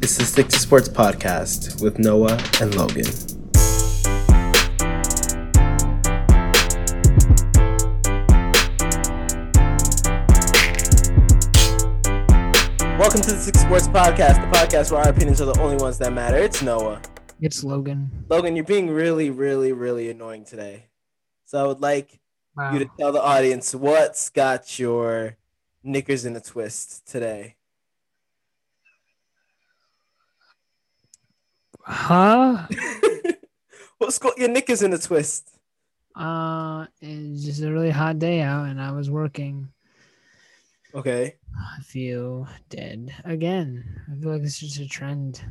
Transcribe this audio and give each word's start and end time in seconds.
It's 0.00 0.16
the 0.16 0.24
Stick 0.24 0.48
to 0.48 0.58
Sports 0.58 0.88
podcast 0.88 1.82
with 1.82 1.98
Noah 1.98 2.40
and 2.60 2.74
Logan. 2.74 3.04
Welcome 12.98 13.22
to 13.22 13.30
the 13.32 13.38
Stick 13.40 13.54
to 13.54 13.60
Sports 13.60 13.88
podcast, 13.88 14.40
the 14.50 14.56
podcast 14.58 14.92
where 14.92 15.00
our 15.00 15.08
opinions 15.08 15.40
are 15.40 15.46
the 15.46 15.58
only 15.60 15.76
ones 15.76 15.96
that 15.98 16.12
matter. 16.12 16.36
It's 16.36 16.60
Noah. 16.60 17.00
It's 17.40 17.64
Logan. 17.64 18.10
Logan, 18.28 18.54
you're 18.56 18.64
being 18.64 18.90
really, 18.90 19.30
really, 19.30 19.72
really 19.72 20.10
annoying 20.10 20.44
today. 20.44 20.86
So 21.46 21.62
I 21.62 21.66
would 21.66 21.80
like 21.80 22.20
Wow. 22.56 22.72
you 22.72 22.80
to 22.80 22.90
tell 22.98 23.12
the 23.12 23.22
audience 23.22 23.74
what's 23.74 24.28
got 24.28 24.78
your 24.78 25.36
knickers 25.82 26.24
in 26.24 26.34
a 26.36 26.40
twist 26.40 27.06
today. 27.06 27.54
Huh? 31.88 32.66
what's 33.98 34.18
got 34.18 34.36
your 34.36 34.50
knickers 34.50 34.82
in 34.82 34.92
a 34.92 34.98
twist? 34.98 35.48
Uh, 36.14 36.84
it's 37.00 37.44
just 37.44 37.62
a 37.62 37.72
really 37.72 37.90
hot 37.90 38.18
day 38.18 38.42
out, 38.42 38.66
and 38.66 38.80
I 38.80 38.92
was 38.92 39.08
working. 39.08 39.68
Okay. 40.94 41.36
I 41.56 41.80
feel 41.82 42.46
dead 42.68 43.14
again. 43.24 44.02
I 44.10 44.20
feel 44.20 44.32
like 44.32 44.42
it's 44.42 44.58
just 44.58 44.78
a 44.80 44.86
trend. 44.86 45.42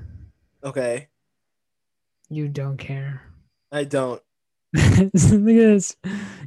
Okay. 0.64 1.08
You 2.30 2.48
don't 2.50 2.78
care. 2.78 3.23
I 3.72 3.86
don't. 3.86 4.22
Look 4.73 4.86
at 4.86 5.12
this. 5.14 5.95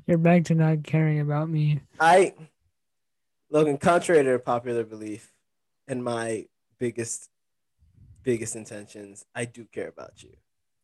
You're 0.07 0.19
back 0.19 0.45
to 0.45 0.55
not 0.55 0.85
caring 0.85 1.19
about 1.19 1.49
me. 1.49 1.81
I 1.99 2.35
Logan, 3.51 3.79
contrary 3.79 4.23
to 4.23 4.39
popular 4.39 4.85
belief 4.85 5.33
and 5.89 6.05
my 6.05 6.47
biggest 6.79 7.30
biggest 8.23 8.57
intentions, 8.57 9.25
I 9.35 9.45
do 9.45 9.65
care 9.65 9.89
about 9.89 10.23
you. 10.23 10.31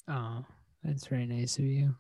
Oh, 0.08 0.44
that's 0.82 1.06
very 1.06 1.26
nice 1.26 1.58
of 1.58 1.64
you. 1.64 1.96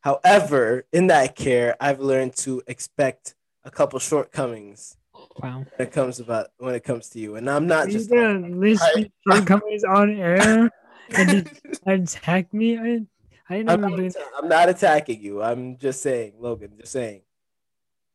However, 0.00 0.86
in 0.92 1.08
that 1.08 1.34
care, 1.36 1.76
I've 1.80 2.00
learned 2.00 2.36
to 2.36 2.62
expect 2.66 3.34
a 3.64 3.70
couple 3.70 3.98
shortcomings 3.98 4.96
Wow. 5.42 5.64
when 5.76 5.88
it 5.88 5.92
comes 5.92 6.20
about 6.20 6.48
when 6.58 6.74
it 6.74 6.84
comes 6.84 7.08
to 7.10 7.18
you. 7.18 7.36
And 7.36 7.48
I'm 7.50 7.66
not 7.66 7.88
Are 7.88 7.90
just 7.90 8.10
you 8.10 8.16
gonna 8.16 8.48
list 8.54 8.82
I- 8.84 9.10
shortcomings 9.28 9.82
on 9.84 10.10
air 10.16 10.70
and 11.16 11.50
attack 11.86 12.52
me? 12.52 12.78
I, 12.78 13.06
I 13.48 13.56
I'm 13.66 13.80
not, 13.80 13.96
been. 13.96 14.06
atta- 14.06 14.30
I'm 14.38 14.48
not 14.48 14.68
attacking 14.68 15.20
you. 15.22 15.42
I'm 15.42 15.76
just 15.78 16.02
saying, 16.02 16.34
Logan, 16.38 16.72
just 16.78 16.92
saying. 16.92 17.22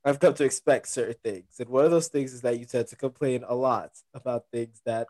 I've 0.03 0.19
come 0.19 0.33
to 0.35 0.43
expect 0.43 0.87
certain 0.87 1.15
things. 1.23 1.59
And 1.59 1.69
one 1.69 1.85
of 1.85 1.91
those 1.91 2.07
things 2.07 2.33
is 2.33 2.41
that 2.41 2.57
you 2.57 2.65
tend 2.65 2.87
to 2.87 2.95
complain 2.95 3.43
a 3.47 3.53
lot 3.53 3.91
about 4.15 4.45
things 4.51 4.81
that 4.85 5.07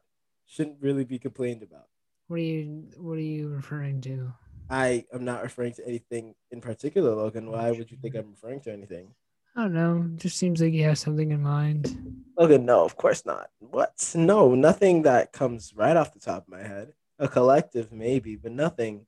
shouldn't 0.52 0.82
really 0.82 1.06
be 1.06 1.18
complained 1.18 1.64
about. 1.64 1.88
What 2.28 2.38
are 2.38 2.44
you? 2.44 2.88
What 2.98 3.14
are 3.14 3.22
you 3.22 3.50
referring 3.50 4.02
to? 4.02 4.34
I 4.70 5.06
am 5.14 5.26
not 5.26 5.44
referring 5.44 5.74
to 5.76 5.88
anything 5.88 6.36
in 6.52 6.62
particular, 6.62 7.16
Logan. 7.16 7.50
Why 7.50 7.72
would 7.72 7.90
you 7.90 7.98
think 7.98 8.16
I'm 8.16 8.32
referring 8.32 8.62
to 8.62 8.72
anything? 8.72 9.14
I 9.56 9.64
don't 9.64 9.74
know. 9.74 10.10
Just 10.16 10.38
seems 10.38 10.62
like 10.62 10.74
you 10.74 10.84
have 10.84 10.98
something 10.98 11.32
in 11.32 11.42
mind. 11.42 12.24
Logan, 12.38 12.66
no, 12.66 12.86
of 12.86 12.96
course 12.96 13.26
not. 13.26 13.50
What? 13.60 14.14
No, 14.16 14.56
nothing 14.56 15.02
that 15.02 15.34
comes 15.34 15.74
right 15.76 15.96
off 15.96 16.14
the 16.14 16.20
top 16.20 16.44
of 16.44 16.50
my 16.50 16.62
head. 16.62 16.94
A 17.20 17.28
collective, 17.28 17.92
maybe, 17.92 18.36
but 18.36 18.52
nothing 18.52 19.06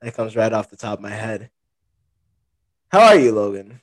that 0.00 0.14
comes 0.14 0.36
right 0.36 0.52
off 0.52 0.70
the 0.70 0.76
top 0.76 0.98
of 0.98 1.02
my 1.02 1.10
head. 1.10 1.50
How 2.88 3.00
are 3.00 3.16
you, 3.16 3.32
Logan? 3.32 3.80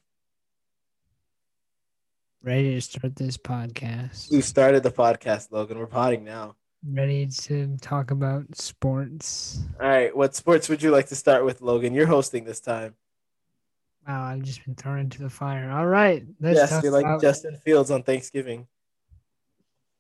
Ready 2.44 2.76
to 2.76 2.82
start 2.82 3.16
this 3.16 3.38
podcast. 3.38 4.32
We 4.32 4.42
started 4.42 4.84
the 4.84 4.92
podcast, 4.92 5.52
Logan. 5.52 5.80
We're 5.80 5.88
potting 5.88 6.23
now. 6.23 6.56
Ready 6.90 7.28
to 7.28 7.76
talk 7.82 8.12
about 8.12 8.56
sports. 8.56 9.60
All 9.82 9.88
right, 9.88 10.16
what 10.16 10.36
sports 10.36 10.70
would 10.70 10.82
you 10.82 10.90
like 10.90 11.08
to 11.08 11.16
start 11.16 11.44
with, 11.44 11.61
Logan? 11.61 11.94
You're 11.94 12.08
hosting 12.08 12.45
this 12.45 12.61
time. 12.61 12.95
Wow, 14.08 14.23
I've 14.23 14.44
just 14.44 14.64
been 14.64 14.76
thrown 14.76 15.00
into 15.00 15.22
the 15.22 15.30
fire. 15.30 15.70
All 15.70 15.86
right, 15.88 16.26
let's 16.39 16.56
yes, 16.56 16.82
you're 16.82 16.94
like 16.94 17.20
Justin 17.20 17.58
Fields 17.58 17.92
on 17.92 18.04
Thanksgiving. 18.04 18.67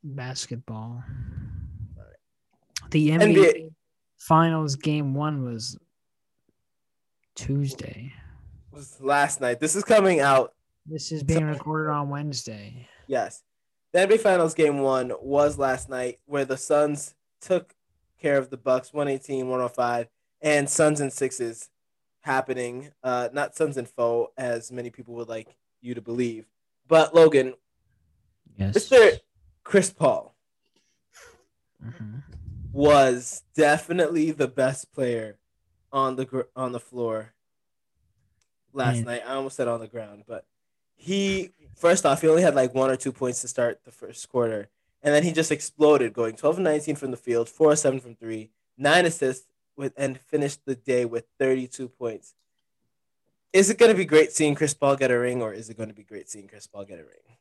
basketball. 0.01 1.03
The 2.91 3.09
NBA, 3.09 3.35
NBA. 3.35 3.69
Finals 4.19 4.77
game 4.77 5.13
one 5.13 5.43
was 5.43 5.77
Tuesday. 7.35 8.13
was 8.71 8.95
last 9.01 9.41
night. 9.41 9.59
This 9.59 9.75
is 9.75 9.83
coming 9.83 10.21
out. 10.21 10.53
This 10.85 11.11
is 11.11 11.21
being 11.21 11.43
recorded 11.43 11.91
on 11.91 12.09
Wednesday. 12.09 12.87
Yes, 13.07 13.43
the 13.97 14.05
NBA 14.07 14.19
Finals 14.19 14.53
game 14.53 14.77
one 14.79 15.11
was 15.21 15.57
last 15.57 15.89
night, 15.89 16.19
where 16.27 16.45
the 16.45 16.55
Suns 16.57 17.15
took 17.41 17.73
care 18.21 18.37
of 18.37 18.51
the 18.51 18.57
Bucks, 18.57 18.91
118-105, 18.91 20.07
and 20.39 20.69
Suns 20.69 20.99
and 20.99 21.11
Sixes 21.11 21.69
happening. 22.21 22.91
Uh, 23.03 23.29
not 23.33 23.55
Suns 23.55 23.75
and 23.75 23.89
foe, 23.89 24.31
as 24.37 24.71
many 24.71 24.91
people 24.91 25.15
would 25.15 25.27
like 25.27 25.55
you 25.81 25.95
to 25.95 26.01
believe. 26.01 26.45
But 26.87 27.15
Logan, 27.15 27.55
Yes. 28.55 28.75
Mr. 28.75 29.19
Chris 29.63 29.89
Paul 29.91 30.35
Mhm. 31.83 32.21
was 32.71 33.43
definitely 33.55 34.29
the 34.31 34.47
best 34.47 34.91
player 34.91 35.39
on 35.91 36.17
the 36.17 36.25
gr- 36.25 36.41
on 36.55 36.71
the 36.71 36.79
floor 36.79 37.33
last 38.73 38.97
Man. 38.97 39.05
night. 39.05 39.23
I 39.25 39.33
almost 39.35 39.55
said 39.55 39.67
on 39.67 39.79
the 39.79 39.87
ground, 39.87 40.23
but 40.27 40.45
he 40.95 41.51
first 41.77 42.05
off 42.05 42.21
he 42.21 42.27
only 42.27 42.41
had 42.41 42.55
like 42.55 42.73
one 42.73 42.89
or 42.89 42.97
two 42.97 43.11
points 43.11 43.41
to 43.41 43.47
start 43.47 43.81
the 43.85 43.91
first 43.91 44.27
quarter, 44.29 44.69
and 45.01 45.13
then 45.13 45.23
he 45.23 45.31
just 45.31 45.51
exploded, 45.51 46.13
going 46.13 46.35
12 46.35 46.57
and 46.57 46.63
19 46.65 46.95
from 46.95 47.11
the 47.11 47.17
field, 47.17 47.47
four 47.47 47.71
or 47.71 47.75
seven 47.75 47.99
from 47.99 48.15
three, 48.15 48.49
nine 48.77 49.05
assists 49.05 49.47
with, 49.75 49.93
and 49.95 50.19
finished 50.19 50.61
the 50.65 50.75
day 50.75 51.05
with 51.05 51.25
32 51.39 51.87
points. 51.89 52.33
Is 53.53 53.69
it 53.69 53.77
going 53.77 53.91
to 53.91 53.97
be 53.97 54.05
great 54.05 54.31
seeing 54.31 54.55
Chris 54.55 54.73
Paul 54.73 54.95
get 54.95 55.11
a 55.11 55.17
ring, 55.17 55.41
or 55.41 55.53
is 55.53 55.69
it 55.69 55.77
going 55.77 55.89
to 55.89 55.95
be 55.95 56.03
great 56.03 56.29
seeing 56.29 56.47
Chris 56.47 56.67
Paul 56.67 56.83
get 56.83 56.99
a 56.99 57.03
ring? 57.03 57.37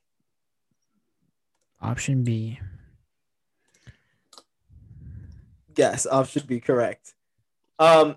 Option 1.80 2.22
B. 2.22 2.58
Yes, 5.76 6.06
option 6.06 6.44
B 6.46 6.60
correct. 6.60 7.14
Um, 7.78 8.16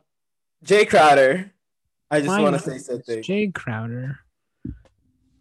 Jay 0.64 0.86
Crowder, 0.86 1.52
I 2.10 2.22
just 2.22 2.42
want 2.42 2.56
to 2.56 2.62
say 2.62 2.78
something. 2.78 3.22
Jay 3.22 3.48
Crowder. 3.48 4.20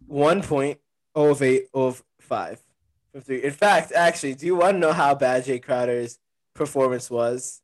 One 0.09 0.41
point 0.41 0.79
oh 1.13 1.29
of 1.31 1.41
eight 1.41 1.67
of 1.73 2.03
five 2.19 2.61
from 3.11 3.21
three. 3.21 3.43
In 3.43 3.51
fact, 3.51 3.91
actually, 3.91 4.33
do 4.33 4.45
you 4.45 4.55
want 4.55 4.75
to 4.75 4.79
know 4.79 4.91
how 4.91 5.13
bad 5.15 5.45
Jay 5.45 5.59
Crowder's 5.59 6.19
performance 6.55 7.09
was? 7.09 7.61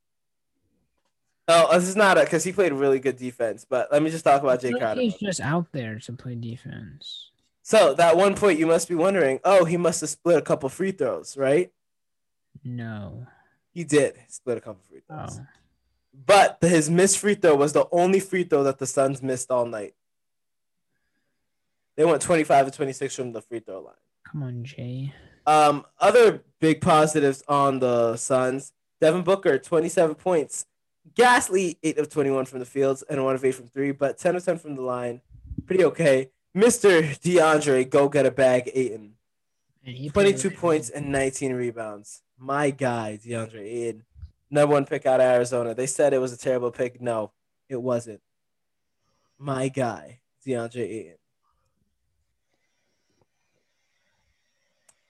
Oh, 1.47 1.77
this 1.77 1.87
is 1.87 1.95
not 1.95 2.17
a 2.17 2.21
because 2.21 2.43
he 2.43 2.51
played 2.51 2.71
really 2.73 2.99
good 2.99 3.17
defense. 3.17 3.65
But 3.67 3.91
let 3.91 4.01
me 4.01 4.09
just 4.09 4.23
talk 4.23 4.41
about 4.41 4.61
Jay 4.61 4.69
I 4.69 4.71
feel 4.71 4.73
like 4.73 4.81
Crowder. 4.81 5.01
He's 5.01 5.15
just 5.15 5.41
out 5.41 5.71
there 5.71 5.99
to 5.99 6.13
play 6.13 6.35
defense. 6.35 7.31
So 7.63 7.95
that 7.95 8.15
one 8.15 8.35
point, 8.35 8.59
you 8.59 8.67
must 8.67 8.87
be 8.87 8.95
wondering, 8.95 9.39
oh, 9.43 9.65
he 9.65 9.75
must 9.75 10.01
have 10.01 10.09
split 10.11 10.37
a 10.37 10.41
couple 10.41 10.69
free 10.69 10.91
throws, 10.91 11.35
right? 11.35 11.71
No. 12.63 13.25
He 13.71 13.83
did 13.83 14.17
split 14.27 14.59
a 14.59 14.61
couple 14.61 14.83
free 14.87 15.01
throws. 15.07 15.39
Oh. 15.41 15.47
But 16.27 16.59
his 16.61 16.91
missed 16.91 17.17
free 17.17 17.33
throw 17.33 17.55
was 17.55 17.73
the 17.73 17.87
only 17.91 18.19
free 18.19 18.43
throw 18.43 18.63
that 18.63 18.77
the 18.77 18.85
Suns 18.85 19.23
missed 19.23 19.49
all 19.49 19.65
night. 19.65 19.95
They 21.95 22.05
went 22.05 22.21
25 22.21 22.65
to 22.65 22.71
26 22.71 23.15
from 23.15 23.31
the 23.31 23.41
free 23.41 23.59
throw 23.59 23.81
line. 23.81 23.93
Come 24.23 24.43
on, 24.43 24.63
Jay. 24.63 25.13
Um, 25.47 25.85
other 25.99 26.43
big 26.59 26.81
positives 26.81 27.43
on 27.47 27.79
the 27.79 28.17
Suns. 28.17 28.73
Devin 28.99 29.23
Booker, 29.23 29.57
27 29.57 30.15
points. 30.15 30.65
Ghastly 31.13 31.77
8 31.83 31.99
of 31.99 32.09
21 32.09 32.45
from 32.45 32.59
the 32.59 32.65
fields 32.65 33.03
and 33.03 33.23
1 33.23 33.35
of 33.35 33.45
8 33.45 33.51
from 33.51 33.67
3, 33.67 33.91
but 33.91 34.17
10 34.17 34.35
of 34.35 34.43
10 34.43 34.57
from 34.57 34.75
the 34.75 34.81
line. 34.81 35.21
Pretty 35.65 35.83
okay. 35.85 36.31
Mr. 36.55 37.03
DeAndre, 37.19 37.89
go 37.89 38.09
get 38.09 38.25
a 38.25 38.31
bag, 38.31 38.71
Ayton. 38.73 39.13
And 39.85 40.11
22 40.11 40.51
points 40.51 40.89
and 40.89 41.11
19 41.11 41.53
rebounds. 41.53 42.23
My 42.39 42.71
guy, 42.71 43.19
DeAndre 43.23 43.61
Ayton. 43.61 44.03
Number 44.49 44.73
one 44.73 44.85
pick 44.85 45.05
out 45.05 45.19
of 45.19 45.25
Arizona. 45.25 45.75
They 45.75 45.85
said 45.85 46.13
it 46.13 46.19
was 46.19 46.33
a 46.33 46.37
terrible 46.37 46.71
pick. 46.71 47.01
No, 47.01 47.31
it 47.69 47.81
wasn't. 47.81 48.21
My 49.37 49.67
guy, 49.67 50.21
DeAndre 50.45 50.81
Ayton. 50.81 51.17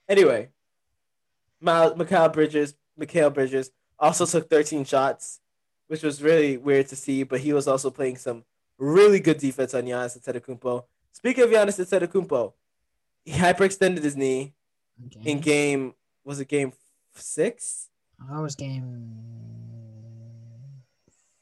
Anyway, 0.08 0.50
Mikal 1.62 2.32
Bridges, 2.32 2.74
Mikal 2.98 3.32
Bridges 3.32 3.70
also 3.98 4.26
took 4.26 4.48
13 4.50 4.84
shots, 4.84 5.40
which 5.88 6.02
was 6.02 6.22
really 6.22 6.56
weird 6.56 6.88
to 6.88 6.96
see, 6.96 7.22
but 7.22 7.40
he 7.40 7.52
was 7.52 7.66
also 7.66 7.90
playing 7.90 8.16
some 8.16 8.44
really 8.78 9.20
good 9.20 9.38
defense 9.38 9.74
on 9.74 9.82
Giannis 9.84 10.18
Antetokounmpo. 10.18 10.84
Speaking 11.12 11.44
of 11.44 11.50
Giannis 11.50 11.78
Antetokounmpo, 11.84 12.52
he 13.24 13.32
hyperextended 13.32 14.02
his 14.02 14.16
knee 14.16 14.52
Okay. 15.06 15.30
in 15.30 15.40
game 15.40 15.94
was 16.24 16.40
it 16.40 16.48
game 16.48 16.72
six? 17.14 17.88
Oh, 18.22 18.34
that 18.36 18.42
was 18.42 18.54
game. 18.54 19.12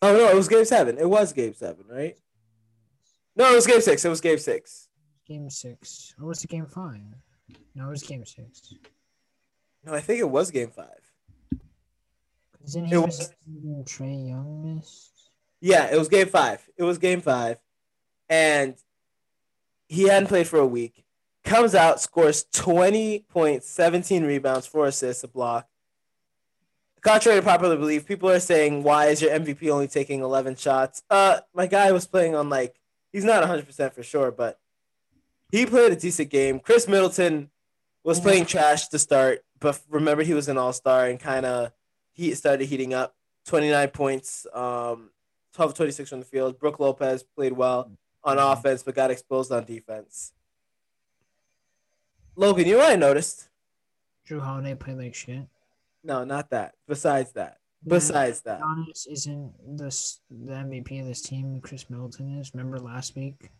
Oh 0.02 0.12
no, 0.12 0.28
it 0.28 0.34
was 0.34 0.48
game 0.48 0.64
seven. 0.64 0.98
It 0.98 1.08
was 1.08 1.32
game 1.32 1.54
seven, 1.54 1.84
right? 1.88 2.16
No, 3.36 3.50
it 3.52 3.54
was 3.54 3.66
game 3.66 3.80
six. 3.80 4.04
It 4.04 4.08
was 4.08 4.20
game 4.20 4.38
six. 4.38 4.88
Game 5.26 5.48
six. 5.50 6.14
Or 6.20 6.26
was 6.28 6.42
it 6.44 6.50
game 6.50 6.66
five? 6.66 7.00
No, 7.74 7.86
it 7.86 7.90
was 7.90 8.02
game 8.02 8.24
six. 8.24 8.74
No, 9.84 9.94
I 9.94 10.00
think 10.00 10.20
it 10.20 10.30
was 10.30 10.50
game 10.50 10.70
five. 10.70 11.00
Isn't 12.64 12.86
he 12.86 12.96
was- 12.96 13.18
was 13.46 13.84
Trae 13.84 14.28
Young 14.28 14.76
missed? 14.76 15.30
Yeah, 15.60 15.86
it 15.92 15.98
was 15.98 16.08
game 16.08 16.28
five. 16.28 16.66
It 16.76 16.82
was 16.82 16.98
game 16.98 17.20
five. 17.20 17.58
And 18.28 18.76
he 19.88 20.04
hadn't 20.08 20.28
played 20.28 20.46
for 20.48 20.58
a 20.58 20.66
week. 20.66 21.04
Comes 21.42 21.74
out, 21.74 22.00
scores 22.00 22.44
20 22.52 23.20
points, 23.28 23.68
17 23.68 24.24
rebounds, 24.24 24.66
four 24.66 24.86
assists, 24.86 25.24
a 25.24 25.28
block. 25.28 25.68
Contrary 27.02 27.38
to 27.38 27.44
popular 27.44 27.76
belief, 27.76 28.06
people 28.06 28.30
are 28.30 28.40
saying, 28.40 28.82
why 28.82 29.06
is 29.06 29.20
your 29.20 29.30
MVP 29.30 29.68
only 29.70 29.86
taking 29.88 30.20
11 30.20 30.56
shots? 30.56 31.02
Uh, 31.10 31.40
my 31.52 31.66
guy 31.66 31.92
was 31.92 32.06
playing 32.06 32.34
on 32.34 32.48
like, 32.48 32.80
he's 33.12 33.24
not 33.24 33.44
100% 33.44 33.92
for 33.92 34.02
sure, 34.02 34.30
but 34.30 34.58
he 35.50 35.66
played 35.66 35.92
a 35.92 35.96
decent 35.96 36.30
game. 36.30 36.60
Khris 36.60 36.88
Middleton 36.88 37.50
was 38.04 38.20
playing 38.20 38.46
trash 38.46 38.88
to 38.88 38.98
start, 38.98 39.44
but 39.58 39.80
remember 39.88 40.22
he 40.22 40.34
was 40.34 40.48
an 40.48 40.58
all 40.58 40.72
star 40.72 41.06
and 41.06 41.18
kind 41.18 41.44
of 41.46 41.72
he 42.12 42.32
started 42.34 42.66
heating 42.66 42.94
up. 42.94 43.14
29 43.46 43.88
points, 43.88 44.46
um, 44.54 45.10
12 45.54 45.74
26 45.74 46.08
from 46.10 46.20
the 46.20 46.24
field. 46.26 46.58
Brook 46.58 46.78
Lopez 46.80 47.22
played 47.22 47.52
well 47.52 47.90
on 48.22 48.36
Mhm. 48.38 48.52
offense, 48.52 48.82
but 48.82 48.94
got 48.94 49.10
exposed 49.10 49.50
on 49.52 49.64
defense. 49.64 50.32
Logan, 52.36 52.66
you 52.66 52.72
know 52.74 52.78
what 52.78 52.92
I 52.92 52.96
noticed? 52.96 53.48
Jrue 54.28 54.40
Holiday 54.40 54.74
played 54.74 54.96
like 54.98 55.14
shit. 55.14 55.46
No, 56.02 56.24
not 56.24 56.50
that. 56.50 56.74
Besides 56.88 57.32
that. 57.32 57.58
Besides 57.86 58.40
that. 58.42 58.60
Giannis 58.60 59.06
isn't 59.06 59.76
this 59.76 60.20
the 60.30 60.54
MVP 60.54 61.00
of 61.00 61.06
this 61.06 61.20
team. 61.20 61.60
Khris 61.60 61.88
Middleton 61.90 62.38
is. 62.38 62.52
Remember 62.54 62.78
last 62.78 63.14
week? 63.14 63.50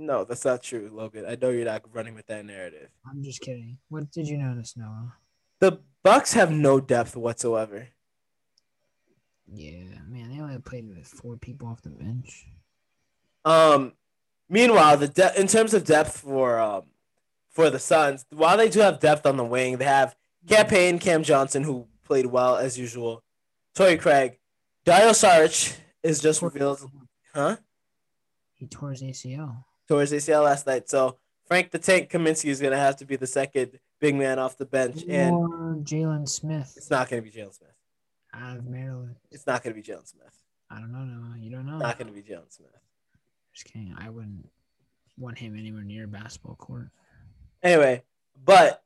No, 0.00 0.24
that's 0.24 0.46
not 0.46 0.62
true, 0.62 0.88
Logan. 0.90 1.26
I 1.28 1.36
know 1.36 1.50
you're 1.50 1.66
not 1.66 1.82
running 1.92 2.14
with 2.14 2.26
that 2.28 2.46
narrative. 2.46 2.88
I'm 3.08 3.22
just 3.22 3.42
kidding. 3.42 3.76
What 3.90 4.10
did 4.10 4.26
you 4.28 4.38
notice, 4.38 4.74
Noah? 4.74 5.12
The 5.58 5.78
Bucks 6.02 6.32
have 6.32 6.50
no 6.50 6.80
depth 6.80 7.14
whatsoever. 7.16 7.88
Yeah, 9.52 9.98
man, 10.08 10.30
they 10.30 10.40
only 10.40 10.58
played 10.58 10.88
with 10.88 11.06
four 11.06 11.36
people 11.36 11.68
off 11.68 11.82
the 11.82 11.90
bench. 11.90 12.46
Um, 13.44 13.92
meanwhile, 14.48 14.96
the 14.96 15.08
de- 15.08 15.38
in 15.38 15.46
terms 15.46 15.74
of 15.74 15.84
depth 15.84 16.16
for 16.20 16.58
um 16.58 16.84
for 17.50 17.68
the 17.68 17.78
Suns, 17.78 18.24
while 18.30 18.56
they 18.56 18.70
do 18.70 18.80
have 18.80 19.00
depth 19.00 19.26
on 19.26 19.36
the 19.36 19.44
wing, 19.44 19.76
they 19.76 19.84
have 19.84 20.16
Cam 20.48 20.66
Payne, 20.66 20.98
Cam 20.98 21.22
Johnson, 21.22 21.62
who 21.62 21.88
played 22.04 22.24
well 22.24 22.56
as 22.56 22.78
usual. 22.78 23.22
Torrey 23.74 23.98
Craig, 23.98 24.38
Dario 24.86 25.10
Saric 25.10 25.76
is 26.02 26.20
just 26.20 26.40
revealed, 26.40 26.90
huh? 27.34 27.56
He 28.54 28.66
tore 28.66 28.92
his 28.92 29.02
ACL. 29.02 29.64
Towards 29.90 30.12
ACL 30.12 30.44
last 30.44 30.68
night. 30.68 30.88
So 30.88 31.16
Frank 31.48 31.72
the 31.72 31.78
Tank 31.80 32.10
Kaminsky 32.10 32.48
is 32.48 32.60
gonna 32.60 32.76
have 32.76 32.96
to 32.98 33.04
be 33.04 33.16
the 33.16 33.26
second 33.26 33.80
big 34.00 34.14
man 34.14 34.38
off 34.38 34.56
the 34.56 34.64
bench, 34.64 35.02
and 35.08 35.34
Jalen 35.84 36.28
Smith 36.28 36.74
it's 36.76 36.90
not 36.90 37.10
gonna 37.10 37.22
be 37.22 37.30
Jalen 37.32 37.52
Smith. 37.52 37.74
out 38.32 38.58
of 38.58 38.66
Maryland. 38.66 39.16
It's 39.32 39.48
not 39.48 39.64
gonna 39.64 39.74
be 39.74 39.82
Jalen 39.82 40.06
Smith. 40.06 40.44
I 40.70 40.78
don't 40.78 40.92
know, 40.92 41.00
Noah. 41.00 41.36
You 41.40 41.50
don't 41.50 41.66
know. 41.66 41.78
Not 41.78 41.98
gonna 41.98 42.12
be 42.12 42.22
Jalen 42.22 42.52
Smith. 42.52 42.70
Just 43.52 43.66
kidding. 43.66 43.92
I 43.98 44.10
wouldn't 44.10 44.48
want 45.18 45.38
him 45.38 45.58
anywhere 45.58 45.82
near 45.82 46.04
a 46.04 46.06
basketball 46.06 46.54
court. 46.54 46.90
Anyway, 47.60 48.04
but 48.44 48.84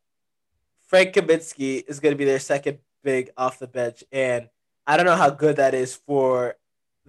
Frank 0.87 1.15
Kaminsky 1.15 1.85
is 1.87 2.01
going 2.01 2.15
to 2.15 2.19
be 2.19 2.25
their 2.25 2.39
second 2.39 2.79
big 3.03 3.31
off 3.37 3.59
the 3.59 3.67
bench, 3.67 4.03
and 4.11 4.49
I 4.87 4.97
don't 4.97 5.05
know 5.05 5.17
how 5.17 5.29
good 5.29 5.57
that 5.57 5.75
is 5.75 5.95
for 5.95 6.57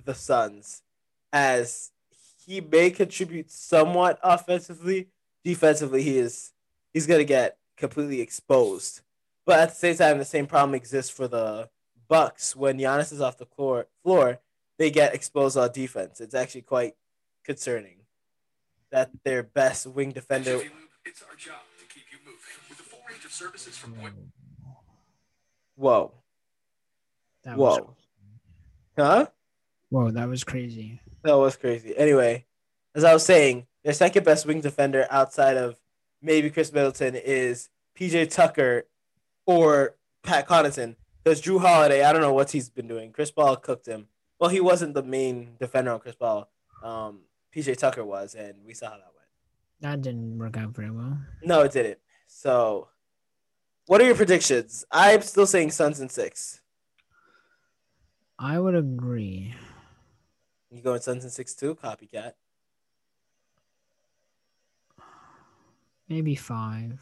the 0.04 0.14
Suns, 0.14 0.84
as 1.32 1.92
he 2.46 2.62
may 2.62 2.90
contribute 2.90 3.52
somewhat 3.52 4.20
offensively. 4.24 5.08
Defensively, 5.44 6.02
he 6.02 6.18
is 6.18 6.52
he's 6.94 7.08
going 7.08 7.20
to 7.20 7.26
get 7.26 7.58
completely 7.78 8.22
exposed. 8.22 9.02
But 9.46 9.60
at 9.60 9.70
the 9.70 9.76
same 9.76 9.96
time, 9.96 10.18
the 10.18 10.26
same 10.26 10.48
problem 10.48 10.76
exists 10.76 11.12
for 11.12 11.28
the 11.28 11.70
Bucks 12.08 12.56
when 12.56 12.78
Giannis 12.78 13.12
is 13.12 13.22
off 13.22 13.38
the 13.38 13.46
floor. 13.46 13.88
Floor, 14.04 14.40
they 14.78 14.90
get 14.90 15.14
exposed 15.14 15.58
on 15.58 15.72
defense. 15.72 16.20
It's 16.20 16.36
actually 16.36 16.62
quite 16.62 16.96
concerning 17.44 17.98
that 18.92 19.12
their 19.24 19.44
best 19.44 19.86
wing 19.88 20.12
defender 20.12 20.62
it's 21.06 21.22
our 21.22 21.36
job 21.36 21.60
to 21.80 21.86
keep 21.86 22.06
you 22.12 22.18
moving 22.26 22.40
with 22.68 22.80
a 22.80 22.84
full 22.84 23.00
range 23.08 23.24
of 23.26 23.32
services 23.32 23.78
from. 23.78 23.96
Whoa. 25.76 26.12
That 27.44 27.58
was, 27.58 27.78
Whoa. 27.78 27.96
Huh? 28.98 29.28
whoa, 29.90 30.12
that 30.12 30.28
was 30.28 30.44
crazy. 30.44 31.00
That 31.26 31.40
was 31.40 31.56
crazy. 31.58 31.98
Anyway, 31.98 32.46
as 32.94 33.04
I 33.04 33.12
was 33.12 33.26
saying, 33.26 33.66
their 33.84 33.94
second 33.94 34.24
best 34.24 34.46
wing 34.46 34.62
defender 34.62 35.08
outside 35.10 35.58
of 35.58 35.80
maybe 36.22 36.52
Khris 36.52 36.72
Middleton 36.72 37.16
is 37.16 37.70
PJ 38.00 38.30
Tucker 38.30 38.86
or 39.48 39.96
Pat 40.22 40.48
Connaughton. 40.48 40.96
Because 41.24 41.42
Jrue 41.42 41.60
Holiday, 41.60 42.04
I 42.04 42.14
don't 42.14 42.22
know 42.22 42.32
what 42.32 42.52
he's 42.52 42.70
been 42.70 42.88
doing. 42.88 43.12
Chris 43.12 43.32
Paul 43.32 43.56
cooked 43.56 43.88
him. 43.88 44.06
Well, 44.40 44.52
he 44.52 44.62
wasn't 44.62 44.94
the 44.94 45.02
main 45.02 45.56
defender 45.60 45.90
on 45.90 46.00
Chris 46.00 46.14
Paul. 46.14 46.48
Um, 46.84 47.22
PJ 47.56 47.76
Tucker 47.78 48.06
was, 48.06 48.36
and 48.36 48.54
we 48.64 48.76
saw 48.76 48.92
how 48.92 48.98
that 48.98 49.12
went. 49.16 49.28
That 49.82 50.02
didn't 50.04 50.38
work 50.38 50.58
out 50.58 50.76
very 50.76 50.92
well. 50.92 51.18
No, 51.44 51.62
it 51.62 51.72
didn't. 51.72 51.98
So, 52.28 52.90
what 53.88 54.00
are 54.00 54.06
your 54.06 54.14
predictions? 54.14 54.86
I'm 54.92 55.24
still 55.24 55.48
saying 55.48 55.72
Suns 55.72 56.00
in 56.00 56.10
six. 56.10 56.62
I 58.38 58.60
would 58.60 58.76
agree. 58.76 59.56
You 60.76 60.82
going 60.82 61.00
Suns 61.00 61.24
in 61.24 61.30
six 61.30 61.54
too? 61.56 61.76
Copycat. 61.76 62.34
Maybe 66.10 66.36
five. 66.36 67.02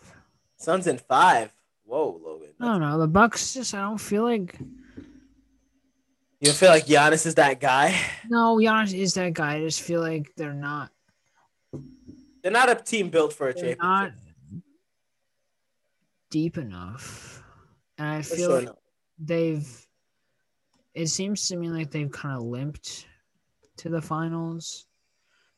Suns 0.57 0.85
in 0.85 0.99
five. 0.99 1.51
Whoa, 1.85 2.21
Logan. 2.23 2.49
I 2.59 2.65
don't 2.65 2.81
know. 2.81 2.99
The 2.99 3.07
Bucks 3.07 3.55
just 3.55 3.73
I 3.73 3.81
don't 3.81 3.97
feel 3.97 4.23
like 4.23 4.55
You 4.59 6.45
don't 6.45 6.55
feel 6.55 6.69
like 6.69 6.85
Giannis 6.85 7.25
is 7.25 7.35
that 7.35 7.59
guy? 7.59 7.99
no, 8.29 8.57
Giannis 8.57 8.93
is 8.93 9.15
that 9.15 9.33
guy. 9.33 9.55
I 9.55 9.59
just 9.61 9.81
feel 9.81 10.01
like 10.01 10.31
they're 10.37 10.53
not 10.53 10.91
They're 12.43 12.51
not 12.51 12.69
a 12.69 12.75
team 12.75 13.09
built 13.09 13.33
for 13.33 13.49
a 13.49 13.53
they're 13.53 13.75
championship. 13.75 13.81
not 13.81 14.11
deep 16.29 16.57
enough. 16.59 17.43
And 17.97 18.07
I 18.07 18.21
For 18.21 18.35
feel 18.35 18.49
sure 18.49 18.61
like 18.61 18.69
they've 19.17 19.87
it 20.93 21.07
seems 21.07 21.47
to 21.47 21.57
me 21.57 21.69
like 21.69 21.89
they've 21.89 22.11
kind 22.11 22.37
of 22.37 22.43
limped 22.43 23.07
to 23.77 23.89
the 23.89 24.01
finals. 24.01 24.85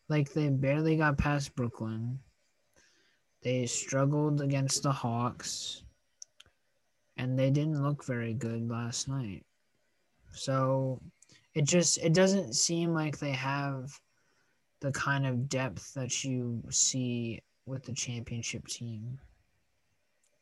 Like 0.10 0.34
they 0.34 0.50
barely 0.50 0.98
got 0.98 1.18
past 1.18 1.56
Brooklyn. 1.56 2.20
They 3.42 3.66
struggled 3.66 4.42
against 4.42 4.84
the 4.84 4.92
Hawks. 4.92 5.84
And 7.18 7.40
they 7.40 7.50
didn't 7.50 7.82
look 7.82 8.06
very 8.06 8.34
good 8.34 8.70
last 8.70 9.08
night. 9.08 9.46
So 10.32 11.02
it 11.54 11.64
just 11.64 11.98
it 12.00 12.14
doesn't 12.14 12.54
seem 12.54 12.94
like 12.94 13.18
they 13.18 13.32
have 13.32 13.98
the 14.82 14.92
kind 14.92 15.26
of 15.26 15.48
depth 15.48 15.94
that 15.94 16.24
you 16.24 16.62
see 16.70 17.42
with 17.66 17.84
the 17.84 17.94
championship 17.94 18.68
team. 18.68 19.18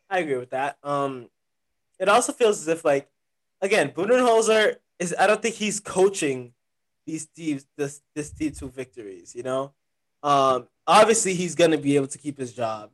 I 0.10 0.20
agree 0.20 0.38
with 0.38 0.50
that. 0.50 0.78
Um, 0.84 1.30
it 2.00 2.10
also 2.10 2.34
feels 2.34 2.62
as 2.62 2.68
if 2.68 2.84
like, 2.84 3.10
again, 3.62 3.92
Budenholzer 3.92 4.76
is. 5.00 5.16
I 5.18 5.28
don't 5.28 5.42
think 5.42 5.56
he's 5.56 5.80
coaching 5.80 6.54
these 7.06 7.26
teams 7.28 7.66
this 7.78 8.02
this 8.16 8.32
team 8.32 8.52
to 8.54 8.68
victories. 8.68 9.36
You 9.36 9.44
know, 9.44 9.74
um, 10.22 10.68
obviously 10.88 11.34
he's 11.34 11.56
gonna 11.56 11.78
be 11.78 11.96
able 11.96 12.08
to 12.08 12.18
keep 12.18 12.38
his 12.38 12.54
job. 12.54 12.92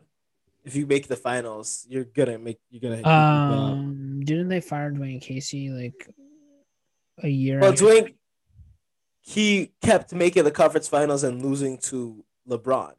If 0.66 0.76
you 0.76 0.86
make 0.86 1.08
the 1.08 1.16
finals, 1.16 1.86
you're 1.90 2.04
gonna 2.06 2.38
make 2.38 2.60
you're 2.70 2.82
gonna. 2.82 3.08
Um, 3.08 4.22
didn't 4.24 4.50
they 4.50 4.62
fire 4.62 4.92
Dwane 4.92 5.22
Casey 5.22 5.70
like 5.70 6.08
a 7.24 7.30
year? 7.30 7.60
Well, 7.60 7.72
after- 7.72 7.86
Dwane, 7.86 8.16
he 9.22 9.72
kept 9.82 10.14
making 10.14 10.44
the 10.44 10.52
conference 10.52 10.88
finals 10.88 11.24
and 11.24 11.44
losing 11.44 11.78
to 11.90 12.24
LeBron. 12.48 12.94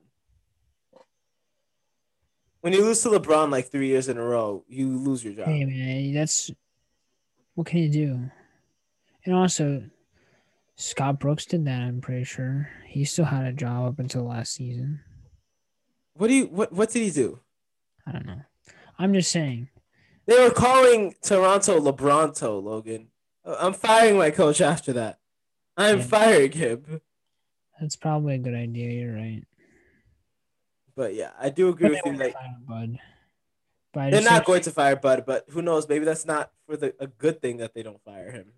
When 2.60 2.72
you 2.72 2.82
lose 2.84 3.02
to 3.02 3.08
LeBron 3.08 3.50
like 3.50 3.70
three 3.70 3.88
years 3.88 4.08
in 4.08 4.18
a 4.18 4.22
row, 4.22 4.64
you 4.68 4.88
lose 4.98 5.24
your 5.24 5.32
job. 5.32 5.46
Hey 5.48 5.64
man, 5.64 6.12
that's 6.14 6.50
what 7.54 7.66
can 7.66 7.78
you 7.80 7.88
do? 7.90 8.30
And 9.24 9.34
also, 9.34 9.82
Scott 10.80 11.20
Brooks 11.20 11.44
did 11.44 11.66
that. 11.66 11.82
I'm 11.82 12.00
pretty 12.00 12.24
sure 12.24 12.70
he 12.86 13.04
still 13.04 13.26
had 13.26 13.44
a 13.44 13.52
job 13.52 13.86
up 13.92 13.98
until 13.98 14.24
last 14.24 14.54
season. 14.54 15.00
What 16.14 16.28
do 16.28 16.34
you? 16.34 16.46
What 16.46 16.72
What 16.72 16.88
did 16.90 17.02
he 17.02 17.10
do? 17.10 17.40
I 18.06 18.12
don't 18.12 18.24
know. 18.24 18.40
I'm 18.98 19.12
just 19.12 19.30
saying. 19.30 19.68
They 20.26 20.42
were 20.42 20.50
calling 20.50 21.14
Toronto 21.22 21.78
LeBronto, 21.80 22.62
Logan. 22.62 23.08
I'm 23.44 23.74
firing 23.74 24.16
my 24.16 24.30
coach 24.30 24.60
after 24.60 24.92
that. 24.94 25.18
I'm 25.76 25.98
Yeah. 25.98 26.04
firing 26.04 26.52
him. 26.52 27.00
That's 27.78 27.96
probably 27.96 28.36
a 28.36 28.38
good 28.38 28.54
idea. 28.54 28.90
You're 28.90 29.14
right. 29.14 29.44
But 30.96 31.14
yeah, 31.14 31.32
I 31.38 31.50
do 31.50 31.68
agree 31.68 31.88
But 31.88 32.04
with 32.04 32.14
you. 32.14 32.18
Like 32.18 32.34
Bud. 32.66 32.98
But 33.92 34.10
they're 34.12 34.22
not 34.22 34.44
going 34.44 34.62
to 34.62 34.70
fire 34.70 34.96
Bud, 34.96 35.24
but 35.26 35.44
who 35.50 35.60
knows? 35.62 35.88
Maybe 35.88 36.04
that's 36.04 36.24
not 36.24 36.52
for 36.66 36.76
the 36.76 36.94
a 37.00 37.06
good 37.06 37.42
thing 37.42 37.58
that 37.58 37.74
they 37.74 37.82
don't 37.82 38.02
fire 38.02 38.30
him. 38.30 38.52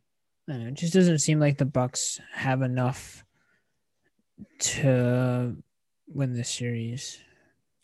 Know, 0.49 0.67
it 0.69 0.75
just 0.75 0.93
doesn't 0.93 1.19
seem 1.21 1.39
like 1.39 1.59
the 1.59 1.65
Bucks 1.65 2.21
have 2.33 2.63
enough 2.63 3.25
to 4.59 5.57
win 6.09 6.33
this 6.35 6.51
series. 6.51 7.19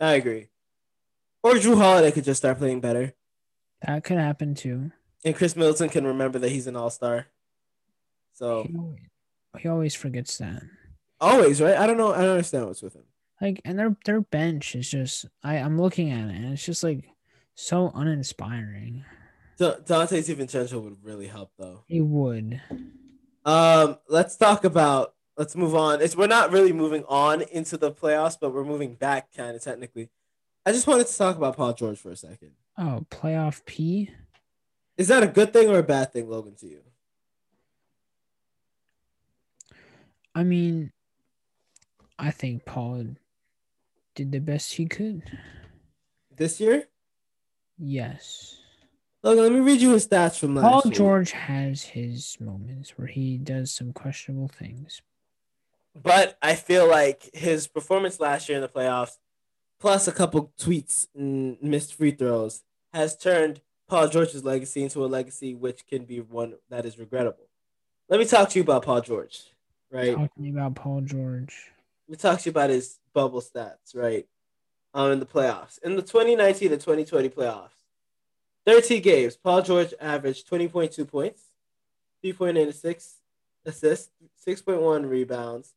I 0.00 0.12
agree. 0.14 0.48
Or 1.42 1.52
Jrue 1.54 1.76
Holiday 1.76 2.10
could 2.10 2.24
just 2.24 2.38
start 2.38 2.58
playing 2.58 2.80
better. 2.80 3.14
That 3.86 4.04
could 4.04 4.18
happen 4.18 4.54
too. 4.54 4.90
And 5.24 5.34
Khris 5.34 5.56
Middleton 5.56 5.88
can 5.88 6.06
remember 6.06 6.38
that 6.40 6.50
he's 6.50 6.66
an 6.66 6.76
all 6.76 6.90
star. 6.90 7.26
So 8.34 8.64
He 8.64 8.76
always, 8.76 8.98
he 9.58 9.68
always 9.68 9.94
forgets 9.94 10.38
that. 10.38 10.62
always, 11.20 11.60
right? 11.60 11.76
I 11.76 11.86
don't 11.86 11.96
know. 11.96 12.12
I 12.12 12.22
don't 12.22 12.30
understand 12.30 12.66
what's 12.66 12.82
with 12.82 12.94
him. 12.94 13.04
Like, 13.40 13.60
and 13.64 13.78
their 13.78 13.96
their 14.04 14.20
bench 14.20 14.74
is 14.74 14.90
just 14.90 15.26
I 15.44 15.56
I'm 15.58 15.80
looking 15.80 16.10
at 16.10 16.28
it 16.28 16.34
and 16.34 16.52
it's 16.52 16.64
just 16.64 16.82
like 16.82 17.04
so 17.54 17.90
uninspiring. 17.94 19.04
Da- 19.58 19.76
Donte 19.80 20.18
DiVincenzo 20.18 20.82
would 20.82 21.04
really 21.04 21.26
help 21.26 21.50
though. 21.58 21.82
He 21.86 22.00
would. 22.00 22.60
Um, 23.44 23.98
let's 24.08 24.36
talk 24.36 24.64
about. 24.64 25.14
Let's 25.36 25.54
move 25.54 25.74
on. 25.74 26.00
It's 26.00 26.16
we're 26.16 26.26
not 26.26 26.50
really 26.50 26.72
moving 26.72 27.04
on 27.08 27.42
into 27.42 27.76
the 27.76 27.92
playoffs, 27.92 28.36
but 28.40 28.52
we're 28.52 28.64
moving 28.64 28.94
back 28.94 29.32
kind 29.36 29.54
of 29.54 29.62
technically. 29.62 30.10
I 30.66 30.72
just 30.72 30.86
wanted 30.86 31.06
to 31.06 31.16
talk 31.16 31.36
about 31.36 31.56
Paul 31.56 31.72
George 31.74 31.98
for 31.98 32.10
a 32.10 32.16
second. 32.16 32.52
Oh, 32.76 33.06
playoff 33.10 33.64
P. 33.64 34.10
Is 34.96 35.08
that 35.08 35.22
a 35.22 35.28
good 35.28 35.52
thing 35.52 35.68
or 35.70 35.78
a 35.78 35.82
bad 35.82 36.12
thing, 36.12 36.28
Logan, 36.28 36.56
to 36.56 36.66
you? 36.66 36.80
I 40.34 40.42
mean, 40.42 40.92
I 42.18 42.30
think 42.32 42.64
Paul 42.64 43.06
did 44.14 44.32
the 44.32 44.40
best 44.40 44.74
he 44.74 44.86
could. 44.86 45.22
This 46.36 46.60
year? 46.60 46.84
Yes. 47.78 48.57
Logan, 49.28 49.42
let 49.42 49.52
me 49.52 49.60
read 49.60 49.82
you 49.82 49.90
his 49.90 50.08
stats 50.08 50.38
from 50.38 50.54
last 50.54 50.64
year. 50.64 50.70
Paul 50.70 50.82
year. 50.86 50.94
George 50.94 51.32
has 51.32 51.84
his 51.84 52.38
moments 52.40 52.96
where 52.96 53.08
he 53.08 53.36
does 53.36 53.70
some 53.70 53.92
questionable 53.92 54.48
things. 54.48 55.02
But 56.02 56.38
I 56.40 56.54
feel 56.54 56.88
like 56.88 57.28
his 57.34 57.66
performance 57.66 58.20
last 58.20 58.48
year 58.48 58.56
in 58.56 58.62
the 58.62 58.70
playoffs, 58.70 59.18
plus 59.80 60.08
a 60.08 60.12
couple 60.12 60.50
tweets 60.58 61.08
and 61.14 61.62
missed 61.62 61.92
free 61.92 62.12
throws, 62.12 62.62
has 62.94 63.18
turned 63.18 63.60
Paul 63.86 64.08
George's 64.08 64.44
legacy 64.44 64.82
into 64.82 65.04
a 65.04 65.08
legacy 65.08 65.54
which 65.54 65.86
can 65.86 66.06
be 66.06 66.20
one 66.20 66.54
that 66.70 66.86
is 66.86 66.98
regrettable. 66.98 67.50
Let 68.08 68.20
me 68.20 68.24
talk 68.24 68.48
to 68.48 68.58
you 68.58 68.62
about 68.62 68.86
Paul 68.86 69.02
George, 69.02 69.42
right? 69.90 70.14
Talk 70.14 70.34
to 70.36 70.40
me 70.40 70.48
about 70.48 70.74
Paul 70.74 71.02
George. 71.02 71.70
Let 72.08 72.12
me 72.12 72.16
talk 72.16 72.38
to 72.40 72.46
you 72.46 72.50
about 72.50 72.70
his 72.70 72.98
bubble 73.12 73.42
stats, 73.42 73.94
right? 73.94 74.26
Um, 74.94 75.12
in 75.12 75.20
the 75.20 75.26
playoffs. 75.26 75.78
In 75.82 75.96
the 75.96 76.02
2019 76.02 76.70
to 76.70 76.76
2020 76.78 77.28
playoffs, 77.28 77.77
13 78.68 79.00
games, 79.00 79.34
Paul 79.34 79.62
George 79.62 79.94
averaged 79.98 80.46
20.2 80.46 81.08
points, 81.08 81.44
3.86 82.22 83.14
assists, 83.64 84.10
6.1 84.46 85.08
rebounds. 85.08 85.72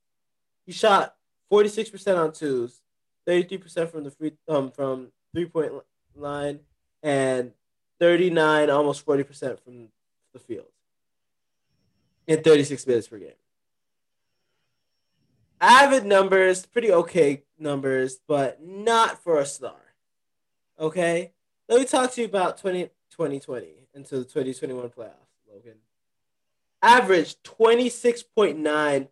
He 0.65 0.73
shot 0.73 1.15
46% 1.49 2.17
on 2.17 2.33
twos, 2.33 2.81
33% 3.25 3.89
from 3.89 4.03
the 4.03 4.11
free 4.11 4.33
um 4.49 4.71
from 4.71 5.07
three 5.33 5.45
point 5.45 5.71
line, 6.17 6.59
and 7.01 7.53
39, 8.01 8.69
almost 8.69 9.05
40% 9.05 9.57
from 9.61 9.87
the 10.33 10.39
field 10.39 10.65
in 12.27 12.43
36 12.43 12.85
minutes 12.85 13.07
per 13.07 13.19
game. 13.19 13.31
Avid 15.61 16.05
numbers, 16.05 16.65
pretty 16.65 16.91
okay 16.91 17.43
numbers, 17.57 18.19
but 18.27 18.61
not 18.61 19.23
for 19.23 19.39
a 19.39 19.45
star. 19.45 19.79
Okay? 20.77 21.31
Let 21.71 21.79
me 21.79 21.85
talk 21.85 22.11
to 22.11 22.19
you 22.21 22.27
about 22.27 22.57
20, 22.57 22.89
2020 23.11 23.65
into 23.93 24.17
the 24.17 24.25
2021 24.25 24.89
playoffs, 24.89 25.13
Logan. 25.49 25.77
Averaged 26.81 27.41
26.9 27.45 29.07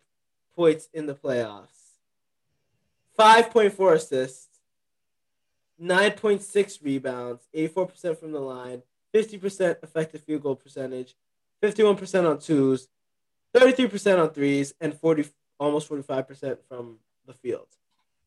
points 0.54 0.88
in 0.92 1.06
the 1.06 1.14
playoffs, 1.14 1.94
5.4 3.18 3.94
assists, 3.94 4.60
9.6 5.82 6.84
rebounds, 6.84 7.48
84% 7.56 8.18
from 8.18 8.32
the 8.32 8.40
line, 8.40 8.82
50% 9.14 9.82
effective 9.82 10.20
field 10.20 10.42
goal 10.42 10.54
percentage, 10.54 11.16
51% 11.62 12.28
on 12.28 12.38
twos, 12.38 12.88
33% 13.54 14.22
on 14.22 14.28
threes, 14.28 14.74
and 14.82 14.92
40 14.92 15.30
almost 15.58 15.88
45% 15.88 16.58
from 16.68 16.98
the 17.26 17.32
field 17.32 17.68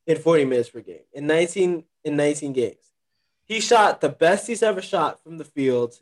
in 0.08 0.18
40 0.18 0.46
minutes 0.46 0.72
per 0.72 0.82
game 0.82 1.04
in 1.14 1.28
19 1.28 1.84
in 2.04 2.16
19 2.16 2.52
games. 2.54 2.93
He 3.46 3.60
shot 3.60 4.02
the 4.02 4.10
best 4.10 4.48
he's 4.48 4.64
ever 4.64 4.82
shot 4.82 5.22
from 5.24 5.38
the 5.38 5.46
field 5.46 6.00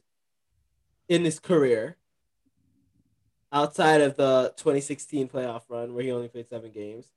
in 1.09 1.25
his 1.25 1.39
career 1.39 1.97
outside 3.51 4.01
of 4.01 4.15
the 4.15 4.53
2016 4.57 5.27
playoff 5.27 5.63
run 5.67 5.93
where 5.93 6.03
he 6.03 6.11
only 6.11 6.27
played 6.27 6.47
7 6.47 6.71
games. 6.71 7.07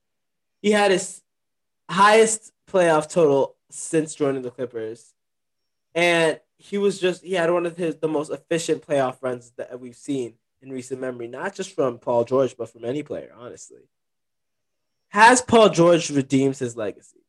He 0.61 0.71
had 0.71 0.91
his 0.91 1.23
highest 1.89 2.53
playoff 2.67 3.09
total 3.09 3.57
since 3.71 4.15
joining 4.15 4.43
the 4.43 4.51
Clippers. 4.51 5.13
And 5.95 6.41
he 6.57 6.79
was 6.79 6.99
just 6.99 7.23
he 7.23 7.35
had 7.35 7.51
one 7.51 7.67
of 7.67 7.77
his 7.77 7.97
the 7.97 8.09
most 8.09 8.33
efficient 8.33 8.87
playoff 8.87 9.23
runs 9.23 9.53
that 9.57 9.79
we've 9.79 9.95
seen 9.95 10.35
in 10.63 10.71
recent 10.71 11.01
memory, 11.01 11.29
not 11.29 11.55
just 11.55 11.75
from 11.75 11.99
Paul 11.99 12.25
George, 12.25 12.57
but 12.57 12.71
from 12.71 12.85
any 12.85 13.03
player, 13.03 13.33
honestly. 13.37 13.83
Has 15.09 15.43
Paul 15.43 15.69
George 15.69 16.11
redeemed 16.11 16.57
his 16.57 16.77
legacy? 16.77 17.21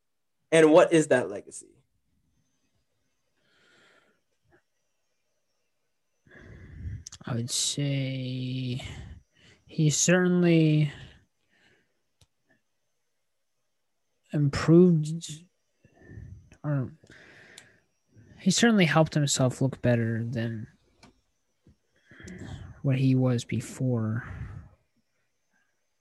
And 0.52 0.72
what 0.72 0.94
is 0.94 1.08
that 1.08 1.30
legacy? 1.30 1.75
I 7.28 7.34
would 7.34 7.50
say 7.50 8.84
he 9.66 9.90
certainly 9.90 10.92
improved 14.32 15.44
or 16.64 16.92
he 18.40 18.52
certainly 18.52 18.86
helped 18.86 19.16
himself 19.16 19.60
look 19.60 19.82
better 19.82 20.24
than 20.24 20.68
what 22.84 22.98
he 22.98 23.16
was 23.16 23.44
before. 23.44 24.24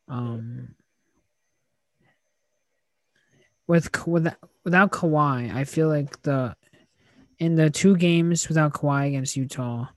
Um 0.09 0.75
with 3.66 4.07
with 4.07 4.28
without 4.62 4.93
Kawhi, 4.93 5.54
I 5.54 5.64
feel 5.64 5.88
like 5.88 6.21
the 6.23 6.54
in 7.38 7.54
the 7.54 7.71
two 7.71 7.97
games 7.97 8.47
without 8.47 8.75
Kawhi 8.75 9.09
against 9.09 9.37
Utah, 9.37 9.88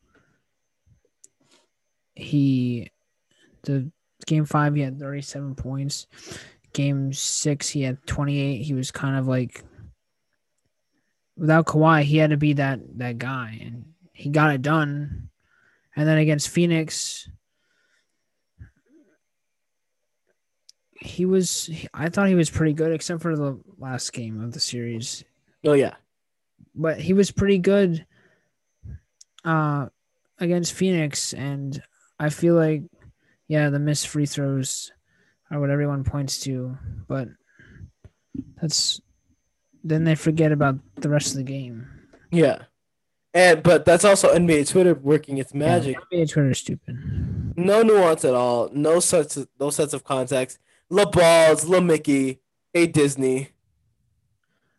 he 2.17 2.91
the 3.63 3.91
game 4.25 4.45
five 4.45 4.75
he 4.75 4.81
had 4.81 4.99
37 4.99 5.55
points. 5.55 6.07
Game 6.73 7.13
six 7.13 7.69
he 7.69 7.81
had 7.83 8.05
28 8.07 8.57
he 8.61 8.73
was 8.73 8.91
kind 8.91 9.17
of 9.17 9.27
like 9.27 9.63
without 11.35 11.65
Kawhi 11.65 12.03
he 12.03 12.17
had 12.17 12.31
to 12.31 12.37
be 12.37 12.53
that 12.53 12.79
that 12.97 13.17
guy 13.17 13.59
and 13.61 13.85
he 14.13 14.29
got 14.29 14.53
it 14.53 14.61
done. 14.61 15.29
And 15.95 16.07
then 16.07 16.17
against 16.17 16.49
Phoenix 16.49 17.29
he 20.99 21.25
was 21.25 21.69
I 21.93 22.09
thought 22.09 22.27
he 22.27 22.35
was 22.35 22.49
pretty 22.49 22.73
good 22.73 22.91
except 22.91 23.21
for 23.21 23.35
the 23.35 23.59
last 23.77 24.11
game 24.13 24.41
of 24.43 24.51
the 24.53 24.59
series. 24.59 25.23
Oh 25.65 25.73
yeah. 25.73 25.95
but 26.75 26.99
he 26.99 27.13
was 27.13 27.31
pretty 27.31 27.57
good 27.59 28.05
uh 29.45 29.87
against 30.39 30.73
Phoenix 30.73 31.33
and 31.33 31.81
I 32.19 32.29
feel 32.29 32.55
like 32.55 32.83
yeah, 33.47 33.69
the 33.69 33.79
missed 33.79 34.07
free 34.07 34.25
throws 34.25 34.91
are 35.49 35.59
what 35.59 35.69
everyone 35.69 36.03
points 36.03 36.39
to, 36.41 36.77
but 37.07 37.29
that's 38.61 39.01
then 39.83 40.03
they 40.03 40.15
forget 40.15 40.51
about 40.51 40.79
the 40.95 41.09
rest 41.09 41.31
of 41.31 41.37
the 41.37 41.43
game. 41.43 41.87
Yeah. 42.31 42.63
And 43.33 43.63
but 43.63 43.85
that's 43.85 44.03
also 44.03 44.33
NBA 44.33 44.69
Twitter 44.69 44.95
working 44.95 45.37
its 45.37 45.53
magic. 45.53 45.97
Yeah, 46.11 46.19
NBA 46.19 46.31
Twitter 46.31 46.49
is 46.49 46.57
stupid. 46.57 47.53
No 47.55 47.83
nuance 47.83 48.25
at 48.25 48.33
all. 48.33 48.69
No 48.73 48.99
such 48.99 49.37
no 49.59 49.69
sense 49.69 49.93
of 49.93 50.03
context. 50.03 50.59
La 50.89 51.05
Balls, 51.05 51.65
La 51.65 51.79
Mickey, 51.79 52.41
A 52.73 52.87
Disney. 52.87 53.49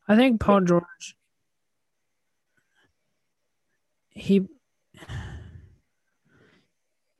I 0.08 0.16
think 0.16 0.40
Paul 0.40 0.62
George 0.62 1.16
he 4.18 4.48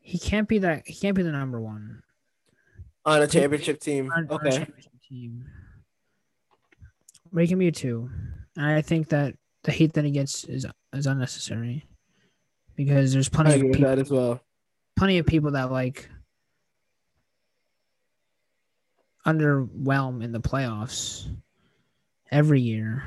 he 0.09 0.19
can't 0.19 0.49
be 0.49 0.59
that 0.61 0.87
he 0.87 0.95
can't 0.95 1.15
be 1.15 1.23
the 1.23 1.31
number 1.31 1.61
one 1.61 2.03
on 3.05 3.21
a 3.21 3.27
championship 3.27 3.79
team. 3.79 4.11
on, 4.17 4.27
on 4.31 4.31
a 4.31 4.35
Okay. 4.49 4.57
championship 4.57 4.93
team. 5.07 5.45
But 7.31 7.43
he 7.43 7.49
can 7.49 7.59
be 7.59 7.69
a 7.69 7.73
two. 7.73 8.09
And 8.57 8.65
I 8.65 8.81
think 8.81 9.11
that 9.11 9.35
the 9.65 9.71
hate 9.71 9.93
that 9.93 10.07
he 10.07 10.11
gets 10.11 10.45
is 10.45 10.65
is 10.95 11.07
unnecessary. 11.07 11.87
Because 12.75 13.13
there's 13.13 13.29
plenty 13.29 13.55
of 13.57 13.61
people 13.61 13.81
that 13.87 13.99
as 13.99 14.11
well. 14.11 14.41
plenty 14.97 15.19
of 15.19 15.27
people 15.27 15.51
that 15.51 15.71
like 15.71 16.09
underwhelm 19.27 20.25
in 20.25 20.33
the 20.33 20.41
playoffs 20.41 21.29
every 22.31 22.63
year. 22.63 23.03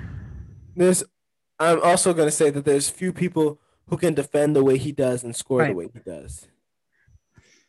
There's 0.75 1.03
I'm 1.59 1.81
also 1.81 2.13
gonna 2.13 2.29
say 2.29 2.51
that 2.51 2.63
there's 2.63 2.91
few 2.91 3.11
people 3.11 3.59
who 3.87 3.97
can 3.97 4.13
defend 4.13 4.55
the 4.55 4.63
way 4.63 4.77
he 4.77 4.91
does 4.91 5.23
and 5.23 5.35
score 5.35 5.65
the 5.65 5.73
way 5.73 5.87
he 5.91 5.99
does. 5.99 6.47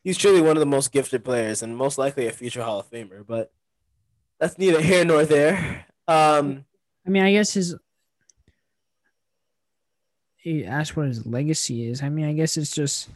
He's 0.03 0.19
truly 0.19 0.41
one 0.41 0.57
of 0.57 0.61
the 0.61 0.67
most 0.67 0.93
gifted 0.93 1.25
players 1.25 1.63
and 1.63 1.77
most 1.77 1.99
likely 1.99 2.27
a 2.27 2.33
future 2.33 2.63
Hall 2.63 2.81
of 2.81 2.91
Famer, 2.91 3.25
but 3.27 3.53
that's 4.39 4.59
neither 4.59 4.81
here 4.81 5.05
nor 5.05 5.25
there. 5.25 5.87
Um 6.09 6.65
I 7.07 7.11
mean, 7.11 7.23
I 7.23 7.33
guess 7.33 7.55
his 7.55 7.77
he 10.37 10.65
asked 10.65 10.97
what 10.97 11.07
his 11.07 11.25
legacy 11.25 11.89
is. 11.89 12.03
I 12.03 12.09
mean, 12.09 12.27
I 12.27 12.33
guess 12.33 12.57
it's 12.57 12.75
just 12.75 13.09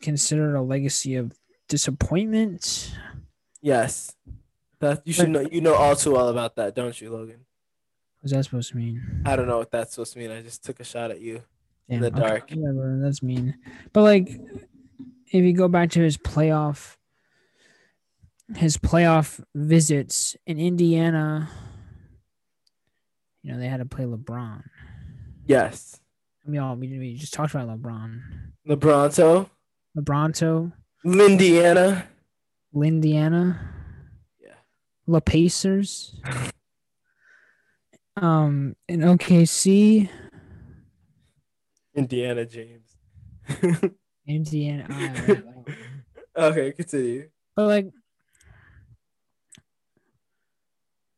considered 0.00 0.56
a 0.56 0.62
legacy 0.62 1.16
of 1.16 1.38
disappointment. 1.68 2.94
Yes. 3.60 4.14
That 4.80 5.02
you 5.04 5.12
should 5.12 5.30
know. 5.30 5.40
You 5.40 5.60
know 5.60 5.74
all 5.74 5.96
too 5.96 6.12
well 6.12 6.28
about 6.28 6.56
that, 6.56 6.74
don't 6.74 6.98
you, 7.00 7.10
Logan? 7.10 7.44
What's 8.20 8.32
that 8.32 8.44
supposed 8.44 8.70
to 8.70 8.76
mean? 8.76 9.22
I 9.26 9.36
don't 9.36 9.46
know 9.46 9.58
what 9.58 9.70
that's 9.70 9.92
supposed 9.92 10.12
to 10.14 10.18
mean. 10.18 10.30
I 10.30 10.40
just 10.40 10.64
took 10.64 10.80
a 10.80 10.84
shot 10.84 11.10
at 11.10 11.20
you. 11.20 11.42
Damn, 11.88 12.00
the 12.00 12.10
dark. 12.10 12.50
whatever, 12.50 12.98
that's 13.02 13.22
mean. 13.22 13.56
But 13.92 14.02
like, 14.02 14.40
if 15.32 15.44
you 15.44 15.52
go 15.52 15.68
back 15.68 15.90
to 15.90 16.00
his 16.00 16.16
playoff, 16.16 16.96
his 18.56 18.76
playoff 18.76 19.42
visits 19.54 20.36
in 20.46 20.58
Indiana, 20.58 21.48
you 23.42 23.52
know 23.52 23.58
they 23.58 23.68
had 23.68 23.78
to 23.78 23.84
play 23.86 24.04
LeBron. 24.04 24.62
Yes. 25.46 26.00
I 26.46 26.50
mean, 26.50 26.60
all 26.60 26.76
we, 26.76 26.98
we 26.98 27.14
just 27.14 27.34
talked 27.34 27.54
about 27.54 27.68
LeBron, 27.68 28.20
LeBronto, 28.66 29.48
LeBronto, 29.96 30.72
Lindiana. 31.04 32.04
Lindiana, 32.74 33.58
Yeah. 34.42 34.54
La 35.06 35.20
Pacers, 35.20 36.20
um, 38.16 38.76
in 38.88 39.00
OKC, 39.00 40.08
Indiana 41.94 42.44
James. 42.46 42.96
Indiana. 44.28 45.42
Okay, 46.36 46.70
continue. 46.70 47.30
But 47.56 47.66
like 47.66 47.86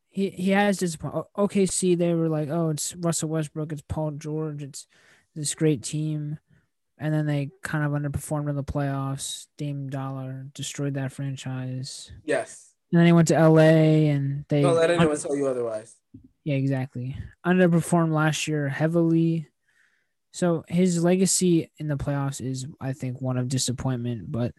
he 0.08 0.30
he 0.30 0.50
has 0.52 0.78
disappointed. 0.78 1.24
OKC 1.36 1.96
they 1.98 2.14
were 2.14 2.28
like, 2.30 2.48
oh, 2.48 2.70
it's 2.70 2.96
Russell 2.96 3.28
Westbrook, 3.28 3.70
it's 3.72 3.82
Paul 3.86 4.12
George, 4.12 4.62
it's 4.62 4.86
this 5.34 5.54
great 5.54 5.82
team, 5.82 6.38
and 6.96 7.12
then 7.12 7.26
they 7.26 7.50
kind 7.62 7.84
of 7.84 7.92
underperformed 7.92 8.48
in 8.48 8.56
the 8.56 8.64
playoffs. 8.64 9.46
Dame 9.58 9.90
Dollar 9.90 10.46
destroyed 10.54 10.94
that 10.94 11.12
franchise. 11.12 12.10
Yes. 12.24 12.70
And 12.90 12.98
then 12.98 13.06
he 13.06 13.12
went 13.12 13.28
to 13.28 13.34
LA 13.38 14.08
and 14.10 14.44
they 14.48 14.62
Don't 14.62 14.74
let 14.76 14.90
anyone 14.90 15.16
tell 15.18 15.36
you 15.36 15.46
otherwise. 15.46 15.94
yeah 16.44 16.56
exactly 16.56 17.14
underperformed 17.46 18.12
last 18.12 18.48
year 18.48 18.68
heavily. 18.68 19.48
So 20.32 20.64
his 20.68 21.02
legacy 21.02 21.70
in 21.78 21.88
the 21.88 21.96
playoffs 21.96 22.40
is, 22.40 22.66
I 22.80 22.92
think, 22.92 23.20
one 23.20 23.36
of 23.36 23.48
disappointment, 23.48 24.30
but 24.30 24.54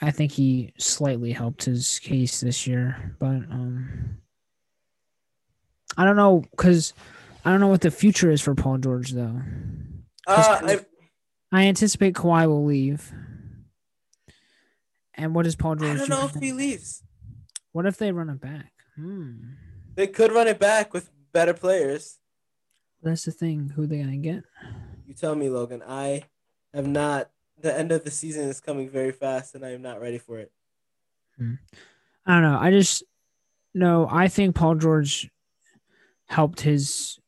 I 0.00 0.10
think 0.10 0.32
he 0.32 0.72
slightly 0.78 1.32
helped 1.32 1.64
his 1.64 1.98
case 1.98 2.40
this 2.40 2.66
year. 2.66 3.16
But 3.18 3.26
um, 3.26 4.18
I 5.96 6.04
don't 6.04 6.16
know 6.16 6.44
because 6.50 6.94
I 7.44 7.50
don't 7.50 7.60
know 7.60 7.68
what 7.68 7.80
the 7.80 7.90
future 7.90 8.30
is 8.30 8.40
for 8.40 8.54
Paul 8.54 8.78
George 8.78 9.12
though. 9.12 9.40
Uh, 10.26 10.60
I, 10.62 10.80
I 11.50 11.66
anticipate 11.66 12.14
Kawhi 12.14 12.46
will 12.46 12.64
leave. 12.64 13.12
And 15.14 15.34
what 15.34 15.44
does 15.44 15.56
Paul 15.56 15.74
George? 15.76 15.96
I 15.96 15.98
don't 15.98 16.08
do? 16.08 16.14
know 16.14 16.30
if 16.32 16.40
he 16.40 16.52
leaves. 16.52 17.02
What 17.72 17.86
if 17.86 17.96
they 17.96 18.12
run 18.12 18.30
it 18.30 18.40
back? 18.40 18.72
Hmm. 18.94 19.32
They 19.94 20.06
could 20.06 20.32
run 20.32 20.46
it 20.46 20.60
back 20.60 20.94
with 20.94 21.10
better 21.32 21.54
players. 21.54 22.18
That's 23.02 23.24
the 23.24 23.30
thing. 23.30 23.72
Who 23.74 23.86
they 23.86 23.98
gonna 23.98 24.16
get? 24.16 24.44
You 25.06 25.14
tell 25.14 25.34
me, 25.34 25.48
Logan. 25.48 25.82
I 25.86 26.24
have 26.74 26.86
not. 26.86 27.30
The 27.60 27.76
end 27.76 27.90
of 27.90 28.04
the 28.04 28.10
season 28.10 28.48
is 28.48 28.60
coming 28.60 28.88
very 28.88 29.10
fast, 29.10 29.54
and 29.54 29.64
I 29.64 29.70
am 29.70 29.82
not 29.82 30.00
ready 30.00 30.18
for 30.18 30.38
it. 30.38 30.52
Hmm. 31.36 31.54
I 32.24 32.34
don't 32.34 32.42
know. 32.42 32.58
I 32.58 32.70
just 32.70 33.02
no. 33.74 34.08
I 34.10 34.28
think 34.28 34.54
Paul 34.54 34.76
George 34.76 35.30
helped 36.26 36.60
his. 36.60 37.18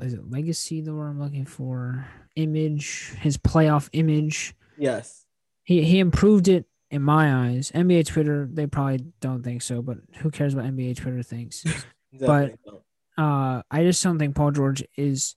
Is 0.00 0.14
it 0.14 0.30
legacy 0.30 0.80
the 0.80 0.94
word 0.94 1.10
I'm 1.10 1.20
looking 1.20 1.44
for? 1.44 2.08
Image, 2.34 3.14
his 3.20 3.36
playoff 3.36 3.88
image. 3.92 4.54
Yes. 4.76 5.26
He 5.64 5.84
he 5.84 6.00
improved 6.00 6.48
it 6.48 6.66
in 6.90 7.02
my 7.02 7.48
eyes. 7.48 7.72
NBA 7.74 8.06
Twitter, 8.06 8.48
they 8.52 8.66
probably 8.66 9.04
don't 9.20 9.42
think 9.42 9.62
so, 9.62 9.82
but 9.82 9.98
who 10.18 10.30
cares 10.30 10.54
what 10.54 10.64
NBA 10.64 10.96
Twitter 10.96 11.22
thinks? 11.22 11.62
Definitely 12.12 12.58
don't. 12.64 12.82
Uh 13.22 13.62
I 13.70 13.84
just 13.84 14.02
don't 14.02 14.18
think 14.18 14.34
Paul 14.34 14.50
George 14.50 14.82
is 14.96 15.36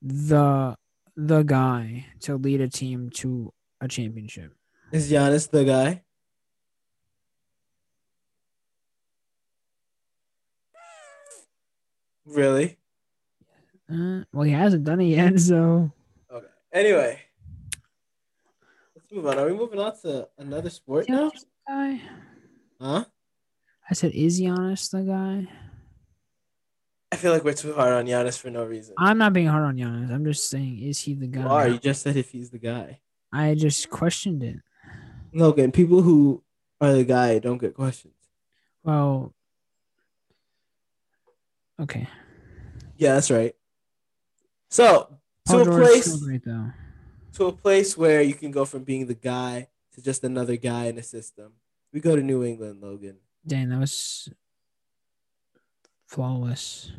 the 0.00 0.76
the 1.16 1.42
guy 1.42 2.06
to 2.20 2.36
lead 2.36 2.60
a 2.60 2.68
team 2.68 3.10
to 3.20 3.52
a 3.80 3.88
championship. 3.88 4.52
Is 4.92 5.10
Giannis 5.10 5.50
the 5.50 5.64
guy? 5.64 6.02
Really? 12.24 12.78
Uh, 13.92 14.22
well, 14.32 14.44
he 14.44 14.52
hasn't 14.52 14.84
done 14.84 15.00
it 15.00 15.12
yet, 15.12 15.38
so 15.38 15.90
Okay. 16.32 16.46
Anyway, 16.72 17.20
let's 18.96 19.12
move 19.12 19.26
on. 19.26 19.38
Are 19.38 19.46
we 19.46 19.52
moving 19.52 19.80
on 19.80 19.92
to 20.02 20.28
another 20.38 20.70
sport 20.70 21.08
now? 21.08 21.30
Guy. 21.68 22.00
Huh? 22.80 23.04
I 23.90 23.94
said, 23.94 24.12
is 24.12 24.40
Giannis 24.40 24.90
the 24.90 25.02
guy? 25.02 25.48
I 27.12 27.16
feel 27.16 27.30
like 27.30 27.44
we're 27.44 27.52
too 27.52 27.74
hard 27.74 27.92
on 27.92 28.06
Giannis 28.06 28.38
for 28.38 28.48
no 28.48 28.64
reason. 28.64 28.94
I'm 28.96 29.18
not 29.18 29.34
being 29.34 29.46
hard 29.46 29.64
on 29.64 29.76
Giannis. 29.76 30.10
I'm 30.10 30.24
just 30.24 30.48
saying, 30.48 30.80
is 30.80 30.98
he 30.98 31.12
the 31.12 31.26
guy? 31.26 31.40
You 31.40 31.46
are. 31.46 31.68
You 31.68 31.78
just 31.78 32.00
said 32.00 32.16
if 32.16 32.30
he's 32.30 32.48
the 32.48 32.58
guy. 32.58 33.00
I 33.30 33.54
just 33.54 33.90
questioned 33.90 34.42
it. 34.42 34.56
Logan, 35.34 35.72
people 35.72 36.00
who 36.00 36.42
are 36.80 36.94
the 36.94 37.04
guy 37.04 37.38
don't 37.38 37.58
get 37.58 37.74
questions. 37.74 38.14
Well, 38.82 39.34
okay. 41.78 42.08
Yeah, 42.96 43.14
that's 43.14 43.30
right. 43.30 43.54
So 44.70 45.18
to 45.46 45.52
Paul 45.52 45.60
a 45.60 45.64
George 45.66 45.82
place 45.82 46.16
great 46.16 46.44
to 46.44 47.46
a 47.46 47.52
place 47.52 47.96
where 47.96 48.22
you 48.22 48.34
can 48.34 48.50
go 48.50 48.64
from 48.64 48.84
being 48.84 49.06
the 49.06 49.14
guy 49.14 49.68
to 49.94 50.02
just 50.02 50.24
another 50.24 50.56
guy 50.56 50.86
in 50.86 50.96
the 50.96 51.02
system. 51.02 51.52
We 51.92 52.00
go 52.00 52.16
to 52.16 52.22
New 52.22 52.42
England, 52.42 52.80
Logan. 52.80 53.16
Dang, 53.46 53.68
that 53.68 53.78
was 53.78 54.30
flawless. 56.12 56.92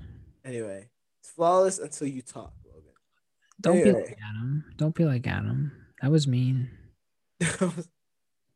Anyway, 0.43 0.89
it's 1.21 1.29
flawless 1.29 1.77
until 1.79 2.07
you 2.07 2.21
talk, 2.21 2.51
Logan. 2.65 2.93
Don't 3.61 3.83
be 3.83 3.91
like 3.91 4.17
Adam. 4.29 4.65
Don't 4.75 4.95
be 4.95 5.05
like 5.05 5.27
Adam. 5.27 5.71
That 6.01 6.11
was 6.11 6.27
mean. 6.27 6.69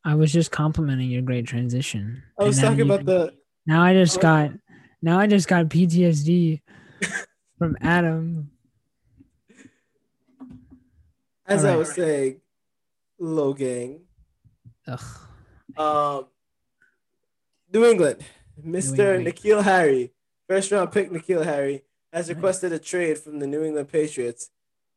I 0.03 0.15
was, 0.15 0.31
just 0.31 0.51
complimenting 0.51 1.09
your 1.11 1.21
great 1.21 1.45
transition. 1.45 2.23
I 2.39 2.45
was 2.45 2.59
talking 2.59 2.81
about 2.81 3.05
the 3.05 3.33
Now 3.65 3.83
I 3.83 3.93
just 3.93 4.17
Oh. 4.17 4.21
got. 4.21 4.51
Now 5.01 5.19
I 5.19 5.27
just 5.27 5.47
got 5.47 5.65
PTSD 5.67 6.61
from 7.59 7.77
Adam. 7.81 8.49
as 11.45 11.63
I 11.63 11.75
was 11.75 11.93
saying, 11.93 12.41
Logan. 13.19 14.01
Ugh. 14.87 15.01
Um, 15.77 16.25
New 17.71 17.85
England, 17.85 18.23
Mr. 18.65 19.17
England. 19.17 19.27
N'Keal 19.27 19.63
Harry, 19.63 20.11
first 20.47 20.71
round 20.71 20.91
pick 20.91 21.11
N'Keal 21.11 21.43
Harry, 21.43 21.83
has 22.13 22.29
requested 22.29 22.71
a 22.71 22.79
trade 22.79 23.17
from 23.17 23.39
the 23.39 23.47
New 23.47 23.63
England 23.63 23.89
Patriots. 23.89 24.49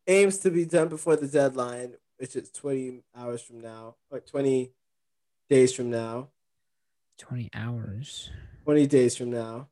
Aims 0.06 0.38
to 0.38 0.50
be 0.50 0.64
done 0.64 0.88
before 0.88 1.16
the 1.16 1.26
deadline, 1.26 1.94
which 2.16 2.34
is 2.34 2.50
20 2.50 3.02
hours 3.16 3.42
from 3.42 3.60
now, 3.60 3.96
or 4.10 4.20
20 4.20 4.72
days 5.48 5.72
from 5.74 5.90
now. 5.90 6.28
20 7.18 7.50
hours. 7.54 8.30
20 8.64 8.86
days 8.86 9.16
from 9.16 9.30
now. 9.30 9.68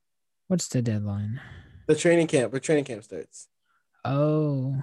What's 0.49 0.69
the 0.69 0.83
deadline? 0.83 1.41
The 1.87 1.95
training 1.95 2.27
camp, 2.27 2.53
where 2.53 2.61
training 2.61 2.85
camp 2.85 3.05
starts. 3.05 3.49
Oh, 4.05 4.83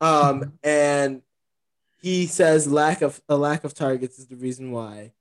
Um, 0.00 0.52
and 0.62 1.22
he 2.00 2.26
says 2.26 2.70
lack 2.70 3.02
of 3.02 3.20
a 3.28 3.36
lack 3.36 3.64
of 3.64 3.74
targets 3.74 4.18
is 4.18 4.26
the 4.26 4.36
reason 4.36 4.70
why 4.70 5.12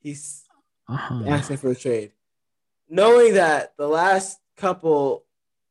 he's 0.00 0.44
uh 0.88 0.96
huh. 0.96 1.22
asking 1.26 1.56
for 1.56 1.70
a 1.70 1.74
trade. 1.74 2.12
Knowing 2.92 3.34
that 3.34 3.72
the 3.76 3.86
last 3.86 4.40
couple 4.56 5.24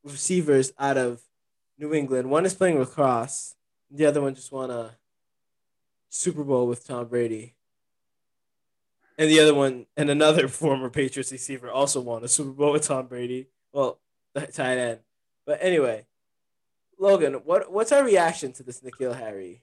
receivers 0.06 0.72
out 0.80 0.98
of 0.98 1.22
New 1.78 1.94
England, 1.94 2.30
one 2.30 2.46
is 2.46 2.54
playing 2.54 2.80
lacrosse, 2.80 3.56
the 3.92 4.06
other 4.06 4.22
one 4.22 4.34
just 4.34 4.52
won 4.54 4.72
a 4.72 4.96
Super 6.08 6.46
Bowl 6.46 6.66
with 6.66 6.88
Tom 6.88 7.08
Brady. 7.08 7.56
And 9.18 9.30
the 9.30 9.42
other 9.42 9.54
one, 9.54 9.86
and 9.98 10.10
another 10.10 10.48
former 10.62 10.90
Patriots 10.90 11.32
receiver 11.32 11.70
also 11.70 12.00
won 12.00 12.24
a 12.24 12.30
Super 12.30 12.52
Bowl 12.52 12.72
with 12.72 12.88
Tom 12.88 13.08
Brady. 13.08 13.48
Well, 13.74 14.00
the 14.34 14.48
tight 14.48 14.78
end. 14.78 15.00
But 15.46 15.60
anyway, 15.62 16.06
Logan, 16.98 17.34
what 17.34 17.70
what's 17.72 17.92
our 17.92 18.04
reaction 18.04 18.54
to 18.54 18.64
this 18.64 18.80
N'Keal 18.82 19.18
Harry? 19.18 19.62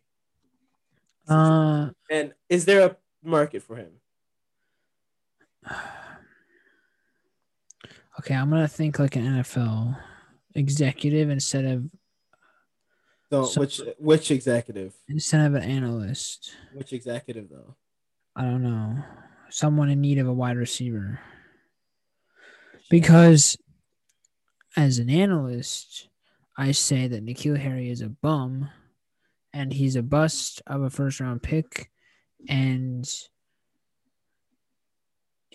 Uh, 1.26 1.90
And 2.10 2.34
is 2.48 2.66
there 2.66 2.86
a 2.86 2.96
market 3.22 3.62
for 3.62 3.76
him? 3.76 3.92
okay, 8.26 8.34
I'm 8.34 8.50
gonna 8.50 8.66
think 8.66 8.98
like 8.98 9.14
an 9.16 9.22
NFL 9.24 9.96
executive 10.54 11.30
instead 11.30 11.64
of 11.64 11.88
So, 13.30 13.44
So- 13.44 13.60
which 13.60 13.80
which 13.98 14.30
executive? 14.30 14.94
instead 15.08 15.46
of 15.46 15.54
an 15.54 15.62
analyst. 15.62 16.52
Which 16.74 16.92
executive 16.92 17.48
though? 17.48 17.76
I 18.34 18.42
don't 18.42 18.62
know. 18.62 19.02
Someone 19.50 19.90
in 19.90 20.00
need 20.00 20.18
of 20.18 20.26
a 20.28 20.32
wide 20.32 20.56
receiver. 20.56 21.20
Because 22.90 23.56
as 24.76 24.98
an 24.98 25.10
analyst, 25.10 26.08
I 26.56 26.70
say 26.72 27.08
that 27.08 27.24
N'Keal 27.24 27.58
Harry 27.58 27.90
is 27.90 28.00
a 28.00 28.08
bum 28.08 28.70
and 29.52 29.72
he's 29.72 29.96
a 29.96 30.02
bust 30.02 30.62
of 30.66 30.82
a 30.82 30.90
first 30.90 31.18
round 31.18 31.42
pick 31.42 31.90
and 32.48 33.08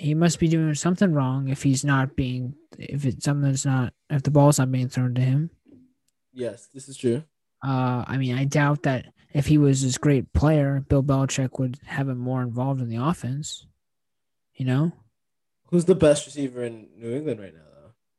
he 0.01 0.15
must 0.15 0.39
be 0.39 0.47
doing 0.47 0.73
something 0.73 1.13
wrong 1.13 1.47
if 1.47 1.61
he's 1.61 1.85
not 1.85 2.15
being 2.15 2.55
if 2.79 3.05
it's 3.05 3.23
something 3.23 3.51
that's 3.51 3.65
not 3.65 3.93
if 4.09 4.23
the 4.23 4.31
ball's 4.31 4.57
not 4.57 4.71
being 4.71 4.89
thrown 4.89 5.13
to 5.13 5.21
him. 5.21 5.51
Yes, 6.33 6.67
this 6.73 6.89
is 6.89 6.97
true. 6.97 7.23
Uh, 7.63 8.03
I 8.07 8.17
mean, 8.17 8.35
I 8.35 8.45
doubt 8.45 8.81
that 8.83 9.13
if 9.31 9.45
he 9.45 9.59
was 9.59 9.83
this 9.83 9.99
great 9.99 10.33
player, 10.33 10.83
Bill 10.89 11.03
Belichick 11.03 11.59
would 11.59 11.77
have 11.85 12.09
him 12.09 12.17
more 12.17 12.41
involved 12.41 12.81
in 12.81 12.89
the 12.89 12.95
offense. 12.95 13.67
You 14.55 14.65
know? 14.65 14.91
Who's 15.67 15.85
the 15.85 15.93
best 15.93 16.25
receiver 16.25 16.63
in 16.63 16.87
New 16.97 17.15
England 17.15 17.39
right 17.39 17.53
now, 17.53 17.61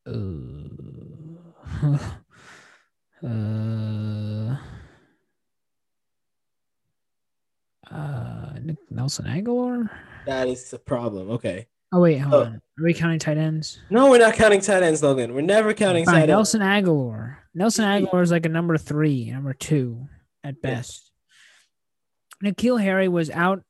though? 0.05 1.99
Uh, 3.23 4.57
uh, 7.93 7.95
uh, 7.95 8.53
Nick- 8.63 8.91
Nelson 8.91 9.27
Agholor? 9.27 9.91
That 10.27 10.47
is 10.47 10.71
the 10.71 10.79
problem. 10.79 11.31
Okay. 11.33 11.67
Oh, 11.93 12.01
wait, 12.01 12.19
hold 12.19 12.35
Oh. 12.35 12.47
on. 12.47 12.55
Are 12.55 12.85
we 12.85 12.95
counting 12.95 13.19
tight 13.19 13.37
ends? 13.37 13.79
No, 13.91 14.11
we're 14.11 14.19
not 14.19 14.35
counting 14.35 14.61
tight 14.63 14.83
ends, 14.83 15.03
Logan. 15.03 15.35
We're 15.35 15.43
never 15.43 15.75
counting 15.75 16.05
Fine, 16.07 16.15
tight 16.15 16.21
ends. 16.23 16.29
Nelson 16.31 16.61
Agholor. 16.63 17.37
Nelson 17.55 17.85
Agholor 17.85 18.23
is 18.23 18.31
like 18.31 18.47
a 18.47 18.49
number 18.49 18.79
three, 18.79 19.31
number 19.31 19.53
two 19.53 20.09
at 20.43 20.55
Yeah. 20.63 20.71
best. 20.71 21.11
N'Keal 22.43 22.81
Harry 22.83 23.09
was 23.09 23.31
out. 23.31 23.63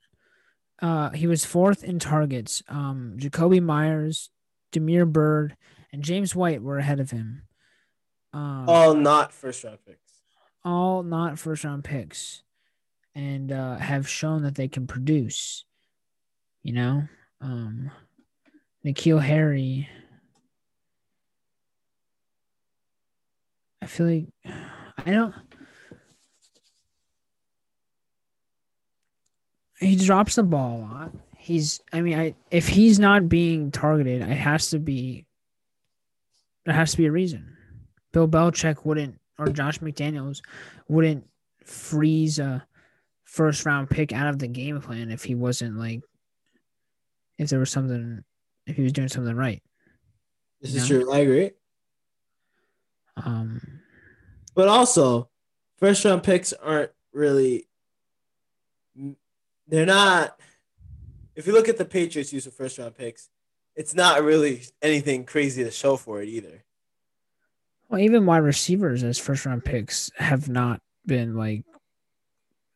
Uh, 0.80 1.10
he 1.10 1.26
was 1.26 1.44
fourth 1.44 1.84
in 1.84 1.98
targets. 1.98 2.62
Um, 2.68 3.16
Jakobi 3.18 3.62
Meyers, 3.62 4.30
Damiere 4.72 5.04
Byrd, 5.06 5.56
and 5.92 6.02
James 6.02 6.34
White 6.34 6.62
were 6.62 6.78
ahead 6.78 7.00
of 7.00 7.10
him. 7.10 7.42
Um, 8.32 8.68
All 8.68 8.94
not 8.94 9.32
first 9.32 9.62
round 9.64 9.78
picks. 9.84 9.98
all 10.64 11.02
not 11.02 11.38
first 11.38 11.64
round 11.64 11.84
picks, 11.84 12.42
and 13.14 13.52
uh, 13.52 13.76
have 13.76 14.08
shown 14.08 14.42
that 14.44 14.54
they 14.54 14.68
can 14.68 14.86
produce. 14.86 15.64
You 16.62 16.72
know, 16.72 17.08
um, 17.40 17.90
N'Keal 18.84 19.22
Harry. 19.22 19.88
I 23.80 23.86
feel 23.86 24.06
like 24.06 24.26
I 25.04 25.10
don't. 25.10 25.34
He 29.78 29.96
drops 29.96 30.36
the 30.36 30.44
ball 30.44 30.78
a 30.78 30.80
lot. 30.80 31.12
He's. 31.36 31.80
I 31.92 32.00
mean, 32.00 32.18
I 32.18 32.34
if 32.50 32.68
he's 32.68 32.98
not 32.98 33.28
being 33.28 33.70
targeted, 33.70 34.22
it 34.22 34.28
has 34.28 34.70
to 34.70 34.78
be. 34.78 35.26
There 36.64 36.74
has 36.74 36.92
to 36.92 36.96
be 36.96 37.06
a 37.06 37.12
reason. 37.12 37.56
Bill 38.12 38.28
Belichick 38.28 38.84
wouldn't, 38.84 39.18
or 39.38 39.48
Josh 39.48 39.80
McDaniels 39.80 40.42
wouldn't 40.88 41.26
freeze 41.64 42.38
a 42.38 42.64
first 43.24 43.64
round 43.66 43.90
pick 43.90 44.12
out 44.12 44.28
of 44.28 44.38
the 44.38 44.46
game 44.46 44.80
plan 44.80 45.10
if 45.10 45.24
he 45.24 45.34
wasn't 45.34 45.76
like, 45.76 46.02
if 47.38 47.48
there 47.48 47.58
was 47.58 47.70
something, 47.70 48.22
if 48.66 48.76
he 48.76 48.82
was 48.82 48.92
doing 48.92 49.08
something 49.08 49.34
right. 49.36 49.62
This 50.60 50.74
is 50.74 50.88
No. 50.90 51.00
true. 51.00 51.12
I 51.12 51.18
agree. 51.18 51.50
Um, 53.16 53.80
But 54.54 54.68
also, 54.68 55.28
first 55.78 56.04
round 56.04 56.22
picks 56.22 56.52
aren't 56.52 56.92
really. 57.12 57.68
They're 59.66 59.86
not. 59.86 60.38
If 61.34 61.46
you 61.46 61.52
look 61.54 61.68
at 61.68 61.78
the 61.78 61.84
Patriots' 61.86 62.32
use 62.32 62.46
of 62.46 62.52
first 62.54 62.76
round 62.78 62.94
picks, 62.96 63.30
it's 63.74 63.94
not 63.94 64.22
really 64.22 64.62
anything 64.82 65.24
crazy 65.24 65.64
to 65.64 65.70
show 65.70 65.96
for 65.96 66.20
it 66.22 66.28
either. 66.28 66.64
well, 67.88 68.00
even 68.00 68.26
wide 68.26 68.38
receivers 68.38 69.02
as 69.02 69.18
first 69.18 69.46
round 69.46 69.64
picks 69.64 70.10
have 70.16 70.48
not 70.48 70.80
been 71.06 71.34
like 71.34 71.64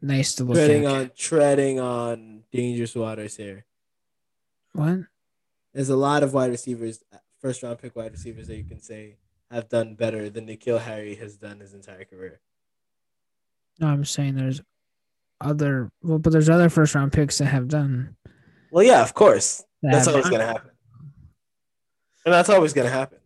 nice 0.01 0.35
to 0.37 0.44
look 0.44 0.57
treading 0.57 0.85
at. 0.87 0.90
on 0.92 1.11
treading 1.16 1.81
on 1.81 2.44
dangerous 2.53 2.94
waters 2.94 3.37
here. 3.37 3.64
what? 4.72 5.01
There's 5.76 5.90
a 5.90 5.96
lot 5.96 6.22
of 6.22 6.32
wide 6.32 6.50
receivers, 6.50 7.04
first 7.38 7.62
round 7.62 7.78
pick 7.78 7.94
wide 7.94 8.12
receivers 8.12 8.46
that 8.46 8.56
you 8.56 8.64
can 8.64 8.80
say 8.80 9.18
have 9.50 9.68
done 9.68 9.94
better 9.94 10.30
than 10.30 10.46
N'Keal 10.46 10.80
Harry 10.80 11.14
has 11.16 11.36
done 11.36 11.60
his 11.60 11.74
entire 11.74 12.06
career. 12.06 12.40
No, 13.78 13.88
I'm 13.88 14.06
saying 14.06 14.36
there's 14.36 14.62
other. 15.38 15.92
Well, 16.02 16.18
but 16.18 16.32
there's 16.32 16.48
other 16.48 16.70
first 16.70 16.94
round 16.94 17.12
picks 17.12 17.36
that 17.38 17.48
have 17.48 17.68
done. 17.68 18.16
Well, 18.70 18.84
yeah, 18.84 19.02
of 19.02 19.12
course. 19.12 19.64
that 19.82 19.92
That's 19.92 20.08
always 20.08 20.30
gonna 20.30 20.46
happen. 20.46 20.70
And 22.24 22.32
that's 22.32 22.48
always 22.48 22.72
gonna 22.72 22.88
happen. 22.88 23.18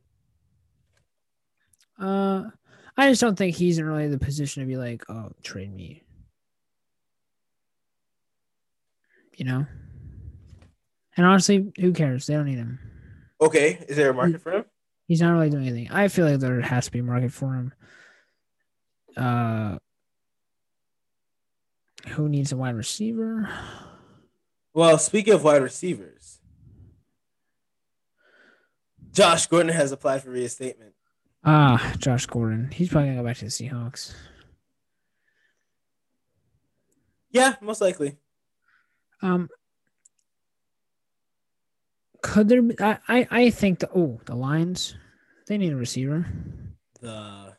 Uh, 2.00 2.50
I 2.96 3.10
just 3.10 3.20
don't 3.20 3.36
think 3.36 3.54
he's 3.54 3.78
in 3.78 3.84
really 3.84 4.08
the 4.08 4.18
position 4.18 4.64
to 4.64 4.66
be 4.66 4.76
like, 4.76 5.08
oh, 5.08 5.30
trade 5.44 5.72
me. 5.72 6.02
You 9.36 9.44
know? 9.44 9.66
And 11.16 11.26
honestly, 11.26 11.72
who 11.78 11.92
cares? 11.92 12.26
They 12.26 12.34
don't 12.34 12.46
need 12.46 12.58
him. 12.58 12.78
Okay, 13.40 13.84
is 13.88 13.96
there 13.96 14.10
a 14.10 14.14
market 14.14 14.40
for 14.40 14.52
him? 14.52 14.64
He's 15.06 15.20
not 15.20 15.32
really 15.32 15.50
doing 15.50 15.66
anything. 15.66 15.90
I 15.90 16.08
feel 16.08 16.28
like 16.28 16.40
there 16.40 16.60
has 16.60 16.86
to 16.86 16.92
be 16.92 17.00
a 17.00 17.02
market 17.02 17.32
for 17.32 17.54
him. 17.54 17.72
Uh, 19.16 19.78
who 22.10 22.28
needs 22.28 22.52
a 22.52 22.56
wide 22.56 22.76
receiver? 22.76 23.48
Well, 24.72 24.98
speaking 24.98 25.34
of 25.34 25.42
wide 25.42 25.62
receivers, 25.62 26.38
Josh 29.12 29.46
Gordon 29.46 29.72
has 29.72 29.90
applied 29.90 30.22
for 30.22 30.30
reinstatement. 30.30 30.94
Ah, 31.44 31.94
Josh 31.98 32.26
Gordon. 32.26 32.70
He's 32.70 32.88
probably 32.88 33.08
gonna 33.10 33.22
go 33.22 33.26
back 33.26 33.38
to 33.38 33.46
the 33.46 33.50
Seahawks. 33.50 34.14
Yeah, 37.30 37.54
most 37.60 37.80
likely. 37.80 38.16
Um, 39.22 39.48
could 42.22 42.48
there? 42.48 42.62
Be, 42.62 42.74
I, 42.80 42.98
I 43.08 43.28
I 43.30 43.50
think 43.50 43.78
the 43.80 43.90
oh 43.94 44.20
the 44.26 44.34
Lions, 44.34 44.94
they 45.46 45.58
need 45.58 45.72
a 45.72 45.76
receiver. 45.76 46.26
The 47.00 47.56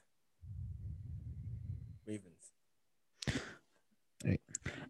Ravens. 2.05 2.53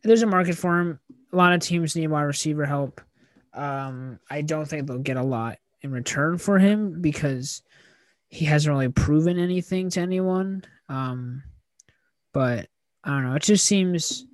There's 0.04 0.24
a 0.24 0.28
market 0.28 0.56
for 0.56 0.80
him. 0.80 1.00
A 1.32 1.36
lot 1.36 1.54
of 1.54 1.62
teams 1.62 1.96
need 1.96 2.08
wide 2.08 2.24
receiver 2.24 2.66
help. 2.66 3.02
Um, 3.54 4.20
I 4.30 4.42
don't 4.42 4.66
think 4.66 4.88
they'll 4.88 5.00
get 5.00 5.18
a 5.18 5.24
lot 5.24 5.58
in 5.82 5.92
return 5.92 6.38
for 6.38 6.60
him 6.60 7.02
because 7.02 7.62
he 8.28 8.46
hasn't 8.46 8.72
really 8.72 8.90
proven 8.90 9.38
anything 9.38 9.90
to 9.92 10.00
anyone. 10.00 10.64
Um, 10.90 11.44
but 12.34 12.68
I 13.04 13.10
don't 13.10 13.24
know. 13.24 13.36
It 13.36 13.44
just 13.44 13.66
seems 13.66 14.26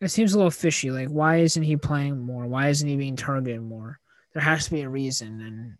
it 0.00 0.08
seems 0.10 0.34
a 0.34 0.36
little 0.36 0.50
fishy. 0.50 0.90
Like, 0.90 1.08
why 1.08 1.36
isn't 1.38 1.62
he 1.62 1.76
playing 1.76 2.18
more? 2.18 2.46
Why 2.46 2.68
isn't 2.68 2.88
he 2.88 2.96
being 2.96 3.16
targeted 3.16 3.62
more? 3.62 3.98
There 4.34 4.42
has 4.42 4.64
to 4.66 4.72
be 4.72 4.82
a 4.82 4.88
reason, 4.88 5.40
and 5.40 5.76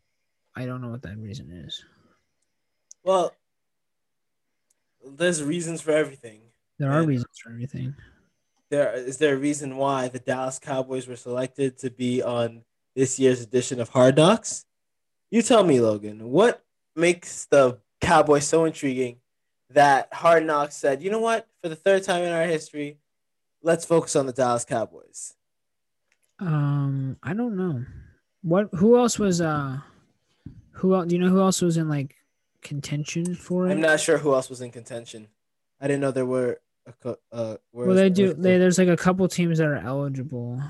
I 0.54 0.64
don't 0.64 0.80
know 0.80 0.88
what 0.88 1.02
that 1.02 1.18
reason 1.18 1.50
is. 1.50 1.84
Well, 3.02 3.34
there's 5.04 5.42
reasons 5.42 5.80
for 5.82 5.90
everything. 5.90 6.40
There 6.78 6.90
are 6.90 7.02
Yeah. 7.02 7.08
reasons 7.08 7.38
for 7.42 7.50
everything. 7.50 7.94
There 8.70 8.92
is 8.94 9.18
there 9.18 9.34
a 9.34 9.38
reason 9.38 9.76
why 9.76 10.08
the 10.08 10.18
Dallas 10.18 10.58
Cowboys 10.58 11.06
were 11.06 11.16
selected 11.16 11.76
to 11.78 11.90
be 11.90 12.22
on 12.22 12.64
this 12.94 13.18
year's 13.18 13.40
edition 13.40 13.80
of 13.80 13.90
Hard 13.90 14.16
Knocks? 14.16 14.64
You 15.30 15.42
tell 15.42 15.64
me, 15.64 15.80
Logan. 15.80 16.30
What 16.30 16.64
makes 16.96 17.44
the 17.46 17.78
Cowboys 18.00 18.46
so 18.46 18.64
intriguing 18.64 19.20
that 19.70 20.12
Hard 20.14 20.46
Knocks 20.46 20.76
said, 20.76 21.02
you 21.02 21.10
know 21.10 21.18
what? 21.20 21.48
For 21.60 21.68
the 21.68 21.76
third 21.76 22.04
time 22.04 22.22
in 22.22 22.32
our 22.32 22.46
history, 22.46 22.98
let's 23.62 23.84
focus 23.84 24.14
on 24.16 24.26
the 24.26 24.32
Dallas 24.32 24.64
Cowboys. 24.64 25.34
Um, 26.38 27.16
I 27.22 27.34
don't 27.34 27.56
know. 27.56 27.84
What? 28.44 28.68
Who 28.74 28.98
else 28.98 29.18
was? 29.18 29.40
Uh, 29.40 29.78
who 30.72 30.94
else? 30.94 31.06
Do 31.06 31.16
you 31.16 31.22
know 31.22 31.30
who 31.30 31.40
else 31.40 31.62
was 31.62 31.78
in 31.78 31.88
like 31.88 32.14
contention 32.60 33.34
for 33.34 33.66
it? 33.66 33.72
I'm 33.72 33.80
not 33.80 34.00
sure 34.00 34.18
who 34.18 34.34
else 34.34 34.50
was 34.50 34.60
in 34.60 34.70
contention. 34.70 35.28
I 35.80 35.88
didn't 35.88 36.02
know 36.02 36.10
there 36.10 36.26
were. 36.26 36.60
A, 36.86 36.92
co- 36.92 37.18
uh, 37.32 37.56
were 37.72 37.86
well, 37.86 37.96
they 37.96 38.10
do. 38.10 38.34
They, 38.34 38.58
there's 38.58 38.76
like 38.76 38.88
a 38.88 38.98
couple 38.98 39.26
teams 39.28 39.56
that 39.56 39.66
are 39.66 39.76
eligible. 39.76 40.62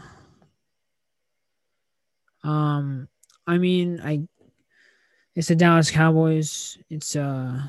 Um, 2.45 3.09
I 3.45 3.59
mean, 3.59 4.01
I. 4.01 4.29
It's 5.35 5.49
the 5.49 5.57
Dallas 5.57 5.91
Cowboys. 5.91 6.79
It's 6.89 7.17
uh. 7.17 7.61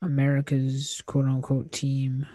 America's 0.00 1.02
quote 1.04 1.26
unquote 1.26 1.72
team. 1.72 2.26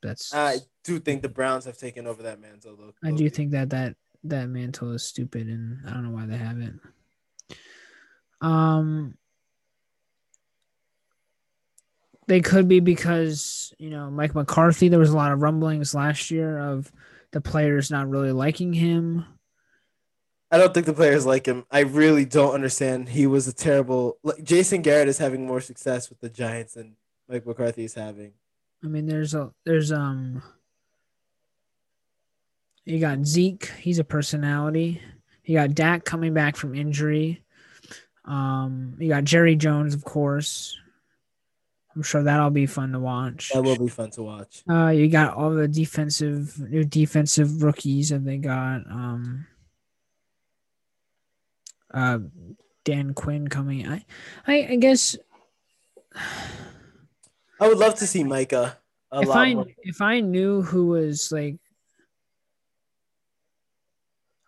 That's. 0.00 0.32
I 0.32 0.58
do 0.84 1.00
think 1.00 1.22
the 1.22 1.28
Browns 1.28 1.64
have 1.64 1.76
taken 1.76 2.06
over 2.06 2.22
that 2.22 2.40
mantle. 2.40 2.76
Though. 2.76 2.94
I 3.02 3.10
do 3.10 3.28
think 3.28 3.50
that 3.50 3.70
that 3.70 3.96
that 4.24 4.48
mantle 4.48 4.92
is 4.92 5.04
stupid, 5.04 5.48
and 5.48 5.80
I 5.86 5.90
don't 5.92 6.04
know 6.04 6.10
why 6.10 6.26
they 6.26 6.36
have 6.36 6.60
it. 6.60 6.74
Um, 8.40 9.16
they 12.26 12.40
could 12.40 12.68
be 12.68 12.80
because 12.80 13.72
you 13.78 13.90
know 13.90 14.10
Mike 14.10 14.34
McCarthy. 14.34 14.88
There 14.88 14.98
was 14.98 15.10
a 15.10 15.16
lot 15.16 15.32
of 15.32 15.42
rumblings 15.42 15.94
last 15.94 16.30
year 16.30 16.58
of 16.58 16.90
the 17.32 17.40
players 17.40 17.90
not 17.90 18.08
really 18.08 18.32
liking 18.32 18.72
him. 18.72 19.24
I 20.50 20.58
don't 20.58 20.74
think 20.74 20.86
the 20.86 20.92
players 20.92 21.24
like 21.24 21.46
him. 21.46 21.64
I 21.70 21.80
really 21.80 22.26
don't 22.26 22.52
understand. 22.52 23.08
He 23.08 23.26
was 23.26 23.48
a 23.48 23.54
terrible. 23.54 24.18
Like, 24.22 24.44
Jason 24.44 24.82
Garrett 24.82 25.08
is 25.08 25.18
having 25.18 25.46
more 25.46 25.62
success 25.62 26.10
with 26.10 26.20
the 26.20 26.28
Giants 26.28 26.74
than 26.74 26.96
Mike 27.28 27.46
McCarthy 27.46 27.84
is 27.84 27.94
having. 27.94 28.32
I 28.84 28.88
mean, 28.88 29.06
there's 29.06 29.34
a 29.34 29.52
there's 29.64 29.90
um. 29.90 30.42
You 32.84 32.98
got 32.98 33.24
Zeke. 33.24 33.66
He's 33.78 33.98
a 33.98 34.04
personality. 34.04 35.00
You 35.44 35.54
got 35.56 35.74
Dak 35.74 36.04
coming 36.04 36.34
back 36.34 36.56
from 36.56 36.74
injury. 36.74 37.42
Um, 38.24 38.94
you 38.98 39.08
got 39.08 39.24
Jerry 39.24 39.56
Jones, 39.56 39.94
of 39.94 40.04
course. 40.04 40.78
I'm 41.94 42.02
sure 42.02 42.22
that'll 42.22 42.50
be 42.50 42.66
fun 42.66 42.92
to 42.92 43.00
watch. 43.00 43.50
That 43.52 43.62
will 43.62 43.78
be 43.78 43.88
fun 43.88 44.10
to 44.12 44.22
watch. 44.22 44.62
Uh, 44.68 44.88
you 44.88 45.08
got 45.08 45.34
all 45.36 45.50
the 45.50 45.68
defensive 45.68 46.58
new 46.58 46.84
defensive 46.84 47.62
rookies 47.62 48.08
that 48.08 48.24
they 48.24 48.38
got. 48.38 48.78
Um, 48.90 49.46
uh, 51.92 52.18
Dan 52.84 53.12
Quinn 53.14 53.48
coming. 53.48 53.86
I, 53.86 54.04
I, 54.46 54.68
I 54.70 54.76
guess 54.76 55.16
I 57.60 57.68
would 57.68 57.78
love 57.78 57.96
to 57.96 58.06
see 58.06 58.24
Micah. 58.24 58.78
A 59.12 59.20
if 59.20 59.28
I 59.28 59.54
more. 59.54 59.66
if 59.82 60.00
I 60.00 60.20
knew 60.20 60.62
who 60.62 60.86
was 60.86 61.30
like, 61.30 61.56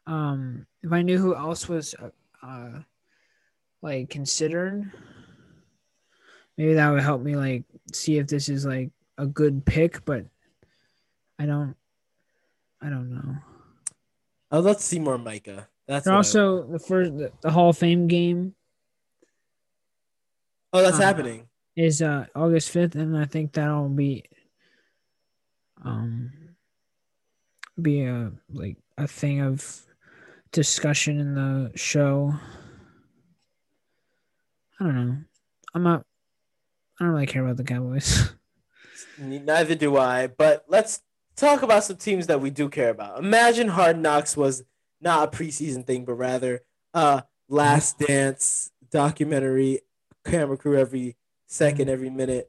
um, 0.06 0.66
if 0.82 0.92
I 0.92 1.02
knew 1.02 1.18
who 1.18 1.34
else 1.34 1.68
was, 1.68 1.94
uh, 1.94 2.10
uh 2.46 2.80
like 3.82 4.08
considered, 4.10 4.90
maybe 6.56 6.74
that 6.74 6.90
would 6.90 7.02
help 7.02 7.22
me 7.22 7.36
like 7.36 7.64
see 7.92 8.18
if 8.18 8.26
this 8.26 8.48
is 8.48 8.64
like 8.64 8.90
a 9.18 9.26
good 9.26 9.64
pick. 9.64 10.04
But 10.04 10.26
I 11.38 11.46
don't, 11.46 11.76
I 12.80 12.88
don't 12.88 13.12
know. 13.12 13.36
Love 14.50 14.76
to 14.76 14.82
see 14.82 14.98
more 15.00 15.18
Micah. 15.18 15.68
That's 15.86 16.06
also 16.06 16.62
the 16.62 16.78
first 16.78 17.16
the, 17.16 17.32
the 17.40 17.50
Hall 17.50 17.70
of 17.70 17.78
Fame 17.78 18.06
game 18.06 18.54
oh, 20.72 20.82
that's 20.82 20.98
uh, 20.98 21.02
happening. 21.02 21.48
is 21.76 22.00
uh 22.00 22.26
August 22.34 22.70
fifth, 22.70 22.94
and 22.94 23.16
I 23.16 23.24
think 23.24 23.52
that'll 23.52 23.88
be 23.88 24.24
um 25.84 26.32
be 27.80 28.04
a 28.04 28.32
like 28.52 28.76
a 28.96 29.06
thing 29.06 29.40
of 29.40 29.82
discussion 30.54 31.18
in 31.18 31.34
the 31.34 31.72
show. 31.74 32.32
I 34.80 34.84
don't 34.84 34.94
know. 34.94 35.16
I'm 35.74 35.82
not. 35.82 36.06
I 36.98 37.04
don't 37.04 37.12
really 37.12 37.26
care 37.26 37.44
about 37.44 37.56
the 37.56 37.64
Cowboys. 37.64 38.32
Neither 39.18 39.74
do 39.74 39.96
I. 39.96 40.28
But 40.28 40.64
let's 40.68 41.02
talk 41.36 41.62
about 41.62 41.82
some 41.84 41.96
teams 41.96 42.28
that 42.28 42.40
we 42.40 42.50
do 42.50 42.68
care 42.68 42.90
about. 42.90 43.18
Imagine 43.18 43.68
Hard 43.68 43.98
Knocks 43.98 44.36
was 44.36 44.62
not 45.00 45.28
a 45.28 45.36
preseason 45.36 45.84
thing, 45.84 46.04
but 46.04 46.14
rather 46.14 46.62
a 46.94 47.24
Last 47.48 47.98
Dance 47.98 48.70
documentary, 48.90 49.80
camera 50.24 50.56
crew 50.56 50.78
every 50.78 51.16
second, 51.46 51.90
every 51.90 52.10
minute 52.10 52.48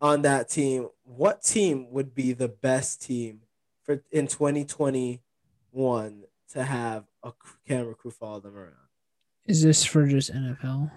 on 0.00 0.22
that 0.22 0.48
team. 0.48 0.88
What 1.04 1.42
team 1.42 1.90
would 1.90 2.14
be 2.14 2.32
the 2.32 2.48
best 2.48 3.02
team 3.02 3.42
for 3.82 4.02
in 4.10 4.26
2021 4.26 6.22
to 6.52 6.64
have 6.64 7.04
a 7.22 7.32
camera 7.66 7.94
crew 7.94 8.10
follow 8.10 8.40
them 8.40 8.56
around? 8.56 8.74
is 9.46 9.62
this 9.62 9.84
for 9.84 10.06
just 10.06 10.32
NFL? 10.32 10.90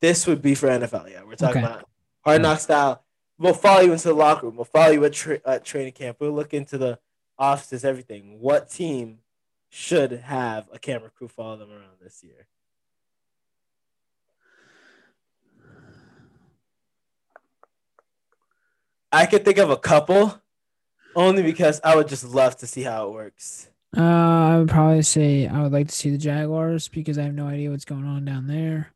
This 0.00 0.26
would 0.26 0.42
be 0.42 0.54
for 0.56 0.68
NFL. 0.68 1.08
Yeah, 1.10 1.22
we're 1.22 1.36
talking 1.36 1.62
Okay. 1.62 1.72
about 1.72 1.88
hard 2.24 2.42
knock 2.42 2.58
style. 2.58 3.04
We'll 3.38 3.54
follow 3.54 3.82
you 3.82 3.92
into 3.92 4.08
the 4.08 4.14
locker 4.14 4.46
room. 4.46 4.56
We'll 4.56 4.64
follow 4.64 4.90
you 4.92 5.04
at, 5.04 5.12
tra- 5.12 5.40
at 5.44 5.64
training 5.64 5.92
camp. 5.92 6.16
We'll 6.18 6.32
look 6.32 6.52
into 6.54 6.76
the 6.76 6.98
offices, 7.38 7.84
everything. 7.84 8.40
What 8.40 8.68
team 8.68 9.18
should 9.68 10.12
have 10.12 10.68
a 10.72 10.78
camera 10.78 11.10
crew 11.10 11.28
follow 11.28 11.56
them 11.56 11.70
around 11.70 11.98
this 12.00 12.22
year? 12.24 12.46
I 19.10 19.26
could 19.26 19.44
think 19.44 19.58
of 19.58 19.70
a 19.70 19.76
couple, 19.76 20.40
only 21.14 21.42
because 21.42 21.80
I 21.84 21.96
would 21.96 22.08
just 22.08 22.24
love 22.24 22.56
to 22.58 22.66
see 22.66 22.82
how 22.82 23.08
it 23.08 23.12
works. 23.12 23.68
Uh, 23.96 24.00
I 24.02 24.58
would 24.58 24.68
probably 24.68 25.02
say 25.02 25.46
I 25.46 25.62
would 25.62 25.72
like 25.72 25.88
to 25.88 25.94
see 25.94 26.10
the 26.10 26.18
Jaguars 26.18 26.88
because 26.88 27.18
I 27.18 27.22
have 27.24 27.34
no 27.34 27.46
idea 27.46 27.70
what's 27.70 27.84
going 27.84 28.04
on 28.06 28.24
down 28.24 28.46
there. 28.46 28.92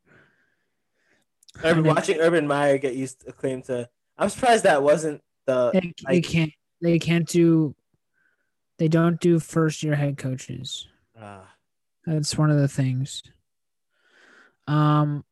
Urban, 1.59 1.79
And 1.79 1.87
then- 1.87 1.95
watching 1.95 2.19
Urban 2.21 2.47
Meyer 2.47 2.79
get 2.79 2.95
used 2.95 3.21
to 3.27 3.33
claim 3.33 3.63
to. 3.63 3.89
I'm 4.19 4.31
surprised 4.31 4.65
that 4.65 4.83
wasn't 4.83 5.23
the. 5.45 5.71
They, 5.73 5.93
they 6.09 6.21
can't. 6.23 6.53
They 6.81 6.99
can't 6.99 7.27
do. 7.29 7.75
They 8.79 8.89
don't 8.89 9.21
do 9.21 9.39
first 9.39 9.83
year 9.83 9.95
head 9.95 10.17
coaches. 10.19 10.87
ah. 11.21 11.53
That's 12.07 12.39
one 12.39 12.51
of 12.51 12.59
the 12.59 12.69
things. 12.69 13.23
Um, 14.69 15.25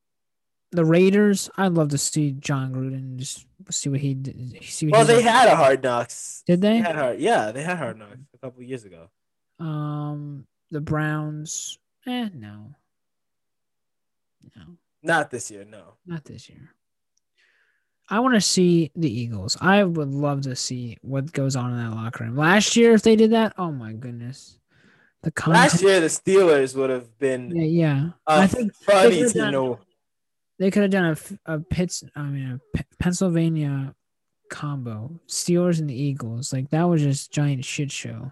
the 0.73 0.85
Raiders. 0.85 1.49
I'd 1.57 1.73
love 1.73 1.91
to 1.91 1.99
see 1.99 2.33
Jon 2.33 2.73
Gruden 2.73 3.17
just 3.17 3.47
see 3.71 3.89
what 3.91 4.01
he 4.01 4.15
did. 4.15 4.59
See 4.65 4.87
what 4.89 4.99
Well, 4.99 5.07
they 5.07 5.23
had 5.23 5.49
a 5.49 5.57
hard 5.57 5.83
knocks. 5.83 6.43
did 6.47 6.61
They 6.61 6.71
they? 6.73 6.77
had 6.79 6.97
hard, 6.97 7.21
yeah, 7.21 7.53
they 7.53 7.63
had 7.63 7.79
hard 7.79 7.99
knocks 7.99 8.17
a 8.35 8.39
couple 8.39 8.63
years 8.63 8.85
ago. 8.85 9.09
Um, 9.61 10.47
the 10.71 10.81
Browns. 10.81 11.79
Eh, 12.07 12.29
no. 12.35 12.75
No, 14.57 14.63
Not 15.03 15.31
this 15.31 15.51
year, 15.51 15.65
no. 15.65 15.95
not 16.07 16.25
this 16.25 16.49
year. 16.51 16.71
I 18.11 18.21
want 18.21 18.35
to 18.35 18.41
see 18.43 18.91
the 18.95 19.11
Eagles. 19.11 19.57
I 19.61 19.83
would 19.83 20.11
love 20.11 20.43
to 20.43 20.55
see 20.55 20.99
what 21.01 21.33
goes 21.33 21.57
on 21.57 21.71
in 21.73 21.79
that 21.79 21.95
locker 21.97 22.25
room. 22.25 22.37
Last 22.37 22.77
year, 22.77 22.93
if 22.93 23.03
they 23.03 23.17
did 23.17 23.33
that, 23.33 23.55
oh 23.57 23.73
my 23.73 23.95
goodness, 23.95 24.59
the 25.23 25.31
content. 25.31 25.63
Last 25.73 25.83
year, 25.83 26.01
the 26.01 26.09
Steelers 26.09 26.77
would 26.77 26.91
have 26.91 27.19
been 27.19 27.51
yeah, 27.57 27.63
yeah. 27.65 28.09
I 28.27 28.47
think 28.47 28.75
funny 28.75 29.23
to 29.23 29.31
done- 29.33 29.53
know. 29.53 29.79
they 30.59 30.71
could 30.71 30.83
have 30.83 30.91
done 30.91 31.17
a, 31.47 31.55
a 31.55 31.61
Pitts, 31.61 32.05
I 32.15 32.23
mean, 32.25 32.61
a 32.61 32.77
P- 32.77 32.85
Pennsylvania 32.99 33.95
combo, 34.51 35.19
Steelers 35.27 35.81
and 35.81 35.89
the 35.89 35.95
Eagles. 36.01 36.53
Like 36.53 36.69
that 36.71 36.83
was 36.85 37.01
just 37.03 37.33
giant 37.33 37.65
shit 37.65 37.91
show. 37.91 38.31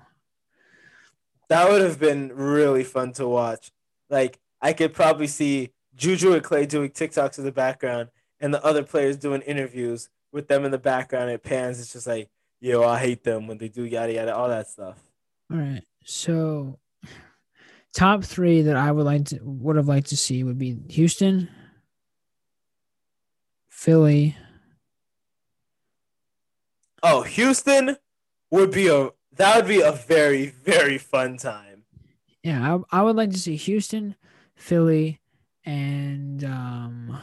That 1.52 1.70
would 1.70 1.82
have 1.82 2.00
been 2.00 2.32
really 2.34 2.82
fun 2.82 3.12
to 3.12 3.28
watch. 3.28 3.70
Like 4.08 4.40
I 4.62 4.72
could 4.72 4.94
probably 4.94 5.26
see 5.26 5.70
Juju 5.94 6.32
and 6.32 6.42
Clay 6.42 6.64
doing 6.64 6.88
TikToks 6.88 7.36
in 7.38 7.44
the 7.44 7.52
background, 7.52 8.08
and 8.40 8.54
the 8.54 8.64
other 8.64 8.82
players 8.82 9.18
doing 9.18 9.42
interviews 9.42 10.08
with 10.32 10.48
them 10.48 10.64
in 10.64 10.70
the 10.70 10.78
background. 10.78 11.30
It 11.30 11.42
pans. 11.42 11.78
It's 11.78 11.92
just 11.92 12.06
like, 12.06 12.30
yo, 12.58 12.82
I 12.82 12.98
hate 12.98 13.22
them 13.22 13.46
when 13.46 13.58
they 13.58 13.68
do 13.68 13.84
yada 13.84 14.14
yada, 14.14 14.34
all 14.34 14.48
that 14.48 14.66
stuff. 14.66 14.98
All 15.52 15.58
right, 15.58 15.82
so 16.06 16.78
top 17.92 18.24
three 18.24 18.62
that 18.62 18.76
I 18.76 18.90
would 18.90 19.04
like 19.04 19.26
to 19.26 19.38
would 19.42 19.76
have 19.76 19.88
liked 19.88 20.08
to 20.08 20.16
see 20.16 20.42
would 20.44 20.58
be 20.58 20.78
Houston, 20.88 21.50
Philly. 23.68 24.38
Oh, 27.02 27.20
Houston 27.22 27.98
would 28.50 28.70
be 28.70 28.88
a 28.88 29.10
that 29.36 29.56
would 29.56 29.68
be 29.68 29.80
a 29.80 29.92
very 29.92 30.46
very 30.46 30.98
fun 30.98 31.36
time. 31.36 31.84
Yeah, 32.42 32.78
I, 32.90 32.98
I 32.98 33.02
would 33.02 33.16
like 33.16 33.30
to 33.30 33.38
see 33.38 33.56
Houston, 33.56 34.16
Philly, 34.56 35.20
and 35.64 36.42
um. 36.44 37.20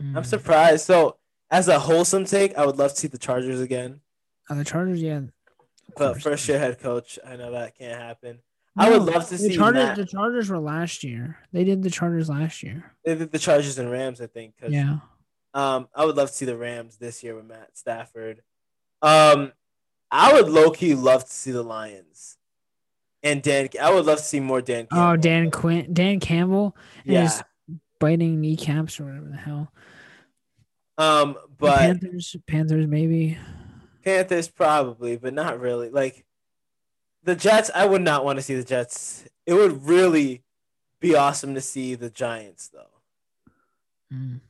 I'm 0.00 0.14
hmm, 0.14 0.22
surprised. 0.22 0.84
So, 0.84 1.16
as 1.50 1.66
a 1.66 1.78
wholesome 1.78 2.24
take, 2.24 2.56
I 2.56 2.64
would 2.64 2.78
love 2.78 2.92
to 2.92 2.96
see 2.96 3.08
the 3.08 3.18
Chargers 3.18 3.60
again. 3.60 4.00
uh, 4.48 4.54
the 4.54 4.64
Chargers, 4.64 5.02
yeah. 5.02 5.22
But 5.96 6.22
first 6.22 6.48
year 6.48 6.58
head 6.58 6.78
coach, 6.78 7.18
I 7.26 7.36
know 7.36 7.50
that 7.50 7.76
can't 7.76 8.00
happen. 8.00 8.38
I 8.76 8.90
would 8.90 9.02
love 9.02 9.28
to 9.28 9.36
see 9.36 9.48
the 9.48 9.50
see 9.50 9.56
Chargers. 9.56 9.84
Matt- 9.84 9.96
The 9.96 10.06
Chargers 10.06 10.50
were 10.50 10.60
last 10.60 11.02
year. 11.02 11.38
They 11.52 11.64
did 11.64 11.82
the 11.82 11.90
Chargers 11.90 12.28
last 12.28 12.62
year. 12.62 12.94
They 13.04 13.16
did 13.16 13.32
the 13.32 13.38
Chargers 13.38 13.78
and 13.78 13.90
Rams, 13.90 14.20
I 14.20 14.28
think. 14.28 14.54
Yeah. 14.68 14.98
Um, 15.54 15.88
I 15.94 16.04
would 16.04 16.16
love 16.16 16.28
to 16.28 16.34
see 16.34 16.44
the 16.44 16.56
Rams 16.56 16.96
this 16.96 17.22
year 17.22 17.34
with 17.34 17.46
Matt 17.46 17.76
Stafford. 17.76 18.42
Um, 19.02 19.52
I 20.10 20.32
would 20.32 20.48
low 20.48 20.70
key 20.70 20.94
love 20.94 21.24
to 21.24 21.30
see 21.32 21.50
the 21.50 21.62
Lions. 21.62 22.36
And 23.22 23.42
Dan, 23.42 23.68
I 23.80 23.92
would 23.92 24.06
love 24.06 24.18
to 24.18 24.24
see 24.24 24.40
more 24.40 24.60
Dan. 24.60 24.86
Oh, 24.92 25.16
Dan 25.16 25.50
Quinn, 25.50 25.92
Dan 25.92 26.20
Campbell, 26.20 26.76
and 27.04 27.12
Yeah. 27.14 27.22
his 27.22 27.42
biting 27.98 28.40
kneecaps 28.40 29.00
or 29.00 29.06
whatever 29.06 29.28
the 29.28 29.36
hell. 29.36 29.72
Um, 30.98 31.36
but 31.58 31.78
Panthers, 31.78 32.36
Panthers 32.46 32.86
maybe. 32.86 33.38
Panthers 34.04 34.48
probably, 34.48 35.16
but 35.16 35.34
not 35.34 35.60
really. 35.60 35.90
Like 35.90 36.24
the 37.24 37.34
Jets, 37.34 37.70
I 37.74 37.86
would 37.86 38.02
not 38.02 38.24
want 38.24 38.38
to 38.38 38.42
see 38.42 38.54
the 38.54 38.64
Jets. 38.64 39.26
It 39.46 39.54
would 39.54 39.84
really 39.86 40.42
be 41.00 41.14
awesome 41.14 41.54
to 41.54 41.60
see 41.60 41.94
the 41.94 42.10
Giants, 42.10 42.68
though. 42.68 43.00
Mm. 44.12 44.40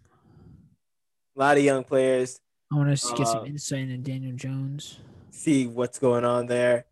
A 1.38 1.40
lot 1.40 1.56
of 1.56 1.62
young 1.62 1.84
players. 1.84 2.40
I 2.72 2.74
want 2.76 2.98
to 2.98 3.08
get 3.14 3.20
Uh, 3.20 3.24
some 3.32 3.46
insight 3.46 3.88
into 3.88 3.98
Daniel 4.10 4.34
Jones. 4.36 4.98
see 5.30 5.68
what's 5.68 5.98
going 6.00 6.24
on 6.24 6.46
there. 6.46 6.86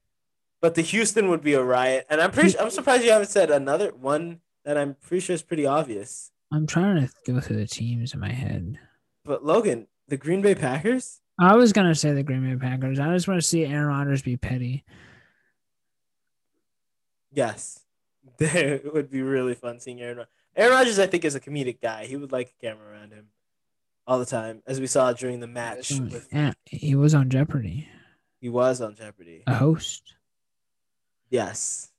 But 0.60 0.76
the 0.76 0.82
Houston 0.82 1.28
would 1.30 1.42
be 1.42 1.54
a 1.54 1.62
riot, 1.62 2.06
and 2.08 2.20
I'm 2.20 2.30
pretty. 2.30 2.56
I'm 2.58 2.70
surprised 2.70 3.02
you 3.04 3.10
haven't 3.10 3.28
said 3.28 3.50
another 3.50 3.90
one 3.90 4.40
that 4.64 4.78
I'm 4.78 4.94
pretty 4.94 5.20
sure 5.20 5.34
is 5.34 5.42
pretty 5.42 5.66
obvious. 5.66 6.30
I'm 6.52 6.66
trying 6.66 7.04
to 7.06 7.12
go 7.26 7.40
through 7.40 7.56
the 7.56 7.66
teams 7.66 8.14
in 8.14 8.20
my 8.20 8.30
head. 8.32 8.78
But 9.24 9.44
Logan, 9.44 9.88
the 10.06 10.16
Green 10.16 10.42
Bay 10.42 10.54
Packers. 10.54 11.20
I 11.40 11.56
was 11.56 11.72
gonna 11.72 11.94
say 11.96 12.12
the 12.12 12.22
Green 12.22 12.48
Bay 12.48 12.56
Packers. 12.56 13.00
I 13.00 13.12
just 13.12 13.26
want 13.26 13.40
to 13.40 13.46
see 13.46 13.66
Aaron 13.66 13.88
Rodgers 13.88 14.22
be 14.22 14.36
petty. 14.36 14.84
Yes, 17.32 17.80
it 18.38 18.94
would 18.94 19.10
be 19.10 19.22
really 19.22 19.54
fun 19.54 19.80
seeing 19.80 20.00
Aaron. 20.00 20.24
Aaron 20.54 20.72
Rodgers, 20.72 20.98
I 21.00 21.06
think, 21.08 21.24
is 21.24 21.34
a 21.34 21.40
comedic 21.40 21.80
guy. 21.82 22.06
He 22.06 22.16
would 22.16 22.32
like 22.32 22.54
a 22.56 22.64
camera 22.64 22.92
around 22.92 23.12
him 23.12 23.26
all 24.06 24.18
the 24.18 24.26
time, 24.26 24.62
as 24.66 24.80
we 24.80 24.86
saw 24.86 25.12
during 25.12 25.40
the 25.40 25.46
match. 25.46 25.90
With, 25.90 26.28
Yeah, 26.32 26.52
he 26.64 26.94
was 26.94 27.14
on 27.14 27.28
Jeopardy, 27.30 27.88
he 28.40 28.48
was 28.48 28.80
on 28.80 28.94
Jeopardy. 28.94 29.42
a 29.46 29.54
host, 29.54 30.14
Yes, 31.30 31.90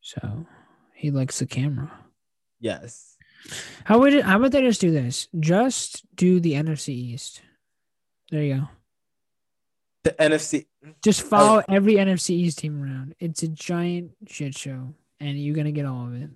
so 0.00 0.46
he 0.94 1.10
likes 1.10 1.38
the 1.38 1.46
camera. 1.46 1.90
yes. 2.58 3.16
How 3.84 3.98
would 3.98 4.12
it, 4.12 4.24
how 4.24 4.36
about 4.36 4.52
they 4.52 4.60
just 4.60 4.82
do 4.82 4.90
this? 4.90 5.26
Just 5.38 6.04
do 6.14 6.40
the 6.40 6.52
NFC 6.52 6.90
East. 6.90 7.40
There 8.30 8.42
you 8.42 8.54
go. 8.56 8.68
The 10.02 10.10
NFC. 10.12 10.66
Just 11.02 11.24
oh. 11.24 11.28
follow 11.28 11.62
every 11.68 11.94
NFC 11.94 12.30
East 12.30 12.58
team 12.58 12.82
around. 12.82 13.14
It's 13.18 13.42
a 13.42 13.48
giant 13.48 14.12
shit 14.28 14.56
show, 14.56 14.94
and 15.20 15.42
you're 15.42 15.56
gonna 15.56 15.72
get 15.72 15.86
all 15.86 16.06
of 16.06 16.14
it. 16.14 16.28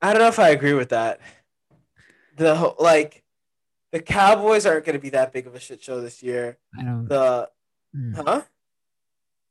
I 0.00 0.12
don't 0.12 0.22
know 0.22 0.28
if 0.28 0.38
I 0.38 0.50
agree 0.50 0.74
with 0.74 0.90
that. 0.90 1.20
The 2.36 2.54
whole- 2.54 2.76
like, 2.78 3.22
the 3.92 4.00
Cowboys 4.00 4.66
aren't 4.66 4.84
going 4.84 4.96
to 4.96 5.02
be 5.02 5.10
that 5.10 5.32
big 5.32 5.46
of 5.46 5.54
a 5.54 5.60
shit 5.60 5.82
show 5.82 6.00
this 6.00 6.22
year. 6.22 6.58
I 6.78 6.82
don't. 6.82 7.08
The 7.08 7.50
Mm. 7.94 8.14
huh? 8.14 8.42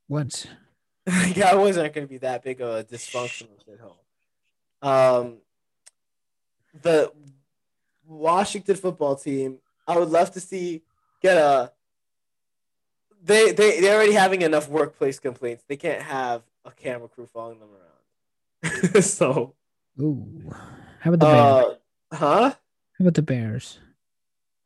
What? 0.08 0.46
the 1.06 1.32
Cowboys 1.36 1.78
aren't 1.78 1.94
going 1.94 2.06
to 2.06 2.12
be 2.12 2.20
that 2.20 2.44
big 2.44 2.62
of 2.62 2.70
a 2.76 2.84
dysfunctional 2.84 3.58
shithole. 3.68 3.98
Um, 4.88 5.38
the 6.80 7.12
Washington 8.06 8.76
football 8.76 9.16
team, 9.16 9.60
I 9.88 9.98
would 9.98 10.10
love 10.10 10.32
to 10.34 10.40
see 10.40 10.84
get 11.22 11.38
a. 11.38 11.72
They 13.24 13.52
they 13.54 13.80
they're 13.82 13.96
already 13.96 14.14
having 14.14 14.44
enough 14.44 14.70
workplace 14.70 15.18
complaints. 15.18 15.64
They 15.68 15.78
can't 15.78 16.02
have 16.04 16.44
a 16.66 16.72
camera 16.72 17.08
crew 17.08 17.26
following 17.26 17.60
them 17.60 17.70
around. 17.72 19.04
so, 19.04 19.56
Ooh. 20.00 20.54
How 21.00 21.14
about 21.14 21.20
the 22.12 22.16
uh, 22.16 22.16
huh? 22.16 22.54
How 22.98 23.04
about 23.04 23.14
the 23.16 23.22
Bears? 23.22 23.80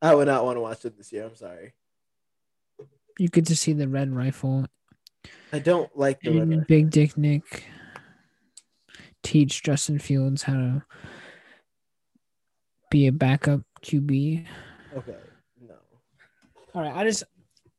I 0.02 0.16
would 0.16 0.28
not 0.28 0.46
want 0.46 0.58
to 0.58 0.62
watch 0.62 0.86
it 0.86 0.98
this 0.98 1.12
year. 1.12 1.26
I'm 1.26 1.36
sorry. 1.36 1.74
You 3.18 3.28
get 3.28 3.48
to 3.48 3.56
see 3.56 3.74
the 3.74 3.88
red 3.88 4.16
rifle 4.16 4.66
I 5.52 5.60
don't 5.60 5.96
like 5.98 6.22
the 6.22 6.38
and 6.38 6.68
Big 6.68 6.90
Dick 6.92 7.18
Nick 7.18 7.66
teach 9.24 9.64
Justin 9.64 10.00
Fields 10.00 10.44
how 10.44 10.54
to 10.54 10.84
be 12.92 13.08
a 13.08 13.12
backup 13.12 13.62
QB. 13.84 14.46
Okay, 14.96 15.16
no. 15.62 15.76
All 16.76 16.82
right, 16.82 16.96
I 16.96 17.04
just 17.04 17.24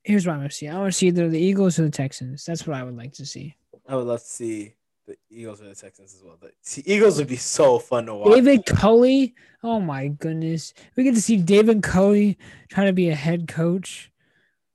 here's 0.03 0.27
what 0.27 0.35
I 0.35 0.39
want 0.39 0.51
to 0.51 0.57
see. 0.57 0.69
I 0.69 0.77
want 0.79 0.93
to 0.93 0.99
see 0.99 1.09
either 1.09 1.29
the 1.29 1.39
Eagles 1.39 1.79
or 1.79 1.83
the 1.83 1.91
Texans. 1.91 2.45
That's 2.45 2.67
what 2.67 2.77
I 2.77 2.83
would 2.83 2.97
like 2.97 3.13
to 3.15 3.27
see. 3.27 3.57
I 3.89 3.95
would 3.95 4.07
love 4.07 4.21
to 4.21 4.27
see 4.27 4.75
the 5.11 5.37
Eagles 5.37 5.61
or 5.61 5.65
the 5.65 5.75
Texans 5.75 6.15
as 6.15 6.23
well. 6.23 6.37
The 6.41 6.53
see, 6.63 6.83
Eagles 6.87 7.19
would 7.19 7.29
be 7.29 7.37
so 7.37 7.79
fun 7.79 8.07
to 8.07 8.15
watch. 8.15 8.35
David 8.35 8.67
Culley. 8.67 9.35
Oh 9.63 9.81
my 9.81 10.09
goodness. 10.09 10.73
We 10.97 11.05
get 11.05 11.15
to 11.15 11.23
see 11.23 11.37
David 11.37 11.83
Culley 11.83 12.39
trying 12.69 12.87
to 12.87 12.93
be 12.93 13.11
a 13.11 13.15
head 13.15 13.49
coach. 13.49 14.11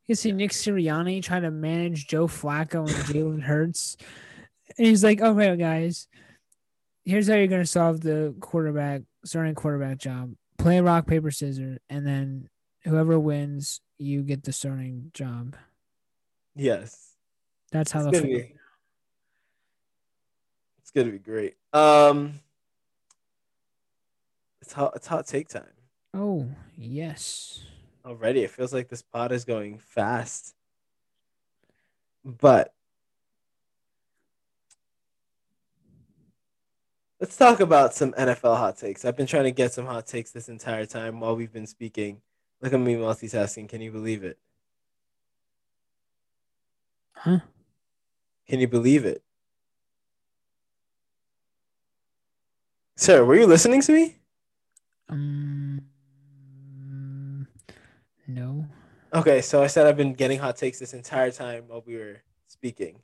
You 0.06 0.14
get 0.14 0.16
to 0.18 0.22
see 0.22 0.32
Nick 0.32 0.52
Sirianni 0.52 1.24
trying 1.24 1.44
to 1.44 1.52
manage 1.52 2.08
Joe 2.08 2.28
Flacco 2.28 2.88
and 2.88 2.90
Jalen 3.06 3.44
Hurts. 3.44 3.98
And 4.78 4.88
he's 4.88 5.04
like, 5.04 5.22
okay, 5.22 5.56
guys, 5.56 6.08
here's 7.06 7.28
how 7.28 7.36
you're 7.36 7.48
going 7.48 7.62
to 7.62 7.68
solve 7.68 8.02
the 8.02 8.36
quarterback, 8.42 9.04
starting 9.24 9.56
quarterback 9.56 9.98
job. 9.98 10.34
Play 10.58 10.82
rock, 10.82 11.08
paper, 11.08 11.32
scissors, 11.32 11.80
and 11.90 12.06
then 12.06 12.50
whoever 12.84 13.20
wins, 13.20 13.82
you 13.98 14.22
get 14.24 14.44
the 14.44 14.52
starting 14.52 15.12
job. 15.14 15.56
Yes, 16.56 17.16
That's 17.72 17.92
how 17.92 18.08
it's 18.08 18.22
the 18.22 18.48
gonna 20.96 21.12
be. 21.12 21.18
It's 21.18 21.26
gonna 21.26 21.40
be 21.40 21.42
great. 21.42 21.56
Um, 21.74 22.40
it's 24.62 24.74
hot. 24.74 24.94
It's 24.96 25.08
hot 25.08 25.28
take 25.28 25.48
time 25.50 25.64
Oh, 26.14 26.48
yes. 26.78 27.64
already. 28.06 28.44
It 28.44 28.52
feels 28.52 28.74
like 28.74 28.88
this 28.90 29.02
pod 29.02 29.32
is 29.32 29.44
going 29.46 29.78
fast, 29.80 30.56
but 32.24 32.74
let's 37.20 37.36
talk 37.38 37.60
about 37.60 37.94
some 37.94 38.14
NFL 38.14 38.58
hot 38.58 38.78
takes. 38.78 39.04
I've 39.06 39.18
been 39.18 39.28
trying 39.28 39.44
to 39.46 39.52
get 39.52 39.74
some 39.74 39.86
hot 39.86 40.08
takes 40.08 40.32
this 40.32 40.50
entire 40.50 40.86
time 40.86 41.20
while 41.20 41.36
we've 41.36 41.52
been 41.54 41.68
speaking. 41.68 42.22
Look 42.62 42.74
at 42.74 42.80
me 42.80 42.96
multitasking. 42.96 43.68
Can 43.70 43.82
you 43.82 43.92
believe 43.92 44.24
it? 44.24 44.40
Huh? 47.14 47.40
Can 48.48 48.60
you 48.60 48.68
believe 48.68 49.06
it? 49.06 49.24
Sir, 53.06 53.24
were 53.24 53.36
you 53.36 53.46
listening 53.46 53.82
to 53.82 53.92
me? 53.92 54.16
Um, 55.10 55.86
no. 58.28 58.66
Okay, 59.14 59.42
so 59.42 59.62
I 59.62 59.68
said 59.68 59.86
I've 59.86 59.96
been 59.96 60.16
getting 60.16 60.40
hot 60.40 60.58
takes 60.58 60.80
this 60.80 60.96
entire 60.96 61.30
time 61.30 61.66
while 61.68 61.84
we 61.86 61.98
were 61.98 62.24
speaking. 62.48 63.04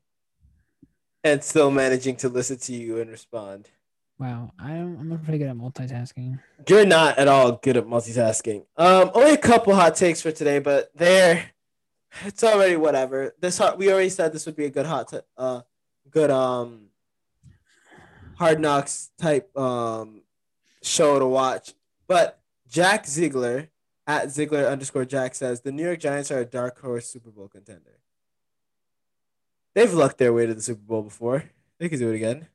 And 1.23 1.43
still 1.43 1.69
managing 1.69 2.15
to 2.15 2.29
listen 2.29 2.57
to 2.57 2.73
you 2.73 2.99
and 2.99 3.11
respond. 3.11 3.69
Wow, 4.17 4.53
I 4.57 4.69
don't, 4.69 4.97
I'm 4.99 5.07
not 5.07 5.23
pretty 5.23 5.37
good 5.37 5.49
at 5.49 5.55
multitasking. 5.55 6.39
You're 6.67 6.87
not 6.87 7.19
at 7.19 7.27
all 7.27 7.51
good 7.61 7.77
at 7.77 7.85
multitasking. 7.85 8.65
Um, 8.77 9.11
only 9.13 9.33
a 9.33 9.37
couple 9.37 9.75
hot 9.75 9.95
takes 9.95 10.19
for 10.19 10.31
today, 10.31 10.57
but 10.57 10.89
they're 10.95 11.51
it's 12.25 12.43
already 12.43 12.75
whatever. 12.75 13.35
This 13.39 13.59
hot 13.59 13.77
we 13.77 13.93
already 13.93 14.09
said 14.09 14.33
this 14.33 14.47
would 14.47 14.55
be 14.55 14.65
a 14.65 14.71
good 14.71 14.87
hot 14.87 15.09
t- 15.09 15.19
uh 15.37 15.61
good 16.09 16.31
um 16.31 16.87
hard 18.41 18.59
knocks 18.59 19.11
type 19.19 19.55
um 19.55 20.23
show 20.81 21.19
to 21.19 21.27
watch. 21.27 21.75
But 22.07 22.39
Jack 22.67 23.05
Ziegler 23.05 23.69
at 24.07 24.31
Ziegler 24.31 24.65
underscore 24.65 25.05
Jack 25.05 25.35
says 25.35 25.61
the 25.61 25.71
New 25.71 25.83
York 25.83 25.99
Giants 25.99 26.31
are 26.31 26.39
a 26.39 26.45
dark 26.45 26.79
horse 26.81 27.05
Super 27.07 27.29
Bowl 27.29 27.47
contender. 27.47 27.99
They've 29.75 29.93
lucked 29.93 30.17
their 30.17 30.33
way 30.33 30.47
to 30.47 30.55
the 30.55 30.61
Super 30.61 30.81
Bowl 30.81 31.03
before. 31.03 31.43
They 31.77 31.87
could 31.87 31.99
do 31.99 32.11
it 32.11 32.15
again. 32.15 32.47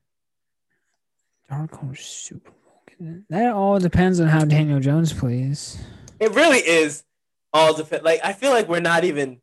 Dark 1.48 1.72
Horse 1.76 2.04
Super 2.04 2.50
Bowl. 2.50 2.82
contender. 2.84 3.22
That 3.30 3.52
all 3.52 3.78
depends 3.78 4.18
on 4.18 4.26
how 4.26 4.44
Daniel 4.44 4.80
Jones 4.80 5.12
plays. 5.12 5.78
It 6.18 6.32
really 6.32 6.58
is 6.58 7.04
all 7.52 7.74
depend. 7.74 8.02
Like 8.02 8.20
I 8.24 8.32
feel 8.32 8.50
like 8.50 8.68
we're 8.68 8.80
not 8.80 9.04
even. 9.04 9.40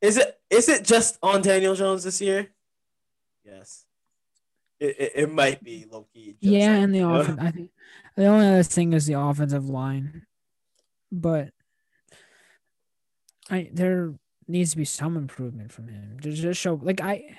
Is 0.00 0.18
it? 0.18 0.38
Is 0.50 0.68
it 0.68 0.84
just 0.84 1.18
on 1.20 1.42
Daniel 1.42 1.74
Jones 1.74 2.04
this 2.04 2.20
year? 2.20 2.48
Yes. 3.44 3.86
It, 4.84 4.96
it, 4.98 5.12
it 5.14 5.32
might 5.32 5.64
be 5.64 5.86
low 5.90 6.06
key. 6.12 6.36
just 6.40 6.52
Yeah, 6.52 6.76
on- 6.76 6.82
and 6.82 6.94
the 6.94 7.08
offense. 7.08 7.38
I 7.40 7.50
think 7.50 7.70
the 8.16 8.26
only 8.26 8.46
other 8.46 8.62
thing 8.62 8.92
is 8.92 9.06
the 9.06 9.18
offensive 9.18 9.68
line, 9.68 10.26
but 11.10 11.50
I 13.50 13.70
there 13.72 14.14
needs 14.46 14.72
to 14.72 14.76
be 14.76 14.84
some 14.84 15.16
improvement 15.16 15.72
from 15.72 15.88
him 15.88 16.18
just 16.20 16.60
show. 16.60 16.78
Like 16.82 17.00
I, 17.00 17.36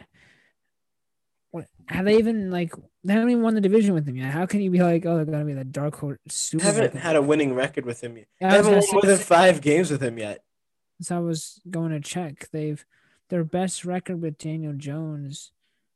what 1.51 1.67
have 1.87 2.05
they 2.05 2.17
even 2.17 2.49
like? 2.49 2.73
They 3.03 3.13
haven't 3.13 3.29
even 3.29 3.43
won 3.43 3.53
the 3.53 3.61
division 3.61 3.93
with 3.93 4.07
him 4.07 4.15
yet. 4.15 4.31
How 4.31 4.47
can 4.47 4.61
you 4.61 4.71
be 4.71 4.81
like, 4.81 5.05
oh, 5.05 5.17
they're 5.17 5.25
gonna 5.25 5.45
be 5.45 5.53
the 5.53 5.63
dark 5.63 5.95
horse 5.97 6.17
Super 6.27 6.63
haven't 6.63 6.95
had 6.95 7.15
a 7.15 7.21
winning 7.21 7.53
record 7.53 7.85
with 7.85 8.03
him 8.03 8.17
yet. 8.17 8.27
Yeah, 8.41 8.53
I 8.53 8.55
haven't 8.55 8.73
won 8.73 8.83
more 8.91 9.01
than 9.03 9.19
five 9.19 9.61
games 9.61 9.91
with 9.91 10.01
him 10.01 10.17
yet. 10.17 10.43
So 11.01 11.17
I 11.17 11.19
was 11.19 11.61
going 11.69 11.91
to 11.91 11.99
check. 11.99 12.49
They've 12.51 12.83
their 13.29 13.43
best 13.43 13.85
record 13.85 14.21
with 14.21 14.37
Daniel 14.37 14.73
Jones 14.73 15.51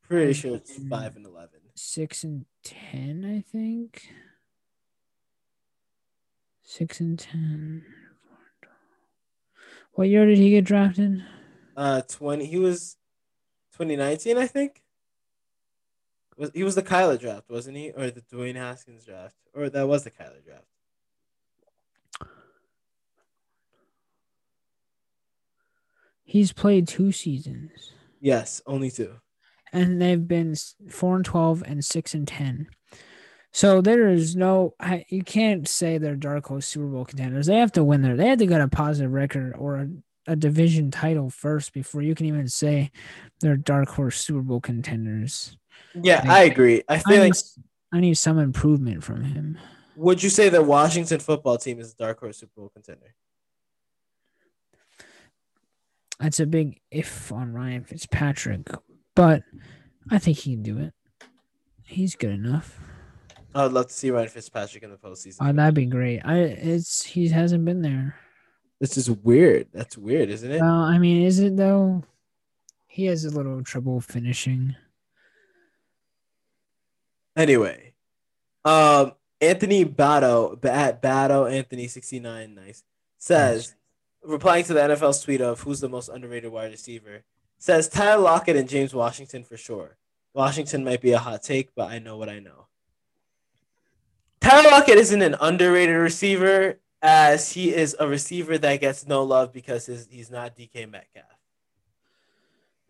Pretty 0.10 0.34
sure 0.34 0.56
it's 0.56 0.76
five 0.89 1.15
and 1.15 1.26
eleven. 1.26 1.60
six 1.76 2.24
and 2.24 2.45
ten, 2.63 3.24
I 3.24 3.41
think. 3.41 4.10
Six 6.63 7.00
and 7.00 7.17
ten. 7.17 7.86
What 9.94 10.10
year 10.10 10.25
did 10.25 10.38
he 10.40 10.50
get 10.50 10.65
drafted? 10.65 11.23
Uh, 11.77 12.02
twenty. 12.02 12.46
He 12.48 12.58
was 12.58 12.98
twenty 13.75 13.96
nineteen, 13.96 14.38
I 14.38 14.48
think. 14.48 14.81
Was 16.38 16.52
he 16.56 16.63
was 16.63 16.73
the 16.75 16.81
Kyler 16.83 17.19
draft, 17.19 17.50
wasn't 17.50 17.77
he, 17.77 17.92
or 17.92 18.10
the 18.10 18.21
Dwayne 18.21 18.56
Haskins 18.56 19.06
draft, 19.06 19.36
or 19.54 19.69
that 19.69 19.88
was 19.88 20.04
the 20.06 20.12
Kyler 20.12 20.44
draft? 20.44 20.65
He's 26.23 26.52
played 26.54 26.88
two 26.88 27.12
seasons, 27.12 27.92
Yes, 28.21 28.62
only 28.67 28.92
two. 28.92 29.15
And 29.72 30.02
they've 30.02 30.28
been 30.28 30.56
four 30.90 31.15
and 31.15 31.26
twelve 31.26 31.63
and 31.65 31.84
six 31.84 32.13
and 32.13 32.28
ten. 32.28 32.67
So 33.52 33.82
there 33.82 34.10
is 34.10 34.36
no, 34.36 34.76
you 35.08 35.24
can't 35.24 35.67
say 35.67 35.98
they're 35.98 36.15
dark 36.15 36.46
horse 36.48 36.67
Super 36.67 36.86
Bowl 36.86 37.06
contenders. 37.06 37.48
They 37.48 37.58
have 37.58 37.72
to 37.74 37.84
win 37.84 38.04
there. 38.04 38.15
They 38.15 38.28
have 38.28 38.38
to 38.40 38.46
get 38.46 38.62
a 38.62 38.67
positive 38.67 39.12
record 39.12 39.56
or 39.58 39.78
a, 39.78 39.90
a 40.28 40.36
division 40.36 40.92
title 40.92 41.32
first 41.32 41.74
before 41.74 42.04
you 42.04 42.13
can 42.13 42.28
even 42.28 42.48
say 42.48 42.92
they're 43.40 43.58
dark 43.58 43.90
horse 43.90 44.20
Super 44.20 44.42
Bowl 44.42 44.62
contenders. 44.62 45.58
Yeah, 45.96 46.20
Like, 46.20 46.30
I 46.30 46.44
agree. 46.44 46.84
I 46.88 46.96
I 46.96 47.00
feel 47.00 47.17
need, 47.17 47.30
like. 47.30 47.36
I 47.92 48.00
need 48.00 48.13
some 48.20 48.38
improvement 48.38 49.04
from 49.04 49.24
him. 49.24 49.58
Would 49.96 50.22
you 50.22 50.30
say 50.30 50.50
the 50.50 50.62
Washington 50.62 51.20
football 51.20 51.58
team 51.58 51.80
is 51.80 51.94
a 51.94 51.98
dark 51.98 52.20
horse 52.20 52.38
Super 52.38 52.52
Bowl 52.56 52.70
contender? 52.70 53.15
That's 56.20 56.40
a 56.40 56.46
big 56.46 56.80
if 56.92 57.32
on 57.32 57.54
Ryan 57.54 57.84
Fitzpatrick, 57.84 58.67
but 59.20 59.44
I 60.10 60.17
think 60.17 60.38
he 60.38 60.54
can 60.54 60.63
do 60.63 60.78
it. 60.78 60.94
He's 61.84 62.15
good 62.15 62.32
enough. 62.32 62.80
I 63.54 63.63
would 63.63 63.74
love 63.74 63.88
to 63.88 63.94
see 63.94 64.12
Ryan 64.12 64.30
Fitzpatrick 64.30 64.82
in 64.82 64.92
the 64.92 64.96
postseason. 64.96 65.40
Oh, 65.42 65.52
that'd 65.52 65.74
be 65.74 65.88
great. 65.88 66.22
I 66.24 66.38
it's 66.38 67.04
he 67.04 67.28
hasn't 67.28 67.65
been 67.65 67.82
there. 67.82 68.15
this 68.80 68.96
is 68.96 69.12
weird. 69.12 69.67
That's 69.74 69.98
weird, 69.98 70.30
isn't 70.30 70.50
it? 70.50 70.62
Well, 70.62 70.72
I 70.72 71.00
mean, 71.00 71.24
is 71.24 71.40
it 71.40 71.58
though? 71.58 72.06
He 72.88 73.08
has 73.08 73.26
a 73.26 73.30
little 73.30 73.62
trouble 73.62 74.00
finishing. 74.00 74.78
Anyway, 77.36 77.96
um, 78.63 79.12
Anthony 79.42 79.84
Batto 79.84 80.58
at 80.63 81.02
Batto 81.02 81.46
Anthony 81.46 81.90
sixty 81.90 82.22
nine 82.22 82.56
nice 82.56 82.84
says, 83.17 83.76
replying 84.24 84.63
to 84.63 84.74
the 84.74 84.80
NFL's 84.80 85.22
tweet 85.22 85.42
of 85.42 85.60
who's 85.60 85.82
the 85.82 85.90
most 85.90 86.08
underrated 86.08 86.54
wide 86.54 86.72
receiver, 86.72 87.26
says 87.60 87.87
Tyler 87.87 88.21
Lockett 88.21 88.55
and 88.55 88.67
James 88.67 88.93
Washington 88.93 89.43
for 89.43 89.57
sure. 89.57 89.97
Washington 90.33 90.83
might 90.83 91.01
be 91.01 91.12
a 91.12 91.19
hot 91.19 91.43
take, 91.43 91.75
but 91.75 91.91
I 91.91 91.99
know 91.99 92.17
what 92.17 92.29
I 92.29 92.39
know. 92.39 92.67
Tyler 94.41 94.69
Lockett 94.71 94.97
isn't 94.97 95.21
an 95.21 95.35
underrated 95.39 95.95
receiver, 95.97 96.79
as 97.01 97.51
he 97.53 97.73
is 97.73 97.95
a 97.99 98.07
receiver 98.07 98.57
that 98.57 98.81
gets 98.81 99.07
no 99.07 99.23
love 99.23 99.53
because 99.53 99.85
his, 99.85 100.07
he's 100.10 100.29
not 100.29 100.55
DK 100.55 100.89
Metcalf. 100.89 101.25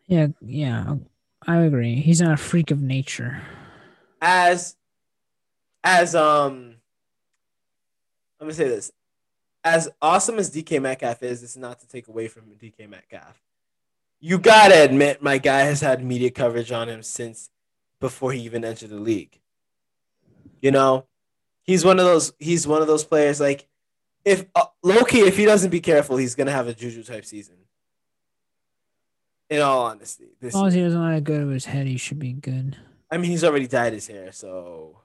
Yeah, 0.08 0.28
yeah, 0.42 0.96
I 1.46 1.58
agree. 1.58 1.96
He's 1.96 2.22
not 2.22 2.34
a 2.34 2.38
freak 2.38 2.72
of 2.72 2.82
nature. 2.82 3.42
as 4.22 4.76
as 5.84 6.14
um 6.14 6.76
let 8.40 8.48
me 8.48 8.54
say 8.54 8.68
this 8.68 8.92
as 9.64 9.90
awesome 10.02 10.40
as 10.40 10.50
DK 10.50 10.82
Metcalf 10.82 11.22
is, 11.22 11.44
it's 11.44 11.58
not 11.58 11.80
to 11.82 11.88
take 11.88 12.08
away 12.08 12.28
from 12.28 12.44
DK 12.62 12.90
Metcalf. 12.90 13.40
You 14.20 14.38
gotta 14.38 14.84
admit, 14.84 15.22
my 15.22 15.38
guy 15.38 15.62
has 15.62 15.82
had 15.82 16.04
media 16.04 16.30
coverage 16.30 16.72
on 16.72 16.90
him 16.90 17.04
since 17.04 17.50
before 18.00 18.32
he 18.34 18.42
even 18.42 18.66
entered 18.66 18.90
the 18.90 19.00
league. 19.00 19.40
You 20.62 20.72
know, 20.72 21.06
he's 21.64 21.86
one 21.86 22.00
of 22.00 22.06
those. 22.06 22.34
He's 22.38 22.68
one 22.68 22.82
of 22.82 22.88
those 22.88 23.06
players. 23.06 23.40
Like, 23.40 23.68
if 24.26 24.46
uh, 24.56 24.66
low 24.84 25.04
key, 25.04 25.22
if 25.22 25.38
he 25.38 25.46
doesn't 25.46 25.70
be 25.70 25.80
careful, 25.80 26.18
he's 26.18 26.36
gonna 26.36 26.52
have 26.52 26.68
a 26.68 26.74
juju 26.74 27.04
type 27.04 27.26
season. 27.26 27.56
In 29.50 29.62
all 29.62 29.86
honesty, 29.86 30.28
this 30.40 30.50
As 30.50 30.56
long 30.56 30.68
as 30.68 30.74
he 30.76 30.82
doesn't 30.82 31.02
let 31.04 31.18
it 31.18 31.24
go 31.24 31.40
to 31.40 31.48
his 31.48 31.66
head, 31.66 31.88
he 31.88 31.98
should 31.98 32.20
be 32.20 32.34
good. 32.34 32.78
I 33.10 33.18
mean, 33.18 33.32
he's 33.32 33.44
already 33.44 33.68
dyed 33.68 33.94
his 33.94 34.06
hair, 34.08 34.32
so 34.32 35.00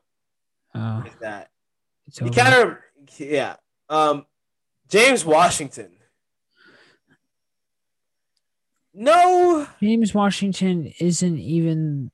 Oh, 0.75 1.05
that. 1.21 1.51
it's 2.07 2.19
He 2.19 2.29
kind 2.31 2.55
of, 2.55 2.77
yeah. 3.19 3.57
Um, 3.89 4.27
James 4.89 5.25
Washington. 5.25 5.93
No, 8.95 9.67
James 9.83 10.15
Washington 10.15 10.93
isn't 11.01 11.39
even. 11.39 12.11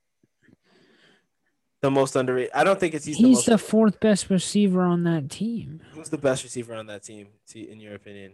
the 1.82 1.90
most 1.90 2.16
underrated. 2.16 2.50
I 2.54 2.64
don't 2.64 2.80
think 2.80 2.94
it's 2.94 3.04
he's, 3.04 3.16
He's, 3.18 3.26
the 3.26 3.32
most. 3.32 3.46
the 3.46 3.58
fourth 3.58 4.00
best 4.00 4.30
receiver 4.30 4.80
on 4.82 5.04
that 5.04 5.30
team. 5.30 5.82
who's 5.92 6.08
the 6.08 6.18
best 6.18 6.42
receiver 6.42 6.74
on 6.74 6.86
that 6.86 7.02
team, 7.02 7.28
in 7.54 7.80
your 7.80 7.94
opinion? 7.94 8.32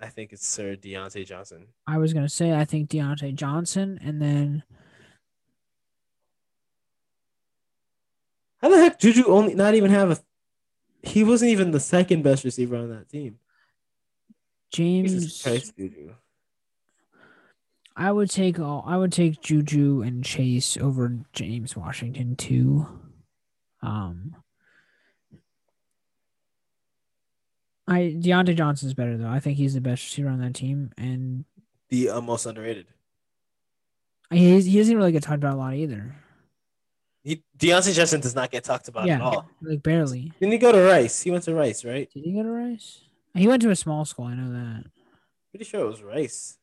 I 0.00 0.08
think 0.08 0.32
it's 0.32 0.46
Sir 0.46 0.74
Diontae 0.76 1.26
Johnson. 1.26 1.66
I 1.86 1.98
was 1.98 2.12
gonna 2.12 2.28
say 2.28 2.52
I 2.54 2.64
think 2.64 2.88
Diontae 2.90 3.34
Johnson, 3.34 3.98
and 4.02 4.20
then 4.20 4.62
How 8.60 8.68
the 8.68 8.76
heck 8.78 8.98
Juju 8.98 9.26
only 9.26 9.54
not 9.54 9.74
even 9.74 9.90
have 9.90 10.10
a? 10.12 10.18
He 11.02 11.24
wasn't 11.24 11.50
even 11.50 11.72
the 11.72 11.80
second 11.80 12.22
best 12.22 12.44
receiver 12.44 12.76
on 12.76 12.90
that 12.90 13.08
team. 13.08 13.38
James. 14.70 15.42
Christ, 15.42 15.76
Juju. 15.76 16.14
I 17.96 18.10
would 18.10 18.30
take 18.30 18.58
all. 18.58 18.84
I 18.86 18.96
would 18.96 19.12
take 19.12 19.40
Juju 19.42 20.02
and 20.02 20.24
Chase 20.24 20.76
over 20.76 21.18
James 21.32 21.76
Washington 21.76 22.36
too. 22.36 22.86
Um, 23.82 24.36
I 27.86 28.14
Diontae 28.18 28.56
Johnson's 28.56 28.94
better 28.94 29.16
though. 29.16 29.28
I 29.28 29.40
think 29.40 29.58
he's 29.58 29.74
the 29.74 29.80
best 29.80 30.04
receiver 30.04 30.28
on 30.28 30.40
that 30.40 30.54
team, 30.54 30.92
and 30.96 31.44
The 31.88 32.10
uh, 32.10 32.20
most 32.20 32.46
underrated. 32.46 32.86
he 34.30 34.60
he 34.60 34.78
doesn't 34.78 34.96
really 34.96 35.12
get 35.12 35.22
talked 35.22 35.38
about 35.38 35.54
a 35.54 35.58
lot 35.58 35.74
either. 35.74 36.14
He 37.24 37.42
Diontae 37.58 37.92
Johnson 37.94 38.20
does 38.20 38.34
not 38.34 38.50
get 38.50 38.64
talked 38.64 38.88
about 38.88 39.06
yeah, 39.06 39.16
at 39.16 39.20
all. 39.20 39.48
like 39.60 39.82
barely. 39.82 40.32
Didn't 40.40 40.52
he 40.52 40.58
go 40.58 40.72
to 40.72 40.80
Rice? 40.80 41.20
He 41.22 41.30
went 41.30 41.44
to 41.44 41.54
Rice, 41.54 41.84
right? 41.84 42.10
Did 42.12 42.24
he 42.24 42.32
go 42.32 42.42
to 42.42 42.50
Rice? 42.50 43.02
He 43.34 43.46
went 43.48 43.62
to 43.62 43.70
a 43.70 43.76
small 43.76 44.04
school. 44.04 44.26
I 44.26 44.34
know 44.34 44.52
that. 44.52 44.84
Pretty 45.50 45.64
sure 45.64 45.80
it 45.80 45.88
was 45.88 46.02
Rice. 46.02 46.58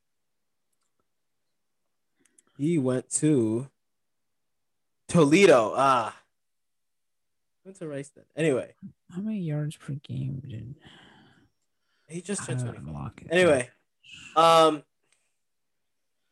He 2.60 2.78
went 2.78 3.10
to 3.12 3.70
Toledo. 5.08 5.74
Ah. 5.78 6.14
Went 7.64 7.78
to 7.80 7.88
Rice 7.88 8.10
then. 8.10 8.26
Anyway, 8.36 8.74
How 9.16 9.22
many 9.22 9.40
yards 9.40 9.78
per 9.78 9.94
game 9.94 10.42
did 10.46 10.76
he 12.10 12.22
just 12.22 12.46
turned 12.46 12.60
25. 12.60 12.88
Lockett? 12.94 13.28
Anyway, 13.32 13.70
um 14.36 14.84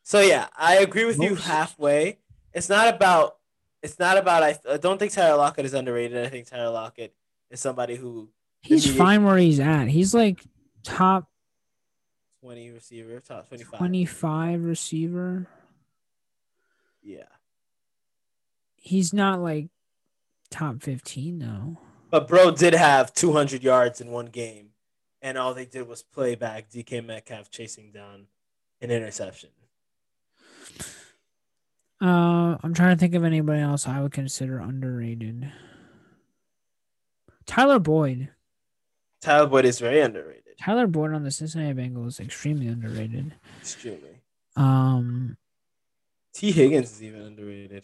so 0.03 0.19
yeah, 0.19 0.47
I 0.57 0.78
agree 0.80 1.05
with 1.05 1.19
you 1.21 1.36
halfway. 1.36 2.17
It's 2.53 2.67
not 2.67 2.93
about 2.93 3.38
it's 3.82 3.97
not 3.97 4.17
about 4.17 4.43
I, 4.43 4.57
I 4.69 4.78
don't 4.78 4.97
think 4.97 5.13
Tyler 5.13 5.38
Lockett 5.38 5.65
is 5.65 5.73
underrated. 5.73 6.25
I 6.25 6.30
think 6.30 6.47
Tyler 6.47 6.71
Lockett 6.71 7.13
is 7.49 7.61
somebody 7.61 7.95
who 7.95 8.28
he's 8.61 8.86
media- 8.86 8.97
fine 9.01 9.23
where 9.23 9.38
he's 9.38 9.59
at. 9.61 9.88
He's 9.88 10.13
like 10.13 10.43
top 10.84 11.30
20 12.41 12.71
receiver, 12.71 13.19
top 13.21 13.47
25. 13.47 13.78
twenty-five 13.80 14.63
receiver. 14.63 15.47
Yeah. 17.08 17.24
He's 18.76 19.14
not 19.14 19.41
like 19.41 19.70
top 20.49 20.84
15 20.84 21.39
though. 21.39 21.78
But 22.12 22.28
bro 22.28 22.51
did 22.51 22.74
have 22.74 23.14
200 23.14 23.64
yards 23.64 24.01
in 24.01 24.12
one 24.12 24.26
game, 24.28 24.70
and 25.22 25.38
all 25.38 25.53
they 25.53 25.66
did 25.66 25.88
was 25.88 26.03
play 26.03 26.36
back 26.36 26.70
DK 26.70 27.05
Metcalf 27.05 27.49
chasing 27.49 27.91
down 27.91 28.28
an 28.82 28.91
interception. 28.91 29.49
Uh, 32.01 32.58
I'm 32.62 32.74
trying 32.74 32.95
to 32.95 32.99
think 32.99 33.16
of 33.16 33.24
anybody 33.24 33.62
else 33.62 33.88
I 33.88 34.01
would 34.01 34.12
consider 34.12 34.60
underrated. 34.60 35.51
Tyler 37.45 37.80
Boyd. 37.80 38.30
Tyler 39.22 39.47
Boyd 39.47 39.66
is 39.66 39.80
very 39.80 40.01
underrated, 40.01 40.43
Tyler 40.60 40.88
Boyd 40.88 41.14
on 41.14 41.24
the 41.24 41.32
Cincinnati 41.32 41.74
Bengals 41.74 42.08
is 42.08 42.20
extremely 42.20 42.68
underrated. 42.68 43.34
extremely. 43.62 44.22
Um, 44.55 45.38
Tee 46.38 46.51
Higgins 46.51 46.91
is 46.91 47.01
even 47.01 47.21
underrated. 47.21 47.83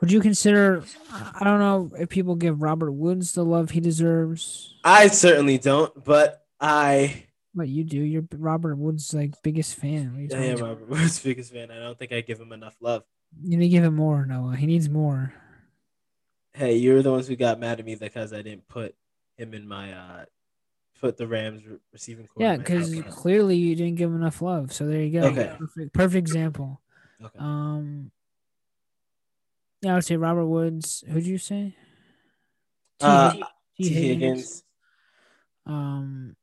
would 0.00 0.10
you 0.10 0.20
consider? 0.20 0.82
I 1.12 1.44
don't 1.44 1.58
know 1.58 1.90
if 1.98 2.08
people 2.08 2.34
give 2.34 2.62
Robert 2.62 2.92
Woods 2.92 3.32
the 3.32 3.44
love 3.44 3.72
he 3.72 3.80
deserves. 3.80 4.74
I 4.82 5.08
certainly 5.08 5.58
don't, 5.58 6.02
but 6.02 6.46
I, 6.58 7.26
What 7.52 7.68
you 7.68 7.84
do? 7.84 7.98
You're 7.98 8.24
Robert 8.38 8.76
Woods' 8.76 9.12
like 9.12 9.34
biggest 9.42 9.74
fan. 9.74 10.28
I 10.32 10.44
am? 10.44 10.56
Robert 10.60 10.88
Woods' 10.88 11.18
biggest 11.22 11.52
fan. 11.52 11.70
I 11.70 11.78
don't 11.78 11.98
think 11.98 12.12
I 12.12 12.22
give 12.22 12.40
him 12.40 12.52
enough 12.52 12.74
love. 12.80 13.04
You 13.44 13.58
need 13.58 13.66
to 13.66 13.68
give 13.68 13.84
him 13.84 13.96
more, 13.96 14.24
Noah. 14.24 14.56
He 14.56 14.66
needs 14.66 14.88
more. 14.88 15.34
Hey, 16.54 16.76
you're 16.76 17.02
the 17.02 17.10
ones 17.12 17.28
who 17.28 17.36
got 17.36 17.60
mad 17.60 17.80
at 17.80 17.84
me 17.84 17.96
because 17.96 18.32
I 18.32 18.40
didn't 18.40 18.66
put 18.66 18.94
him 19.36 19.52
in 19.52 19.68
my 19.68 19.92
uh, 19.92 20.24
put 21.02 21.18
the 21.18 21.26
Rams 21.26 21.66
re- 21.66 21.76
receiving. 21.92 22.26
Yeah, 22.38 22.56
because 22.56 22.98
clearly 23.10 23.56
you 23.56 23.76
didn't 23.76 23.96
give 23.96 24.08
him 24.08 24.16
enough 24.16 24.40
love. 24.40 24.72
So 24.72 24.86
there 24.86 25.02
you 25.02 25.20
go. 25.20 25.26
Okay. 25.26 25.54
Perfect, 25.58 25.92
perfect 25.92 26.16
example. 26.16 26.80
Okay. 27.22 27.38
Um, 27.38 28.10
yeah, 29.82 29.92
I 29.92 29.94
would 29.94 30.04
say 30.04 30.16
Robert 30.16 30.46
Woods. 30.46 31.04
Who'd 31.08 31.26
you 31.26 31.38
say? 31.38 31.74
T. 32.98 33.06
Uh, 33.06 33.30
Hig- 33.32 33.42
Tee 33.88 33.88
Higgins. 33.94 34.62
Um, 35.66 36.36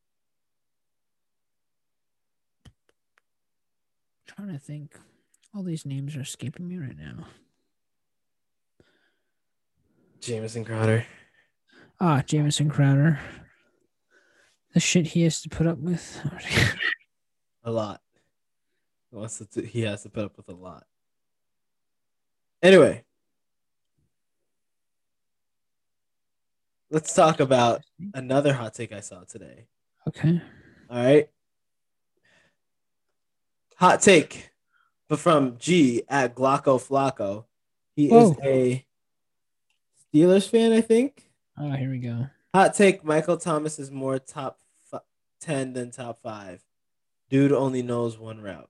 trying 4.27 4.49
to 4.53 4.59
think. 4.59 4.97
All 5.55 5.63
these 5.63 5.85
names 5.85 6.15
are 6.15 6.21
escaping 6.21 6.67
me 6.67 6.77
right 6.77 6.97
now. 6.97 7.25
Jamison 10.19 10.63
Crowder. 10.65 11.05
Ah, 11.99 12.21
Jamison 12.25 12.69
Crowder. 12.69 13.19
The 14.73 14.79
shit 14.79 15.07
he 15.07 15.23
has 15.23 15.41
to 15.41 15.49
put 15.49 15.65
up 15.65 15.79
with. 15.79 16.21
A 17.63 17.71
lot. 17.71 18.01
He 19.11 19.15
wants 19.17 19.41
to. 19.53 19.61
He 19.61 19.81
has 19.81 20.03
to 20.03 20.09
put 20.09 20.25
up 20.25 20.37
with 20.37 20.49
a 20.49 20.53
lot. 20.53 20.85
Anyway, 22.61 23.03
let's 26.89 27.13
talk 27.13 27.39
about 27.39 27.81
another 28.13 28.53
hot 28.53 28.73
take 28.73 28.91
I 28.91 29.01
saw 29.01 29.23
today. 29.23 29.67
okay. 30.07 30.41
All 30.89 30.97
right. 30.97 31.29
Hot 33.75 34.01
take, 34.01 34.49
but 35.07 35.19
from 35.19 35.57
G 35.57 36.03
at 36.09 36.35
Glocko 36.35 36.79
Flacco. 36.79 37.45
He 37.95 38.09
Whoa. 38.09 38.31
is 38.31 38.37
oh. 38.37 38.43
a 38.43 38.85
Steelers 40.13 40.49
fan, 40.49 40.71
I 40.71 40.81
think. 40.81 41.29
Oh, 41.57 41.71
here 41.71 41.89
we 41.89 41.99
go. 41.99 42.27
Hot 42.53 42.73
take: 42.73 43.03
Michael 43.03 43.37
Thomas 43.37 43.77
is 43.77 43.91
more 43.91 44.17
top 44.17 44.59
f- 44.91 45.01
ten 45.39 45.73
than 45.73 45.91
top 45.91 46.19
five. 46.21 46.63
Dude 47.29 47.51
only 47.51 47.83
knows 47.83 48.17
one 48.17 48.41
route. 48.41 48.69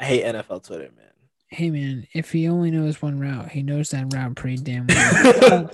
I 0.00 0.04
hate 0.04 0.24
NFL 0.24 0.64
Twitter, 0.66 0.90
man. 0.96 1.06
Hey 1.48 1.70
man, 1.70 2.06
if 2.14 2.32
he 2.32 2.48
only 2.48 2.70
knows 2.70 3.02
one 3.02 3.20
route, 3.20 3.50
he 3.50 3.62
knows 3.62 3.90
that 3.90 4.12
route 4.14 4.34
pretty 4.34 4.56
damn 4.56 4.86
well. 4.88 5.70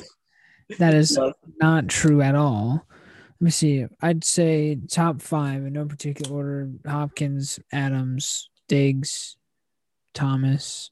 that 0.78 0.94
is 0.94 1.18
not 1.60 1.86
true 1.88 2.20
at 2.22 2.34
all. 2.34 2.84
Let 3.38 3.44
me 3.44 3.50
see. 3.50 3.86
I'd 4.00 4.24
say 4.24 4.78
top 4.90 5.22
five 5.22 5.64
in 5.64 5.74
no 5.74 5.84
particular 5.84 6.34
order: 6.34 6.70
Hopkins, 6.86 7.60
Adams, 7.72 8.48
Diggs, 8.66 9.36
Thomas. 10.12 10.90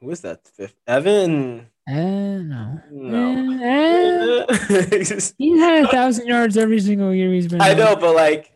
Who 0.00 0.10
is 0.10 0.20
that 0.20 0.46
fifth? 0.46 0.76
Evan. 0.86 1.66
Eh, 1.88 2.38
no. 2.38 2.80
No. 2.90 3.58
Eh. 3.62 4.56
He's 5.38 5.60
had 5.60 5.84
a 5.84 5.88
thousand 5.88 6.26
yards 6.28 6.56
every 6.56 6.80
single 6.80 7.12
year 7.12 7.32
he's 7.32 7.48
been. 7.48 7.60
I 7.60 7.72
on. 7.72 7.76
know, 7.78 7.96
but 7.96 8.14
like, 8.14 8.53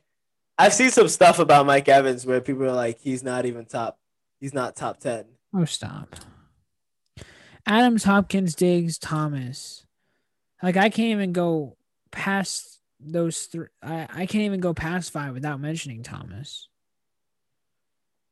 I've 0.59 0.75
seen 0.75 0.91
some 0.91 1.09
stuff 1.09 1.39
about 1.39 1.67
Mike 1.67 1.89
Evans 1.89 2.27
where 2.27 2.41
people 2.41 2.65
are 2.65 2.73
like, 2.73 2.99
he's 3.01 3.23
not 3.23 3.47
even 3.47 3.65
top. 3.65 3.99
He's 4.41 4.53
not 4.53 4.75
top 4.77 4.99
ten. 4.99 5.25
Oh, 5.55 5.65
stop. 5.65 6.17
Adams, 7.67 8.05
Hopkins, 8.05 8.55
Diggs, 8.55 8.99
Thomas. 8.99 9.87
Like 10.63 10.77
I 10.77 10.89
can't 10.91 11.11
even 11.11 11.33
go 11.33 11.77
past 12.11 12.81
those 12.99 13.43
three. 13.43 13.69
I, 13.83 14.09
I 14.11 14.27
can't 14.27 14.45
even 14.45 14.61
go 14.61 14.75
past 14.75 15.13
five 15.13 15.35
without 15.35 15.61
mentioning 15.61 16.03
Thomas. 16.03 16.69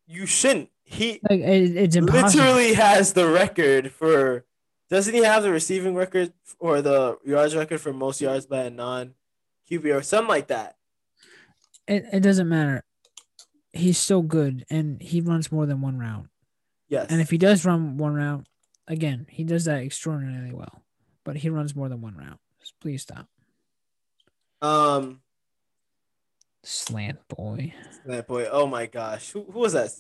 You 0.07 0.27
shouldn't. 0.27 0.71
He 0.85 1.21
Like 1.29 1.41
it, 1.41 1.77
it's 1.77 1.97
impossible. 1.97 2.45
literally 2.45 2.75
has 2.75 3.13
the 3.13 3.29
record 3.29 3.93
for. 3.93 4.45
Doesn't 4.89 5.15
he 5.15 5.25
have 5.25 5.43
the 5.43 5.51
receiving 5.51 5.97
record 5.97 6.33
or 6.61 6.81
the 6.81 7.19
yards 7.25 7.57
record 7.57 7.81
for 7.81 7.93
most 7.93 8.21
yards 8.21 8.47
by 8.47 8.63
a 8.63 8.71
non 8.71 9.15
QB 9.69 9.97
or 9.97 10.03
something 10.03 10.29
like 10.29 10.47
that? 10.49 10.76
It, 11.87 12.05
it 12.13 12.21
doesn't 12.21 12.49
matter. 12.49 12.85
He's 13.73 13.99
still 13.99 14.23
good, 14.23 14.65
and 14.71 15.01
he 15.03 15.21
runs 15.21 15.53
more 15.53 15.67
than 15.67 15.81
one 15.81 15.99
route. 15.99 16.27
Yes. 16.89 17.07
And 17.11 17.21
if 17.21 17.31
he 17.31 17.39
does 17.39 17.65
run 17.65 17.97
one 17.97 18.15
route, 18.15 18.47
again, 18.89 19.27
he 19.29 19.45
does 19.45 19.67
that 19.67 19.83
extraordinarily 19.83 20.53
well. 20.53 20.83
But 21.25 21.37
he 21.37 21.51
runs 21.51 21.75
more 21.77 21.89
than 21.89 22.01
one 22.01 22.17
route. 22.17 22.39
Please 22.81 23.03
stop. 23.03 23.29
um, 24.63 25.21
Slant 26.65 27.19
boy. 27.29 27.73
Slant 28.05 28.27
Boy. 28.27 28.49
Oh 28.51 28.67
my 28.67 28.87
gosh, 28.87 29.31
who 29.31 29.45
who 29.45 29.61
was 29.61 29.75
that? 29.75 29.91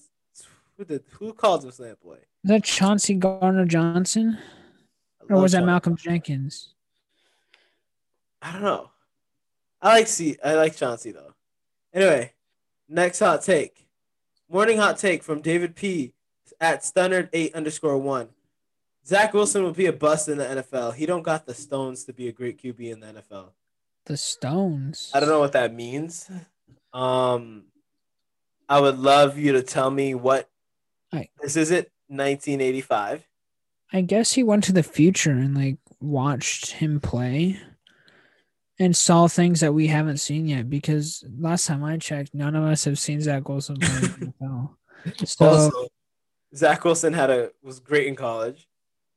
Who 0.77 0.85
did 0.85 1.05
who 1.13 1.33
called 1.33 1.65
him 1.65 1.71
Slant 1.71 2.01
Boy? 2.01 2.17
Is 2.17 2.51
that 2.51 2.65
Chauncey 2.65 3.15
Gardner-Johnson? 3.15 4.37
Or 5.31 5.41
was 5.41 5.53
that. 5.53 5.65
Malcolm 5.65 5.97
Jenkins? 5.97 6.75
I 8.43 8.53
don't 8.53 8.63
know. 8.63 8.91
I 9.81 9.91
like 9.99 10.09
see 10.09 10.37
I 10.45 10.55
like 10.55 10.75
Chauncey 10.75 11.13
though. 11.13 11.35
Anyway, 11.97 12.33
next 12.91 13.21
hot 13.21 13.41
take. 13.43 13.89
Morning 14.51 14.77
hot 14.77 14.99
take 14.99 15.23
from 15.23 15.41
David 15.41 15.75
P 15.75 16.13
at 16.61 16.83
Stunnard 16.83 17.31
eight 17.33 17.55
underscore 17.55 17.97
one. 17.97 18.29
Zach 19.07 19.33
Wilson 19.33 19.63
will 19.63 19.73
be 19.73 19.87
a 19.87 19.95
bust 19.95 20.29
in 20.29 20.37
the 20.37 20.45
NFL. 20.45 20.95
He 20.95 21.07
don't 21.07 21.23
got 21.23 21.47
the 21.47 21.55
stones 21.55 22.05
to 22.05 22.13
be 22.13 22.29
a 22.29 22.33
great 22.33 22.63
QB 22.63 22.81
in 22.93 23.01
the 23.01 23.07
NFL. 23.07 23.47
The 24.05 24.17
Stones. 24.19 25.11
I 25.15 25.21
don't 25.21 25.31
know 25.31 25.41
what 25.41 25.53
that 25.53 25.73
means. 25.73 26.31
Um, 26.93 27.65
I 28.69 28.79
would 28.79 28.99
love 28.99 29.39
you 29.39 29.53
to 29.53 29.63
tell 29.63 29.91
me 29.91 30.15
what 30.15 30.51
I- 31.13 31.31
this 31.41 31.57
isn't 31.57 31.89
1985. 32.09 33.27
I 33.93 34.03
guess 34.03 34.33
he 34.33 34.43
went 34.43 34.65
to 34.65 34.73
the 34.73 34.83
future 34.83 35.31
and 35.31 35.55
like 35.55 35.79
watched 36.01 36.73
him 36.73 37.01
play 37.01 37.59
and 38.79 38.97
saw 38.97 39.27
things 39.27 39.61
that 39.61 39.73
we 39.73 39.87
haven't 39.87 40.19
seen 40.19 40.47
yet 40.47 40.69
because 40.69 41.25
last 41.39 41.67
time 41.67 41.83
I 41.83 41.97
checked, 41.97 42.35
none 42.35 42.55
of 42.55 42.65
us 42.65 42.85
have 42.85 42.99
seen 42.99 43.21
Zach 43.21 43.49
Wilson 43.49 43.77
play 43.77 43.89
NFL. 43.89 44.71
So 45.25 45.47
Also, 45.47 45.87
Zach 46.55 46.85
Wilson 46.85 47.13
had 47.13 47.31
a 47.31 47.51
was 47.63 47.79
great 47.79 48.09
in 48.09 48.17
college. 48.17 48.67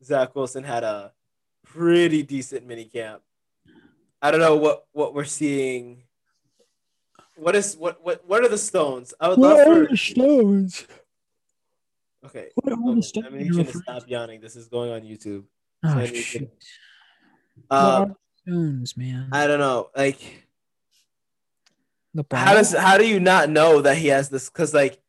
Zach 0.03 0.35
Wilson 0.35 0.63
had 0.63 0.83
a 0.83 1.13
pretty 1.65 2.21
decent 2.21 2.67
mini 2.67 2.85
camp. 2.85 3.21
I 4.21 4.29
don't 4.29 4.39
know 4.39 4.55
what 4.55 4.85
what 4.91 5.15
we're 5.15 5.23
seeing. 5.25 6.03
What 7.37 7.55
is 7.55 7.75
what 7.75 8.03
what 8.03 8.23
what 8.27 8.43
are 8.43 8.49
the 8.49 8.57
stones? 8.57 9.13
I 9.19 9.29
would 9.29 9.39
love 9.39 9.87
for 9.87 9.95
Stones? 9.95 10.85
okay. 12.25 12.49
What 12.55 12.73
are 12.73 12.95
the 12.95 13.01
Stones 13.01 13.25
I 13.27 13.29
mean, 13.31 13.45
you 13.47 13.53
should 13.53 13.65
referring 13.67 13.81
stop 13.83 14.03
yawning. 14.07 14.41
This 14.41 14.55
is 14.55 14.67
going 14.67 14.91
on 14.91 15.01
YouTube. 15.01 15.45
Oh, 15.83 15.95
to- 16.05 16.15
shit. 16.15 16.51
Uh, 17.69 18.07
what 18.49 18.57
are 18.57 18.61
the 18.61 18.87
Stones, 18.87 18.97
man? 18.97 19.29
I 19.31 19.47
don't 19.47 19.59
know. 19.59 19.89
Like, 19.95 20.45
how 22.31 22.53
does 22.53 22.73
how 22.73 22.97
do 22.97 23.07
you 23.07 23.19
not 23.19 23.49
know 23.49 23.81
that 23.81 23.97
he 23.97 24.07
has 24.07 24.29
this? 24.29 24.49
Because 24.49 24.73
like, 24.73 24.99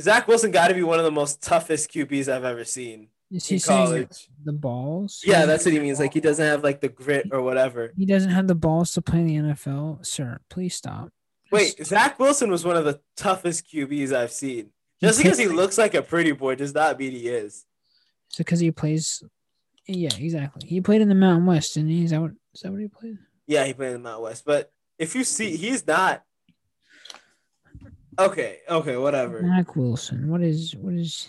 Zach 0.00 0.28
Wilson 0.28 0.50
got 0.50 0.68
to 0.68 0.74
be 0.74 0.82
one 0.82 0.98
of 0.98 1.04
the 1.04 1.10
most 1.10 1.42
toughest 1.42 1.90
QBs 1.92 2.28
I've 2.32 2.44
ever 2.44 2.64
seen 2.64 3.08
Is 3.30 3.46
he 3.46 3.58
college. 3.60 4.28
the 4.44 4.52
balls? 4.52 5.22
Yeah, 5.24 5.46
that's 5.46 5.64
what 5.64 5.74
he 5.74 5.80
means. 5.80 5.98
Like, 5.98 6.14
he 6.14 6.20
doesn't 6.20 6.44
have 6.44 6.62
like 6.62 6.80
the 6.80 6.88
grit 6.88 7.28
or 7.32 7.42
whatever. 7.42 7.92
He 7.96 8.06
doesn't 8.06 8.30
have 8.30 8.46
the 8.46 8.54
balls 8.54 8.92
to 8.94 9.02
play 9.02 9.20
in 9.20 9.26
the 9.26 9.36
NFL, 9.36 10.04
sir. 10.06 10.40
Please 10.48 10.74
stop. 10.74 11.10
Wait, 11.50 11.84
Zach 11.84 12.18
Wilson 12.18 12.50
was 12.50 12.64
one 12.64 12.76
of 12.76 12.84
the 12.84 13.00
toughest 13.16 13.66
QBs 13.72 14.12
I've 14.12 14.32
seen. 14.32 14.70
Just 15.00 15.18
He 15.18 15.24
because 15.24 15.38
he 15.38 15.48
looks 15.48 15.78
like 15.78 15.94
a 15.94 16.02
pretty 16.02 16.32
boy 16.32 16.56
does 16.56 16.74
not 16.74 16.98
mean 16.98 17.12
he 17.12 17.28
is. 17.28 17.54
Is 17.54 17.64
it 18.34 18.38
because 18.38 18.60
he 18.60 18.70
plays? 18.70 19.22
Yeah, 19.86 20.14
exactly. 20.14 20.68
He 20.68 20.82
played 20.82 21.00
in 21.00 21.08
the 21.08 21.14
Mountain 21.14 21.46
West, 21.46 21.78
and 21.78 21.88
he's 21.88 22.12
what? 22.12 22.32
Is 22.54 22.60
that 22.62 22.72
what 22.72 22.80
he 22.80 22.88
played? 22.88 23.18
Yeah, 23.46 23.64
he 23.64 23.72
played 23.74 23.88
in 23.88 23.92
the 23.94 23.98
Mount 24.08 24.22
West, 24.22 24.44
but 24.44 24.72
if 24.98 25.14
you 25.14 25.24
see, 25.24 25.56
he's 25.56 25.86
not. 25.86 26.22
Okay, 28.18 28.58
okay, 28.68 28.96
whatever. 28.96 29.42
Zach 29.42 29.76
Wilson. 29.76 30.28
What 30.28 30.42
is? 30.42 30.74
What 30.74 30.94
is? 30.94 31.28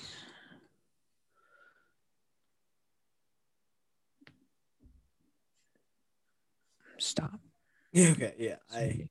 Stop. 6.98 7.32
Okay, 7.98 8.36
yeah, 8.38 8.58
I. 8.72 9.10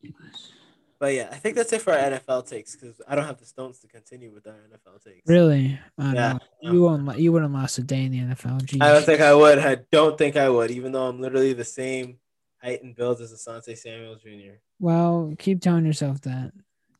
But 1.00 1.14
yeah, 1.14 1.28
I 1.30 1.36
think 1.36 1.54
that's 1.54 1.72
it 1.72 1.80
for 1.82 1.92
our 1.92 1.98
NFL 2.10 2.48
takes 2.48 2.74
because 2.74 3.00
I 3.06 3.14
don't 3.14 3.24
have 3.26 3.38
the 3.38 3.46
stones 3.46 3.78
to 3.80 3.86
continue 3.88 4.32
with 4.32 4.46
our 4.48 4.54
NFL 4.54 5.02
takes. 5.04 5.22
Really? 5.28 5.78
I 5.96 6.12
Yeah, 6.14 6.32
know. 6.62 6.72
You 6.72 6.82
won't. 6.82 7.18
You 7.18 7.32
wouldn't 7.32 7.54
last 7.54 7.78
a 7.78 7.84
day 7.84 8.04
in 8.04 8.10
the 8.12 8.18
NFL. 8.18 8.62
Jeez. 8.62 8.82
I 8.82 8.92
don't 8.92 9.04
think 9.04 9.20
I 9.20 9.32
would. 9.32 9.58
I 9.60 9.76
don't 9.92 10.18
think 10.18 10.36
I 10.36 10.48
would, 10.48 10.72
even 10.72 10.90
though 10.92 11.06
I'm 11.06 11.20
literally 11.20 11.52
the 11.52 11.64
same 11.64 12.18
height 12.60 12.82
and 12.82 12.96
build 12.96 13.20
as 13.20 13.32
Asante 13.32 13.78
Samuel 13.78 14.16
Jr. 14.16 14.54
well, 14.80 15.32
keep 15.38 15.60
telling 15.60 15.86
yourself 15.86 16.20
that. 16.22 16.52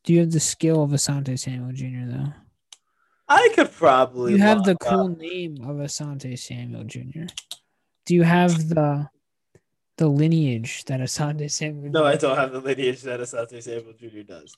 Do 0.05 0.13
you 0.13 0.21
have 0.21 0.31
the 0.31 0.39
skill 0.41 0.83
of 0.85 0.91
Asante 0.91 1.37
Samuel 1.39 1.73
Jr. 1.73 2.07
though? 2.11 2.33
I 3.29 3.51
could 3.55 3.73
probably. 3.73 4.33
You 4.33 4.39
have 4.39 4.63
the 4.65 4.77
cool 4.77 5.11
up- 5.13 5.19
name 5.19 5.57
of 5.63 5.77
Asante 5.77 6.39
Samuel 6.39 6.85
Jr. 6.85 7.25
Do 8.07 8.15
you 8.15 8.23
have 8.23 8.69
the 8.69 9.09
the 9.99 10.09
lineage 10.09 10.85
that 10.87 11.01
Asante 11.01 11.51
Samuel? 11.51 11.93
No, 11.93 12.05
I 12.05 12.17
don't 12.17 12.37
have 12.37 12.53
the 12.53 12.61
lineage 12.61 13.03
that 13.03 13.21
Asante 13.21 13.63
Samuel 13.63 13.93
Jr. 13.93 14.23
does. 14.23 14.57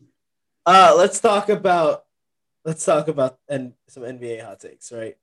Uh, 0.65 0.95
let's 0.97 1.19
talk 1.19 1.49
about 1.49 2.05
let's 2.65 2.85
talk 2.85 3.09
about 3.09 3.39
and 3.49 3.73
some 3.89 4.05
NBA 4.05 4.45
hot 4.45 4.61
takes, 4.61 4.93
right? 4.93 5.17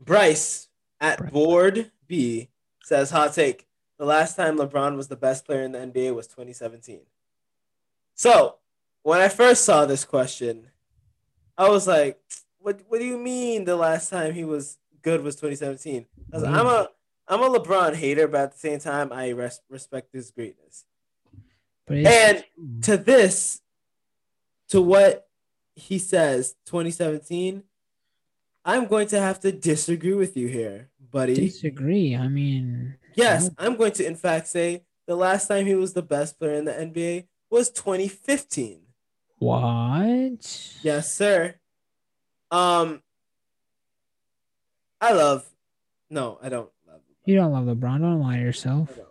Bryce 0.00 0.68
at 1.00 1.18
Bryce. 1.18 1.30
board 1.30 1.90
B 2.06 2.50
says 2.82 3.10
hot 3.10 3.32
take. 3.32 3.66
The 3.98 4.04
last 4.04 4.36
time 4.36 4.58
LeBron 4.58 4.96
was 4.96 5.08
the 5.08 5.16
best 5.16 5.46
player 5.46 5.62
in 5.62 5.72
the 5.72 5.78
NBA 5.78 6.14
was 6.14 6.26
2017. 6.26 7.00
So 8.14 8.56
when 9.02 9.20
I 9.20 9.28
first 9.28 9.64
saw 9.64 9.86
this 9.86 10.04
question, 10.04 10.68
I 11.56 11.68
was 11.68 11.86
like, 11.86 12.20
"What? 12.58 12.80
What 12.88 12.98
do 12.98 13.06
you 13.06 13.16
mean 13.16 13.64
the 13.64 13.76
last 13.76 14.10
time 14.10 14.34
he 14.34 14.44
was 14.44 14.78
good 15.02 15.22
was 15.22 15.36
2017?" 15.36 16.06
I 16.32 16.36
was 16.36 16.42
like, 16.42 16.54
I'm 16.54 16.66
a 16.66 16.88
I'm 17.28 17.42
a 17.42 17.58
LeBron 17.58 17.94
hater, 17.94 18.28
but 18.28 18.40
at 18.40 18.52
the 18.52 18.58
same 18.58 18.78
time, 18.78 19.12
I 19.12 19.30
res- 19.30 19.60
respect 19.68 20.12
his 20.12 20.30
greatness. 20.30 20.84
And 21.88 22.44
to 22.82 22.96
this, 22.96 23.60
to 24.68 24.80
what 24.80 25.28
he 25.74 25.98
says, 25.98 26.54
2017, 26.66 27.62
I'm 28.64 28.86
going 28.86 29.06
to 29.08 29.20
have 29.20 29.38
to 29.40 29.52
disagree 29.52 30.14
with 30.14 30.36
you 30.36 30.48
here, 30.48 30.88
buddy. 31.12 31.34
disagree. 31.34 32.16
I 32.16 32.26
mean, 32.26 32.96
yes, 33.14 33.44
no. 33.44 33.50
I'm 33.58 33.76
going 33.76 33.92
to, 33.92 34.06
in 34.06 34.16
fact, 34.16 34.48
say 34.48 34.82
the 35.06 35.14
last 35.14 35.46
time 35.46 35.66
he 35.66 35.74
was 35.76 35.92
the 35.92 36.02
best 36.02 36.38
player 36.38 36.54
in 36.54 36.64
the 36.64 36.72
NBA 36.72 37.26
was 37.50 37.70
2015. 37.70 38.80
What? 39.38 40.76
Yes, 40.82 41.14
sir. 41.14 41.54
Um, 42.50 43.02
I 45.00 45.12
love. 45.12 45.46
No, 46.10 46.38
I 46.42 46.48
don't. 46.48 46.70
You 47.26 47.36
don't 47.36 47.52
love 47.52 47.64
LeBron. 47.64 48.00
Don't 48.00 48.20
lie 48.20 48.36
to 48.36 48.42
yourself. 48.42 48.90
I 48.92 48.96
don't. 48.96 49.08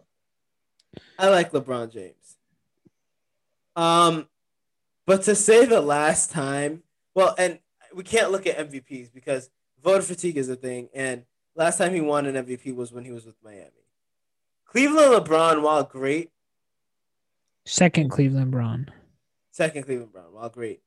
I 1.20 1.30
like 1.30 1.51
LeBron 1.51 1.91
James. 1.91 2.38
Um, 3.76 4.28
but 5.05 5.24
to 5.24 5.36
say 5.36 5.66
the 5.66 5.82
last 5.82 6.32
time, 6.32 6.82
well, 7.13 7.36
and 7.38 7.59
we 7.93 8.03
can't 8.03 8.32
look 8.32 8.47
at 8.47 8.57
MVPs 8.57 9.13
because 9.13 9.49
voter 9.84 10.01
fatigue 10.01 10.38
is 10.38 10.49
a 10.49 10.55
thing, 10.55 10.89
and 10.93 11.24
Last 11.55 11.78
time 11.78 11.93
he 11.93 12.01
won 12.01 12.26
an 12.26 12.45
MVP 12.45 12.76
was 12.76 12.91
when 12.91 13.05
he 13.05 13.11
was 13.11 13.26
with 13.26 13.41
Miami. 13.41 13.72
Cleveland 14.66 15.13
LeBron, 15.13 15.61
while 15.61 15.84
great, 15.84 16.32
Second 17.66 18.09
Cleveland 18.09 18.51
Braun. 18.51 18.91
second 19.51 19.84
Cleveland 19.84 20.11
Brown, 20.11 20.34
while 20.34 20.49
great, 20.49 20.82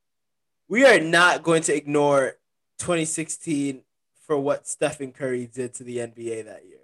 we 0.69 0.85
are 0.85 1.01
not 1.01 1.43
going 1.43 1.63
to 1.63 1.75
ignore 1.75 2.37
2016 2.79 3.83
for 4.27 4.39
what 4.39 4.69
Stephen 4.69 5.11
Curry 5.11 5.47
did 5.47 5.73
to 5.75 5.85
the 5.85 5.97
NBA 5.97 6.45
that 6.45 6.67
year. 6.67 6.78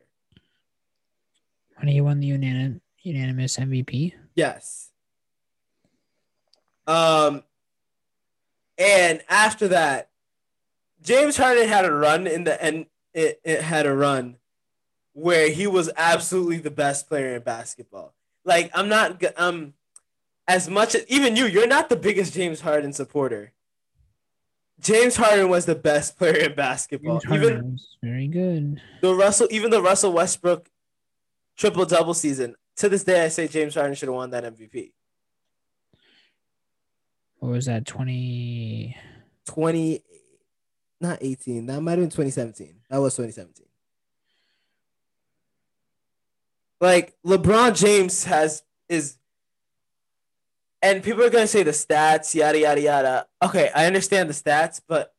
When 1.78 1.88
he 1.88 2.00
won 2.00 2.20
the 2.20 2.30
unanim- 2.30 2.80
unanimous 3.02 3.56
MVP. 3.56 4.14
Yes. 4.34 4.90
Um, 6.86 7.42
and 8.78 9.22
after 9.28 9.68
that, 9.68 10.10
James 11.02 11.36
Harden 11.36 11.68
had 11.68 11.84
a 11.84 11.92
run 11.92 12.26
in 12.26 12.44
the 12.44 12.62
end. 12.62 12.86
It, 13.12 13.40
it 13.44 13.62
had 13.62 13.86
a 13.86 13.94
run 13.94 14.36
where 15.12 15.50
he 15.50 15.66
was 15.66 15.90
absolutely 15.96 16.58
the 16.58 16.70
best 16.70 17.08
player 17.08 17.36
in 17.36 17.42
basketball. 17.42 18.14
Like 18.44 18.70
I'm 18.74 18.88
not 18.88 19.22
um 19.36 19.74
as 20.48 20.68
much 20.68 20.94
as 20.94 21.04
even 21.08 21.36
you. 21.36 21.46
You're 21.46 21.68
not 21.68 21.88
the 21.88 21.96
biggest 21.96 22.34
James 22.34 22.60
Harden 22.60 22.92
supporter. 22.92 23.52
James 24.80 25.16
Harden 25.16 25.48
was 25.48 25.66
the 25.66 25.74
best 25.76 26.18
player 26.18 26.36
in 26.36 26.54
basketball. 26.54 27.20
James 27.20 27.34
Even 27.34 27.72
was 27.72 27.96
very 28.02 28.26
good. 28.26 28.80
the 29.00 29.14
Russell, 29.14 29.46
even 29.50 29.70
the 29.70 29.80
Russell 29.80 30.12
Westbrook 30.12 30.68
triple 31.56 31.84
double 31.84 32.14
season. 32.14 32.54
To 32.76 32.88
this 32.88 33.04
day, 33.04 33.24
I 33.24 33.28
say 33.28 33.46
James 33.46 33.74
Harden 33.74 33.94
should 33.94 34.08
have 34.08 34.16
won 34.16 34.30
that 34.30 34.44
MVP. 34.44 34.92
What 37.38 37.52
was 37.52 37.66
that? 37.66 37.86
20. 37.86 38.96
20 39.46 40.02
not 41.00 41.18
18 41.20 41.66
that 41.66 41.80
might 41.80 41.92
have 41.92 42.00
been 42.00 42.08
2017 42.08 42.76
that 42.88 42.98
was 42.98 43.14
2017 43.14 43.66
like 46.80 47.14
lebron 47.24 47.76
james 47.76 48.24
has 48.24 48.62
is 48.88 49.18
and 50.82 51.02
people 51.02 51.22
are 51.22 51.30
going 51.30 51.44
to 51.44 51.48
say 51.48 51.62
the 51.62 51.70
stats 51.72 52.34
yada 52.34 52.58
yada 52.58 52.80
yada 52.80 53.26
okay 53.42 53.70
i 53.74 53.86
understand 53.86 54.28
the 54.28 54.34
stats 54.34 54.80
but 54.86 55.14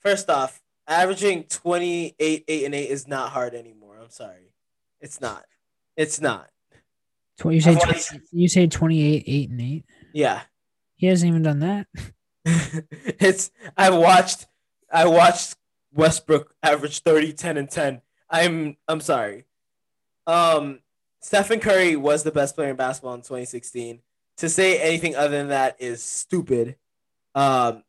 first 0.00 0.30
off 0.30 0.60
averaging 0.86 1.42
28 1.44 2.44
8 2.46 2.64
and 2.64 2.74
8 2.74 2.90
is 2.90 3.08
not 3.08 3.30
hard 3.30 3.54
anymore 3.54 3.98
i'm 4.00 4.10
sorry 4.10 4.52
it's 5.00 5.20
not 5.20 5.44
it's 5.96 6.20
not 6.20 6.48
Tw- 7.38 7.46
you 7.46 7.60
say 7.60 7.72
I've 7.72 7.82
20, 7.82 8.20
you 8.32 8.48
say 8.48 8.66
28, 8.66 9.24
8, 9.26 9.50
and 9.50 9.60
8. 9.60 9.84
yeah 10.12 10.42
He 10.94 11.06
hasn't 11.06 11.28
even 11.28 11.42
done 11.42 11.60
that. 11.60 11.86
it's 13.18 13.50
I 13.76 13.90
watched 13.90 14.46
I 14.92 15.06
watched 15.06 15.56
Westbrook 15.92 16.54
average 16.62 17.00
30, 17.00 17.32
10, 17.32 17.56
and 17.56 17.70
10. 17.70 18.00
I'm 18.30 18.76
I'm 18.86 19.00
sorry. 19.00 19.44
Um 20.26 20.80
Stephen 21.20 21.58
Curry 21.58 21.96
was 21.96 22.22
the 22.22 22.30
best 22.30 22.54
player 22.54 22.70
in 22.70 22.76
basketball 22.76 23.14
in 23.14 23.20
2016. 23.20 24.00
To 24.38 24.48
say 24.48 24.78
anything 24.80 25.16
other 25.16 25.36
than 25.36 25.48
that 25.48 25.76
is 25.80 26.02
stupid. 26.02 26.76
Um 27.34 27.82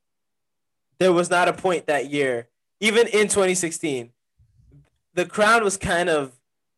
there 1.00 1.14
was 1.14 1.30
not 1.30 1.48
a 1.48 1.54
point 1.54 1.86
that 1.86 2.10
year, 2.10 2.48
even 2.80 3.06
in 3.08 3.28
2016. 3.28 4.12
The 5.14 5.26
crown 5.26 5.64
was 5.64 5.78
kind 5.78 6.10
of 6.10 6.34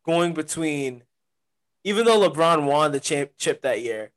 going 0.05 0.33
between 0.33 1.03
even 1.83 2.05
though 2.05 2.29
LeBron 2.29 2.65
won 2.65 2.91
the 2.91 2.99
champ, 2.99 3.31
chip 3.37 3.61
that 3.61 3.81
year, 3.81 4.11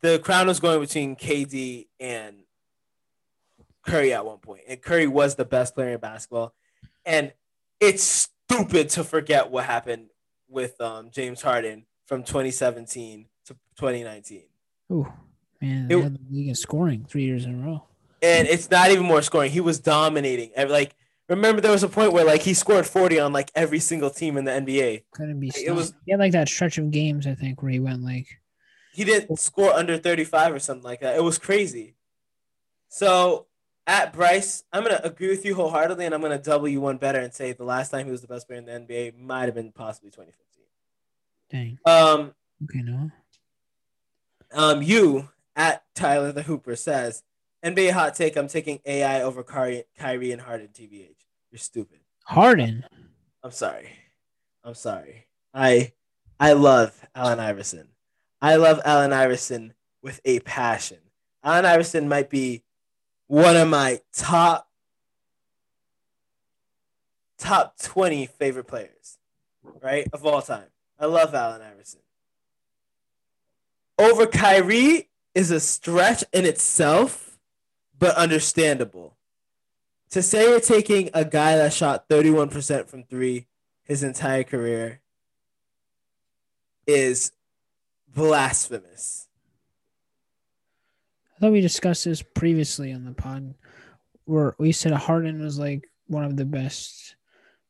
the 0.00 0.18
crown 0.18 0.46
was 0.46 0.60
going 0.60 0.80
between 0.80 1.16
KD 1.16 1.86
and 2.00 2.36
Curry 3.86 4.12
at 4.12 4.24
one 4.26 4.38
point, 4.38 4.62
and 4.68 4.80
Curry 4.82 5.06
was 5.06 5.36
the 5.36 5.44
best 5.44 5.74
player 5.74 5.94
in 5.94 6.00
basketball. 6.00 6.54
And 7.04 7.32
it's 7.80 8.02
stupid 8.02 8.90
to 8.90 9.04
forget 9.04 9.50
what 9.50 9.64
happened 9.64 10.08
with 10.48 10.80
um, 10.80 11.10
James 11.10 11.42
Harden 11.42 11.86
from 12.06 12.22
2017 12.22 13.26
to 13.46 13.54
2019. 13.76 14.42
Ooh, 14.92 15.12
man. 15.60 15.90
It- 15.90 16.02
had 16.02 16.14
the 16.14 16.20
league 16.34 16.48
in 16.48 16.54
scoring 16.54 17.04
three 17.08 17.24
years 17.24 17.44
in 17.44 17.62
a 17.62 17.66
row. 17.66 17.84
And 18.22 18.48
it's 18.48 18.70
not 18.70 18.90
even 18.90 19.04
more 19.04 19.22
scoring. 19.22 19.52
He 19.52 19.60
was 19.60 19.78
dominating. 19.78 20.50
Like, 20.56 20.96
remember 21.28 21.60
there 21.60 21.72
was 21.72 21.82
a 21.82 21.88
point 21.88 22.12
where 22.12 22.24
like 22.24 22.42
he 22.42 22.54
scored 22.54 22.86
40 22.86 23.18
on 23.20 23.32
like 23.32 23.50
every 23.54 23.80
single 23.80 24.10
team 24.10 24.36
in 24.36 24.44
the 24.44 24.52
NBA. 24.52 25.04
Couldn't 25.12 25.40
be 25.40 25.48
It 25.56 25.72
was- 25.72 25.94
He 26.04 26.12
had 26.12 26.20
like 26.20 26.32
that 26.32 26.48
stretch 26.48 26.78
of 26.78 26.90
games, 26.90 27.26
I 27.26 27.34
think, 27.34 27.62
where 27.62 27.72
he 27.72 27.80
went 27.80 28.02
like, 28.02 28.26
He 28.92 29.04
didn't 29.04 29.36
score 29.38 29.72
under 29.72 29.98
35 29.98 30.54
or 30.54 30.58
something 30.58 30.84
like 30.84 31.00
that. 31.00 31.16
It 31.16 31.22
was 31.22 31.38
crazy. 31.38 31.94
So 32.88 33.46
at 33.86 34.12
Bryce, 34.12 34.64
I'm 34.72 34.82
gonna 34.82 35.00
agree 35.04 35.28
with 35.28 35.44
you 35.44 35.54
wholeheartedly, 35.54 36.06
and 36.06 36.14
I'm 36.14 36.20
gonna 36.22 36.38
double 36.38 36.66
you 36.68 36.80
one 36.80 36.96
better 36.96 37.18
and 37.20 37.32
say 37.32 37.52
the 37.52 37.64
last 37.64 37.90
time 37.90 38.06
he 38.06 38.10
was 38.12 38.20
the 38.22 38.26
best 38.28 38.46
player 38.48 38.58
in 38.58 38.64
the 38.64 38.72
NBA 38.72 39.18
might 39.18 39.44
have 39.44 39.54
been 39.54 39.70
possibly 39.72 40.10
2015. 40.10 40.64
dang. 41.50 41.78
Um, 41.84 42.34
Okay, 42.64 42.80
no. 42.82 43.10
um, 44.52 44.82
you 44.82 45.28
at 45.54 45.84
Tyler 45.94 46.32
the 46.32 46.42
Hooper 46.42 46.74
says 46.76 47.22
NBA 47.66 47.90
hot 47.90 48.14
take. 48.14 48.36
I'm 48.36 48.48
taking 48.48 48.80
AI 48.84 49.22
over 49.22 49.42
Kyrie, 49.42 49.84
Kyrie 49.98 50.32
and 50.32 50.40
Harden. 50.40 50.68
TBH, 50.68 51.16
you're 51.50 51.58
stupid. 51.58 51.98
Harden. 52.24 52.84
I'm 53.42 53.50
sorry. 53.50 53.90
I'm 54.62 54.74
sorry. 54.74 55.26
I 55.52 55.92
I 56.38 56.52
love 56.52 56.92
Allen 57.14 57.40
Iverson. 57.40 57.88
I 58.40 58.56
love 58.56 58.80
Allen 58.84 59.12
Iverson 59.12 59.74
with 60.02 60.20
a 60.24 60.40
passion. 60.40 60.98
Allen 61.42 61.64
Iverson 61.64 62.08
might 62.08 62.30
be 62.30 62.62
one 63.26 63.56
of 63.56 63.68
my 63.68 64.00
top 64.12 64.68
top 67.38 67.76
20 67.82 68.26
favorite 68.26 68.66
players, 68.66 69.18
right? 69.82 70.06
Of 70.12 70.24
all 70.24 70.42
time. 70.42 70.66
I 70.98 71.06
love 71.06 71.34
Allen 71.34 71.62
Iverson. 71.62 72.00
Over 73.98 74.26
Kyrie 74.26 75.08
is 75.34 75.50
a 75.50 75.60
stretch 75.60 76.24
in 76.32 76.44
itself, 76.44 77.25
but 77.98 78.14
understandable. 78.16 79.16
To 80.10 80.22
say 80.22 80.48
you're 80.48 80.60
taking 80.60 81.10
a 81.14 81.24
guy 81.24 81.56
that 81.56 81.72
shot 81.72 82.08
31% 82.08 82.88
from 82.88 83.04
three 83.04 83.46
his 83.84 84.02
entire 84.02 84.44
career 84.44 85.00
is 86.86 87.32
blasphemous. 88.08 89.28
I 91.36 91.40
thought 91.40 91.52
we 91.52 91.60
discussed 91.60 92.04
this 92.04 92.22
previously 92.22 92.92
on 92.92 93.04
the 93.04 93.12
pod, 93.12 93.54
where 94.24 94.54
we 94.58 94.72
said 94.72 94.92
Harden 94.92 95.42
was 95.42 95.58
like 95.58 95.88
one 96.06 96.24
of 96.24 96.36
the 96.36 96.44
best 96.44 97.16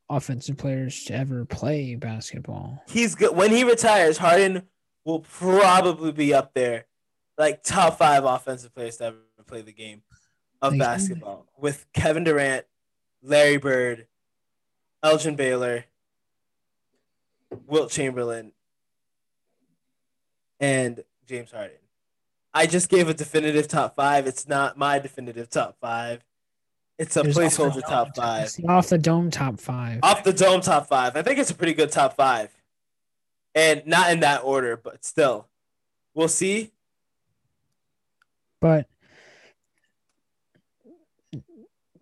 offensive 0.08 0.56
players 0.56 1.04
to 1.04 1.14
ever 1.14 1.44
play 1.44 1.96
basketball. 1.96 2.82
He's 2.88 3.14
good. 3.14 3.34
When 3.34 3.50
he 3.50 3.64
retires, 3.64 4.18
Harden 4.18 4.62
will 5.04 5.20
probably 5.20 6.12
be 6.12 6.32
up 6.32 6.54
there, 6.54 6.86
like 7.36 7.62
top 7.62 7.98
five 7.98 8.24
offensive 8.24 8.74
players 8.74 8.98
to 8.98 9.04
ever 9.06 9.18
play 9.46 9.62
the 9.62 9.72
game 9.72 10.02
of 10.72 10.78
basketball 10.78 11.46
with 11.58 11.86
Kevin 11.92 12.24
Durant, 12.24 12.66
Larry 13.22 13.56
Bird, 13.56 14.06
Elgin 15.02 15.36
Baylor, 15.36 15.84
Wilt 17.66 17.90
Chamberlain, 17.90 18.52
and 20.60 21.04
James 21.26 21.50
Harden. 21.50 21.76
I 22.52 22.66
just 22.66 22.88
gave 22.88 23.08
a 23.08 23.14
definitive 23.14 23.68
top 23.68 23.96
five. 23.96 24.26
It's 24.26 24.48
not 24.48 24.78
my 24.78 24.98
definitive 24.98 25.50
top 25.50 25.76
five. 25.80 26.24
It's 26.98 27.14
a 27.16 27.22
There's 27.22 27.36
placeholder 27.36 27.74
dome 27.74 27.82
top 27.82 28.16
five. 28.16 28.50
Off 28.66 28.88
the 28.88 28.96
dome 28.96 29.30
top 29.30 29.60
five. 29.60 30.00
Off 30.02 30.24
the 30.24 30.32
dome 30.32 30.62
top 30.62 30.88
five. 30.88 31.14
I 31.16 31.22
think 31.22 31.38
it's 31.38 31.50
a 31.50 31.54
pretty 31.54 31.74
good 31.74 31.92
top 31.92 32.16
five. 32.16 32.50
And 33.54 33.86
not 33.86 34.10
in 34.10 34.20
that 34.20 34.42
order, 34.44 34.76
but 34.76 35.04
still. 35.04 35.48
We'll 36.14 36.28
see. 36.28 36.72
But 38.60 38.86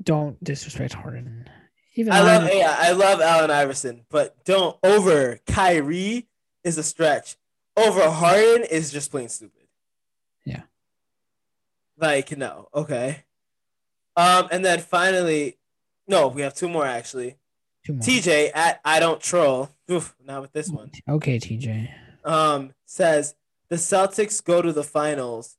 don't 0.04 0.42
disrespect 0.42 0.94
Harden. 0.94 1.48
Even 1.96 2.12
I 2.12 2.20
love 2.20 2.50
yeah, 2.52 2.76
I 2.78 2.92
love 2.92 3.20
Allen 3.20 3.50
Iverson, 3.50 4.04
but 4.10 4.44
don't 4.44 4.76
over 4.82 5.38
Kyrie 5.46 6.26
is 6.64 6.76
a 6.78 6.82
stretch. 6.82 7.36
Over 7.76 8.10
Harden 8.10 8.64
is 8.64 8.92
just 8.92 9.10
plain 9.10 9.28
stupid. 9.28 9.62
Yeah. 10.44 10.62
Like, 11.96 12.36
no. 12.36 12.68
Okay. 12.74 13.24
Um, 14.16 14.48
and 14.50 14.64
then 14.64 14.80
finally, 14.80 15.58
no, 16.08 16.28
we 16.28 16.42
have 16.42 16.54
two 16.54 16.68
more 16.68 16.86
actually. 16.86 17.36
Two 17.84 17.94
more. 17.94 18.02
TJ 18.02 18.50
at 18.54 18.80
I 18.84 18.98
don't 19.00 19.20
troll. 19.20 19.70
Oof, 19.90 20.14
not 20.24 20.40
with 20.42 20.52
this 20.52 20.70
one. 20.70 20.90
Okay, 21.08 21.38
TJ. 21.38 21.90
um, 22.24 22.72
says 22.86 23.34
the 23.68 23.76
Celtics 23.76 24.42
go 24.42 24.62
to 24.62 24.72
the 24.72 24.84
finals 24.84 25.56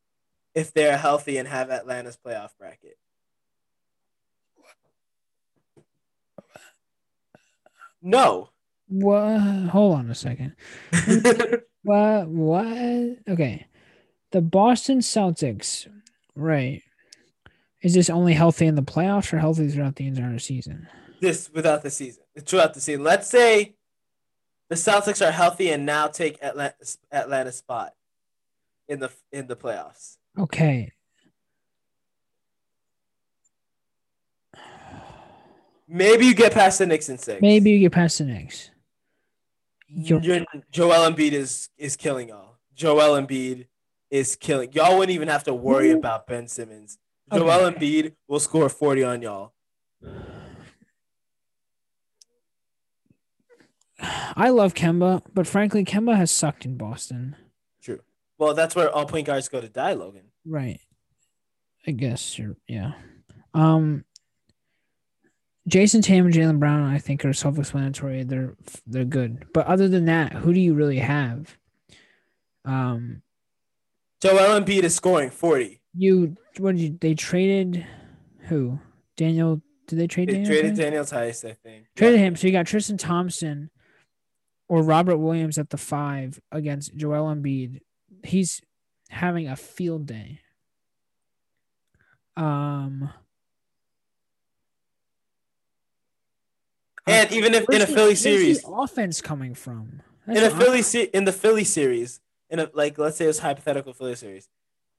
if 0.54 0.74
they're 0.74 0.98
healthy 0.98 1.38
and 1.38 1.48
have 1.48 1.70
Atlanta's 1.70 2.18
playoff 2.18 2.52
bracket. 2.58 2.98
No. 8.06 8.50
What? 8.88 9.40
Hold 9.70 10.00
on 10.00 10.10
a 10.10 10.16
second. 10.16 10.56
What? 11.86 12.28
What? 12.30 13.18
Okay. 13.30 13.68
The 14.32 14.42
Boston 14.42 15.02
Celtics, 15.02 15.88
right? 16.36 16.82
Is 17.84 17.94
this 17.94 18.10
only 18.10 18.34
healthy 18.34 18.66
in 18.66 18.74
the 18.74 18.82
playoffs 18.82 19.32
or 19.32 19.38
healthy 19.38 19.68
throughout 19.68 19.98
the 19.98 20.08
entire 20.08 20.40
season? 20.40 20.88
this 21.22 21.50
without 21.54 21.82
the 21.82 21.90
season 21.90 22.24
throughout 22.42 22.74
the 22.74 22.82
season. 22.82 23.04
Let's 23.04 23.30
say 23.30 23.76
the 24.70 24.76
Celtics 24.76 25.26
are 25.26 25.32
healthy 25.32 25.72
and 25.72 25.86
now 25.86 26.08
take 26.08 26.42
Atlanta 26.42 26.74
Atlanta's 27.12 27.58
spot 27.58 27.94
in 28.88 29.00
the 29.00 29.12
in 29.32 29.48
the 29.48 29.56
playoffs. 29.56 30.18
Okay. 30.38 30.92
Maybe 35.88 36.26
you 36.26 36.34
get 36.34 36.54
past 36.54 36.80
the 36.80 36.86
Knicks 36.86 37.10
in 37.10 37.18
six. 37.18 37.42
Maybe 37.42 37.72
you 37.72 37.80
get 37.80 37.92
past 37.92 38.18
the 38.18 38.26
Knicks. 38.26 38.72
You're, 39.88 40.20
Your, 40.22 40.46
Joel 40.72 41.10
Embiid 41.12 41.32
is 41.32 41.70
is 41.78 41.96
killing 41.96 42.30
y'all. 42.30 42.58
Joel 42.76 43.22
Embiid 43.22 43.68
is 44.10 44.36
killing. 44.36 44.72
Y'all 44.74 44.98
wouldn't 44.98 45.14
even 45.16 45.28
have 45.28 45.44
to 45.46 45.54
worry 45.54 45.92
about 45.92 46.28
Ben 46.28 46.48
Simmons. 46.48 46.98
Joel 47.34 47.66
Okay. 47.66 47.80
Embiid 47.80 48.14
will 48.28 48.40
score 48.40 48.70
40 48.70 49.04
on 49.04 49.22
y'all. 49.22 49.54
I 54.00 54.50
love 54.50 54.74
Kemba, 54.74 55.22
but 55.34 55.48
frankly, 55.48 55.86
Kemba 55.86 56.18
has 56.18 56.30
sucked 56.30 56.66
in 56.66 56.78
Boston. 56.78 57.36
True. 57.82 58.02
Well, 58.38 58.54
that's 58.54 58.76
where 58.76 58.92
all 58.92 59.06
point 59.06 59.28
guards 59.28 59.48
go 59.48 59.62
to 59.62 59.70
die, 59.70 59.94
Logan. 59.94 60.32
Right. 60.46 60.82
I 61.88 61.92
guess 61.92 62.38
you're 62.38 62.58
yeah. 62.68 62.94
Um 63.54 64.04
Jayson 65.70 66.02
Tatum 66.04 66.28
and 66.28 66.36
Jaylen 66.36 66.60
Brown, 66.60 66.84
I 66.84 67.00
think, 67.00 67.26
are 67.26 67.34
self-explanatory. 67.34 68.24
They're 68.24 68.56
they're 68.86 69.04
good, 69.06 69.46
but 69.54 69.66
other 69.68 69.88
than 69.88 70.06
that, 70.06 70.34
who 70.34 70.54
do 70.54 70.60
you 70.60 70.74
really 70.76 71.00
have? 71.00 71.58
Um, 72.66 73.22
Joel 74.22 74.60
Embiid 74.62 74.84
is 74.84 74.96
scoring 74.96 75.30
40. 75.32 75.82
you 75.96 76.36
what 76.60 76.76
did 76.76 76.82
you? 76.82 76.98
They 77.02 77.16
traded 77.16 77.86
who? 78.48 78.80
Daniel? 79.18 79.62
Did 79.88 80.00
they 80.00 80.08
trade 80.08 80.30
They 80.30 80.34
Daniel? 80.34 80.52
traded 80.52 80.72
Theis? 80.72 80.78
Daniel 80.78 81.04
Theis, 81.04 81.46
I 81.46 81.54
think. 81.54 81.86
Traded 81.96 82.20
Yeah. 82.20 82.26
him. 82.28 82.36
So 82.36 82.48
you 82.48 82.54
got 82.54 82.66
Tristan 82.68 82.98
Thompson 82.98 83.70
or 84.68 84.82
Robert 84.84 85.18
Williams 85.18 85.58
at 85.60 85.70
the 85.70 85.78
five 85.78 86.40
against 86.52 86.96
Joel 86.96 87.34
Embiid. 87.34 87.82
He's 88.24 88.62
having 89.10 89.48
a 89.48 89.56
field 89.56 90.08
day. 90.08 90.40
Um, 92.36 93.12
And 97.08 97.32
even 97.32 97.54
if 97.54 97.70
in 97.70 97.82
a 97.82 97.86
Philly 97.86 97.98
where's 97.98 98.24
the 98.24 98.32
series, 98.32 98.66
offense 98.68 99.22
coming 99.22 99.54
from? 99.54 100.02
in 100.28 100.38
a 100.38 100.50
Philly 100.50 100.82
se- 100.82 101.10
in 101.14 101.26
the 101.26 101.32
Philly 101.32 101.64
series, 101.64 102.20
in 102.50 102.60
a 102.60 102.70
like 102.74 102.98
let's 102.98 103.18
say 103.18 103.26
it's 103.26 103.40
hypothetical 103.40 103.94
Philly 103.94 104.16
series. 104.16 104.50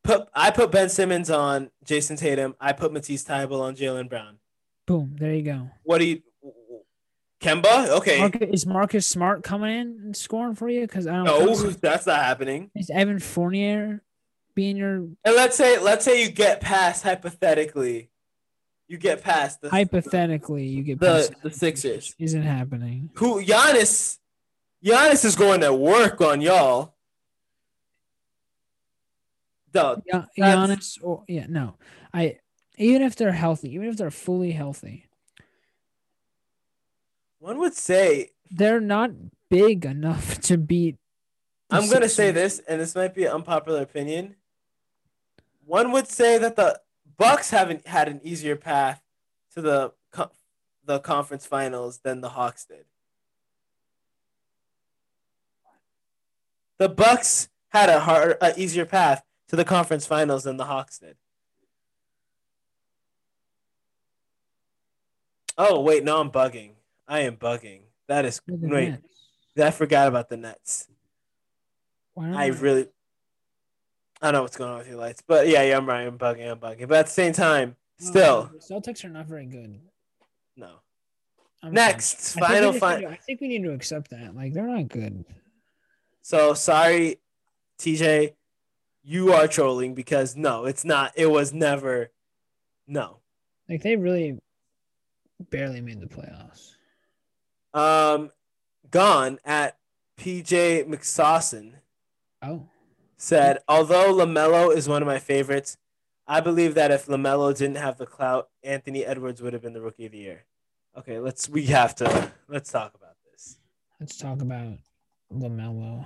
Put 0.04 0.28
I 0.32 0.50
put 0.50 0.70
Ben 0.70 0.88
Simmons 0.88 1.30
on 1.30 1.70
Jayson 1.84 2.16
Tatum. 2.16 2.54
I 2.61 2.72
put 2.72 2.92
Matisse 2.92 3.24
Thybulle 3.24 3.61
on 3.61 3.74
Jaylen 3.74 4.09
Brown. 4.09 4.38
Boom. 4.86 5.16
There 5.18 5.34
you 5.34 5.42
go. 5.42 5.70
What 5.82 5.98
do 5.98 6.04
you 6.04 6.22
Kemba? 7.40 7.88
Okay. 7.88 8.18
Marcus, 8.18 8.48
is 8.50 8.66
Marcus 8.66 9.07
Smart 9.07 9.42
coming 9.42 9.76
in 9.76 10.00
and 10.04 10.16
scoring 10.16 10.54
for 10.54 10.68
you? 10.68 10.82
Because 10.82 11.07
I 11.07 11.16
don't. 11.16 11.24
know. 11.24 11.54
so. 11.54 11.70
that's 11.70 12.07
not 12.07 12.22
happening. 12.22 12.70
Is 12.74 12.88
Evan 12.90 13.18
Fournier 13.18 14.02
being 14.54 14.76
your 14.76 14.96
And 14.96 15.16
let's 15.24 15.57
say 15.57 15.78
let's 15.78 16.04
say 16.04 16.22
you 16.22 16.30
get 16.30 16.61
past 16.61 17.02
hypothetically, 17.02 18.11
you 18.89 18.99
get 18.99 19.22
past 19.22 19.61
the 19.61 19.70
hypothetically 19.70 20.66
you 20.66 20.82
get 20.82 21.01
the, 21.01 21.07
past- 21.07 21.43
the 21.43 21.51
Sixers. 21.51 22.14
Isn't 22.18 22.43
happening. 22.43 23.11
Who 23.14 23.43
Giannis? 23.45 24.18
Giannis 24.84 25.24
is 25.24 25.34
going 25.37 25.61
to 25.62 25.72
work 25.72 26.20
on 26.20 26.41
y'all. 26.41 26.95
Yeah, 29.74 30.24
Giannis 30.39 30.99
or 31.03 31.24
yeah, 31.28 31.47
no. 31.49 31.74
I 32.14 32.39
even 32.78 33.03
if 33.03 33.16
they're 33.16 33.32
healthy, 33.32 33.74
even 33.74 33.89
if 33.89 33.97
they're 33.97 34.11
fully 34.11 34.53
healthy, 34.53 35.07
One 37.39 37.59
would 37.59 37.74
say 37.74 38.30
they're 38.51 38.80
not 38.80 39.11
big 39.51 39.84
enough 39.84 40.41
to 40.43 40.57
beat. 40.57 40.97
I'm 41.70 41.91
gonna 41.91 42.09
say 42.09 42.30
this, 42.30 42.61
and 42.66 42.80
this 42.80 42.95
might 42.95 43.14
be 43.14 43.24
an 43.26 43.32
unpopular 43.32 43.82
opinion. 43.82 44.37
One 45.66 45.93
would 45.93 46.09
say 46.09 46.39
that 46.39 46.57
the 46.57 46.80
Bucks 47.18 47.50
haven't 47.50 47.86
had 47.86 48.08
an 48.08 48.20
easier 48.22 48.56
path 48.56 49.02
to 49.54 49.62
the 49.62 49.92
co- 50.12 50.30
the 50.84 51.00
conference 51.00 51.46
finals 51.46 51.98
than 51.98 52.20
the 52.20 52.30
Hawks 52.30 52.64
did. 52.64 52.84
The 56.78 56.88
Bucks 56.88 57.48
had 57.70 57.88
a 57.88 58.00
hard, 58.00 58.36
a 58.40 58.58
easier 58.58 58.84
path 58.84 59.24
to 59.48 59.56
the 59.56 59.64
conference 59.64 60.06
finals 60.06 60.44
than 60.44 60.56
the 60.56 60.66
Hawks 60.66 60.98
did. 60.98 61.16
Oh 65.58 65.80
wait, 65.80 66.04
no, 66.04 66.20
I'm 66.20 66.30
bugging. 66.30 66.72
I 67.08 67.20
am 67.20 67.36
bugging. 67.36 67.80
That 68.08 68.24
is 68.24 68.40
wait. 68.46 68.96
I 69.56 69.70
forgot 69.70 70.08
about 70.08 70.28
the 70.28 70.36
Nets. 70.36 70.88
Why? 72.12 72.44
I 72.44 72.46
really, 72.48 72.88
I 74.26 74.32
don't 74.32 74.38
know 74.40 74.42
what's 74.42 74.56
going 74.56 74.70
on 74.72 74.78
with 74.78 74.88
your 74.88 74.96
lights, 74.96 75.22
but 75.24 75.46
yeah, 75.46 75.62
yeah, 75.62 75.76
I'm 75.76 75.86
right. 75.86 76.04
I'm 76.04 76.18
bugging. 76.18 76.50
I'm 76.50 76.58
bugging. 76.58 76.88
But 76.88 76.98
at 76.98 77.06
the 77.06 77.12
same 77.12 77.32
time, 77.32 77.76
still, 77.98 78.50
Celtics 78.58 79.04
are 79.04 79.08
not 79.08 79.26
very 79.26 79.46
good. 79.46 79.80
no. 80.56 80.80
I'm 81.62 81.72
Next, 81.72 82.34
think 82.34 82.46
final, 82.46 82.72
final. 82.72 83.10
I 83.10 83.16
think 83.16 83.40
we 83.40 83.48
need 83.48 83.62
to 83.62 83.72
accept 83.72 84.10
that. 84.10 84.34
Like 84.34 84.52
they're 84.52 84.66
not 84.66 84.88
good. 84.88 85.24
So 86.22 86.54
sorry, 86.54 87.18
TJ, 87.78 88.34
you 89.04 89.32
are 89.32 89.46
trolling 89.46 89.94
because 89.94 90.34
no, 90.34 90.64
it's 90.64 90.84
not. 90.84 91.12
It 91.14 91.26
was 91.26 91.52
never. 91.52 92.10
No. 92.88 93.18
Like 93.68 93.82
they 93.82 93.94
really 93.96 94.38
barely 95.50 95.80
made 95.80 96.00
the 96.00 96.06
playoffs. 96.06 96.74
Um, 97.72 98.30
gone 98.90 99.38
at 99.44 99.76
PJ 100.18 100.86
McSauson 100.88 101.74
Oh, 102.42 102.66
said, 103.16 103.58
although 103.68 104.12
Lamelo 104.12 104.74
is 104.74 104.88
one 104.88 105.02
of 105.02 105.06
my 105.06 105.18
favorites, 105.18 105.76
I 106.26 106.40
believe 106.40 106.74
that 106.74 106.90
if 106.90 107.06
Lamelo 107.06 107.56
didn't 107.56 107.76
have 107.76 107.98
the 107.98 108.06
clout, 108.06 108.48
Anthony 108.62 109.04
Edwards 109.04 109.40
would 109.40 109.52
have 109.52 109.62
been 109.62 109.72
the 109.72 109.80
rookie 109.80 110.06
of 110.06 110.12
the 110.12 110.18
year. 110.18 110.44
Okay, 110.96 111.18
let's. 111.18 111.48
We 111.48 111.66
have 111.66 111.94
to. 111.96 112.32
Let's 112.48 112.70
talk 112.72 112.94
about 112.94 113.16
this. 113.30 113.58
let's 114.00 114.16
talk 114.16 114.40
about 114.40 114.78
Lamelo. 115.32 116.04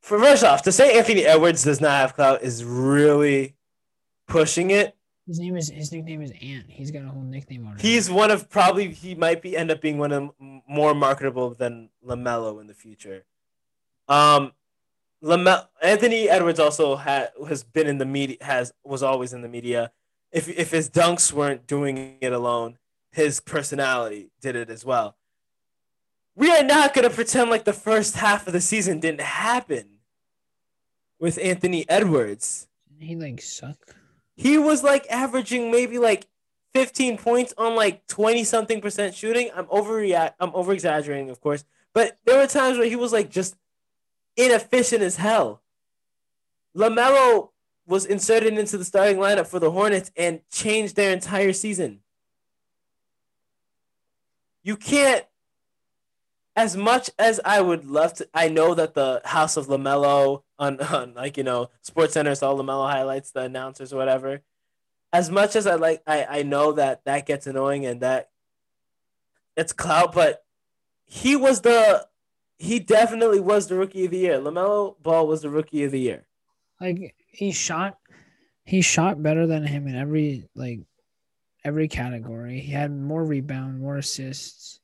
For 0.00 0.18
first 0.18 0.44
off, 0.44 0.62
to 0.62 0.72
say 0.72 0.98
Anthony 0.98 1.24
Edwards 1.24 1.64
does 1.64 1.80
not 1.80 1.92
have 1.92 2.14
clout 2.14 2.42
is 2.42 2.64
really 2.64 3.56
pushing 4.26 4.70
it. 4.70 4.94
His 5.26 5.38
name 5.38 5.56
is 5.56 5.68
his 5.68 5.92
nickname 5.92 6.22
is 6.22 6.32
Ant. 6.40 6.64
He's 6.68 6.90
got 6.90 7.02
a 7.04 7.08
whole 7.08 7.22
nickname 7.22 7.66
already. 7.66 7.82
He's 7.82 8.10
one 8.10 8.30
of 8.30 8.48
probably 8.48 8.90
he 8.90 9.14
might 9.14 9.42
be 9.42 9.56
end 9.56 9.70
up 9.70 9.82
being 9.82 9.98
one 9.98 10.12
of 10.12 10.30
more 10.66 10.94
marketable 10.94 11.50
than 11.50 11.90
Lamelo 12.06 12.60
in 12.60 12.66
the 12.66 12.74
future. 12.74 13.24
Um, 14.08 14.52
Lamelo 15.22 15.66
Anthony 15.82 16.28
Edwards 16.28 16.60
also 16.60 16.96
had 16.96 17.30
has 17.48 17.64
been 17.64 17.86
in 17.86 17.98
the 17.98 18.06
media 18.06 18.36
has 18.40 18.72
was 18.84 19.02
always 19.02 19.32
in 19.32 19.42
the 19.42 19.48
media. 19.48 19.90
If 20.30 20.48
if 20.48 20.70
his 20.70 20.88
dunks 20.88 21.32
weren't 21.32 21.66
doing 21.66 22.18
it 22.20 22.32
alone, 22.32 22.78
his 23.10 23.40
personality 23.40 24.30
did 24.40 24.54
it 24.54 24.70
as 24.70 24.84
well. 24.84 25.16
We 26.34 26.50
are 26.50 26.62
not 26.62 26.94
gonna 26.94 27.10
pretend 27.10 27.50
like 27.50 27.64
the 27.64 27.72
first 27.72 28.16
half 28.16 28.46
of 28.46 28.52
the 28.52 28.60
season 28.60 29.00
didn't 29.00 29.22
happen 29.22 29.98
with 31.18 31.38
Anthony 31.42 31.88
Edwards 31.88 32.68
he 33.00 33.16
like 33.16 33.40
suck. 33.40 33.94
he 34.36 34.58
was 34.58 34.82
like 34.82 35.06
averaging 35.10 35.70
maybe 35.70 35.98
like 35.98 36.26
15 36.74 37.16
points 37.18 37.54
on 37.56 37.74
like 37.74 38.06
20 38.06 38.44
something 38.44 38.80
percent 38.80 39.14
shooting. 39.14 39.50
I'm 39.54 39.66
overreact 39.66 40.34
I'm 40.38 40.50
over 40.54 40.72
exaggerating, 40.72 41.30
of 41.30 41.40
course, 41.40 41.64
but 41.92 42.18
there 42.24 42.38
were 42.38 42.46
times 42.46 42.78
where 42.78 42.88
he 42.88 42.96
was 42.96 43.12
like 43.12 43.30
just 43.30 43.56
inefficient 44.38 45.02
as 45.02 45.16
hell. 45.16 45.60
LaMelo 46.74 47.50
was 47.86 48.06
inserted 48.06 48.56
into 48.56 48.78
the 48.78 48.84
starting 48.84 49.16
lineup 49.16 49.46
for 49.46 49.58
the 49.58 49.70
Hornets 49.70 50.10
and 50.16 50.40
changed 50.50 50.96
their 50.96 51.12
entire 51.12 51.52
season. 51.52 52.00
You 54.62 54.76
can't 54.76 55.24
as 56.58 56.76
much 56.76 57.08
as 57.20 57.40
I 57.44 57.60
would 57.60 57.84
love 57.84 58.14
to, 58.14 58.28
I 58.34 58.48
know 58.48 58.74
that 58.74 58.94
the 58.94 59.22
House 59.24 59.56
of 59.56 59.68
Lamelo 59.68 60.42
on, 60.58 60.80
on 60.92 61.14
like 61.14 61.36
you 61.36 61.44
know 61.44 61.70
Sports 61.82 62.14
Center 62.14 62.30
all 62.42 62.58
Lamelo 62.58 62.90
highlights, 62.90 63.30
the 63.30 63.42
announcers 63.42 63.94
whatever. 63.94 64.42
As 65.12 65.30
much 65.30 65.56
as 65.56 65.66
I 65.66 65.76
like, 65.76 66.02
I 66.06 66.26
I 66.28 66.42
know 66.42 66.72
that 66.72 67.04
that 67.04 67.26
gets 67.26 67.46
annoying 67.46 67.86
and 67.86 68.00
that 68.00 68.30
it's 69.56 69.72
clout, 69.72 70.12
but 70.12 70.44
he 71.06 71.36
was 71.36 71.62
the 71.62 72.06
he 72.58 72.80
definitely 72.80 73.40
was 73.40 73.68
the 73.68 73.76
rookie 73.76 74.04
of 74.04 74.10
the 74.10 74.18
year. 74.18 74.38
Lamelo 74.38 75.00
Ball 75.02 75.26
was 75.26 75.42
the 75.42 75.50
rookie 75.50 75.84
of 75.84 75.92
the 75.92 76.00
year. 76.00 76.26
Like 76.80 77.14
he 77.28 77.52
shot, 77.52 77.98
he 78.64 78.82
shot 78.82 79.22
better 79.22 79.46
than 79.46 79.64
him 79.64 79.86
in 79.86 79.96
every 79.96 80.48
like 80.54 80.80
every 81.64 81.88
category. 81.88 82.60
He 82.60 82.72
had 82.72 82.92
more 82.92 83.24
rebound, 83.24 83.80
more 83.80 83.96
assists. 83.96 84.80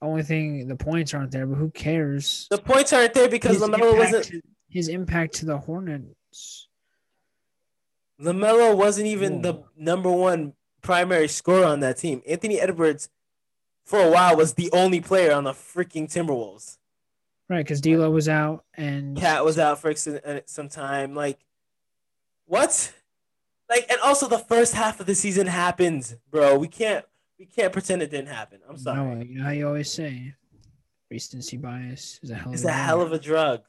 Only 0.00 0.24
thing 0.24 0.66
the 0.66 0.76
points 0.76 1.14
aren't 1.14 1.30
there, 1.30 1.46
but 1.46 1.56
who 1.56 1.70
cares? 1.70 2.48
The 2.50 2.58
points 2.58 2.92
aren't 2.92 3.14
there 3.14 3.28
because 3.28 3.60
His 3.60 3.62
Lamelo 3.62 3.92
impact 3.92 3.98
wasn't 3.98 4.44
his 4.68 4.88
impact 4.88 5.34
to 5.34 5.46
the 5.46 5.58
Hornets. 5.58 6.68
Lamelo 8.20 8.76
wasn't 8.76 9.06
even 9.06 9.42
the 9.42 9.62
number 9.76 10.10
one 10.10 10.54
primary 10.80 11.28
scorer 11.28 11.64
on 11.64 11.80
that 11.80 11.98
team. 11.98 12.22
Anthony 12.26 12.58
Edwards, 12.58 13.08
for 13.84 14.00
a 14.00 14.10
while, 14.10 14.36
was 14.36 14.54
the 14.54 14.70
only 14.72 15.00
player 15.00 15.32
on 15.32 15.44
the 15.44 15.52
freaking 15.52 16.10
Timberwolves. 16.12 16.78
Right, 17.48 17.64
because 17.64 17.80
D'Lo 17.80 18.10
was 18.10 18.28
out 18.28 18.64
and 18.74 19.16
KAT 19.16 19.44
was 19.44 19.58
out 19.58 19.78
for 19.80 19.90
uh, 19.90 20.40
some 20.46 20.68
time. 20.68 21.14
Like, 21.14 21.38
what? 22.46 22.92
Like, 23.68 23.86
and 23.90 24.00
also 24.02 24.28
the 24.28 24.38
first 24.38 24.74
half 24.74 25.00
of 25.00 25.06
the 25.06 25.14
season 25.14 25.46
happened, 25.46 26.16
bro. 26.30 26.56
We 26.58 26.68
can't 26.68 27.04
we 27.38 27.46
can't 27.46 27.72
pretend 27.72 28.02
it 28.02 28.10
didn't 28.10 28.28
happen. 28.28 28.60
I'm 28.68 28.78
sorry. 28.78 29.16
No, 29.16 29.22
you 29.22 29.38
know 29.38 29.44
how 29.44 29.50
you 29.50 29.66
always 29.66 29.90
say, 29.90 30.34
recency 31.10 31.56
bias 31.56 32.20
is 32.22 32.30
a 32.30 32.34
hell. 32.36 32.52
it's 32.52 32.62
of 32.62 32.70
a 32.70 32.72
hell 32.72 33.00
of 33.02 33.12
a 33.12 33.18
drug. 33.18 33.62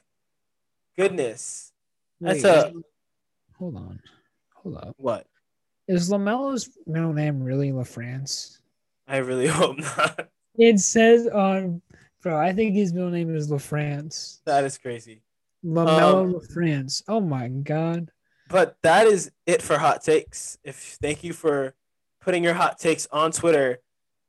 Goodness. 0.96 1.72
Wait, 2.20 2.42
that's 2.42 2.44
a- 2.44 2.72
Hold 3.58 3.76
on, 3.76 4.00
hold 4.54 4.76
up. 4.76 4.94
What? 4.96 5.26
Is 5.88 6.10
Lamelo's 6.10 6.70
middle 6.86 7.12
name 7.12 7.42
really 7.42 7.70
LaFrance? 7.70 8.58
I 9.06 9.18
really 9.18 9.46
hope 9.60 9.78
not. 9.78 10.28
It 10.56 10.78
says 10.80 11.26
on, 11.26 11.82
bro. 12.22 12.36
I 12.38 12.52
think 12.52 12.74
his 12.74 12.92
middle 12.92 13.10
name 13.10 13.34
is 13.34 13.50
LaFrance. 13.50 14.40
That 14.44 14.64
is 14.64 14.78
crazy. 14.78 15.22
Lamelo 15.64 16.24
Um, 16.24 16.34
LaFrance. 16.34 17.02
Oh 17.08 17.20
my 17.20 17.48
god. 17.48 18.10
But 18.48 18.76
that 18.82 19.06
is 19.06 19.30
it 19.46 19.62
for 19.62 19.78
hot 19.78 20.02
takes. 20.02 20.58
If 20.62 20.98
thank 21.00 21.24
you 21.24 21.32
for 21.32 21.74
putting 22.20 22.44
your 22.44 22.54
hot 22.54 22.78
takes 22.78 23.06
on 23.10 23.32
Twitter, 23.32 23.80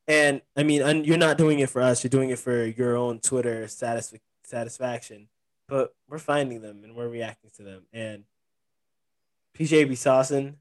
and 0.07 0.41
I 0.55 0.63
mean, 0.63 0.81
and 0.81 1.05
you're 1.05 1.17
not 1.17 1.37
doing 1.37 1.59
it 1.59 1.69
for 1.69 1.81
us. 1.81 2.03
You're 2.03 2.09
doing 2.09 2.29
it 2.29 2.39
for 2.39 2.65
your 2.65 2.95
own 2.95 3.19
Twitter 3.19 3.67
satis- 3.67 4.13
satisfaction. 4.43 5.27
But 5.67 5.93
we're 6.07 6.19
finding 6.19 6.61
them 6.61 6.83
and 6.83 6.95
we're 6.95 7.07
reacting 7.09 7.49
to 7.57 7.63
them. 7.63 7.81
And 7.91 8.23
PJ 9.57 9.89
B. 9.89 9.95
Sawson, 9.95 10.57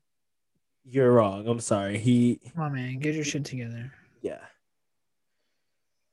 you're 0.84 1.12
wrong. 1.12 1.46
I'm 1.46 1.60
sorry. 1.60 1.98
He, 1.98 2.40
Come 2.54 2.64
on, 2.64 2.72
man, 2.74 2.98
get 3.00 3.14
your 3.14 3.24
shit 3.24 3.44
together. 3.44 3.92
Yeah. 4.24 4.40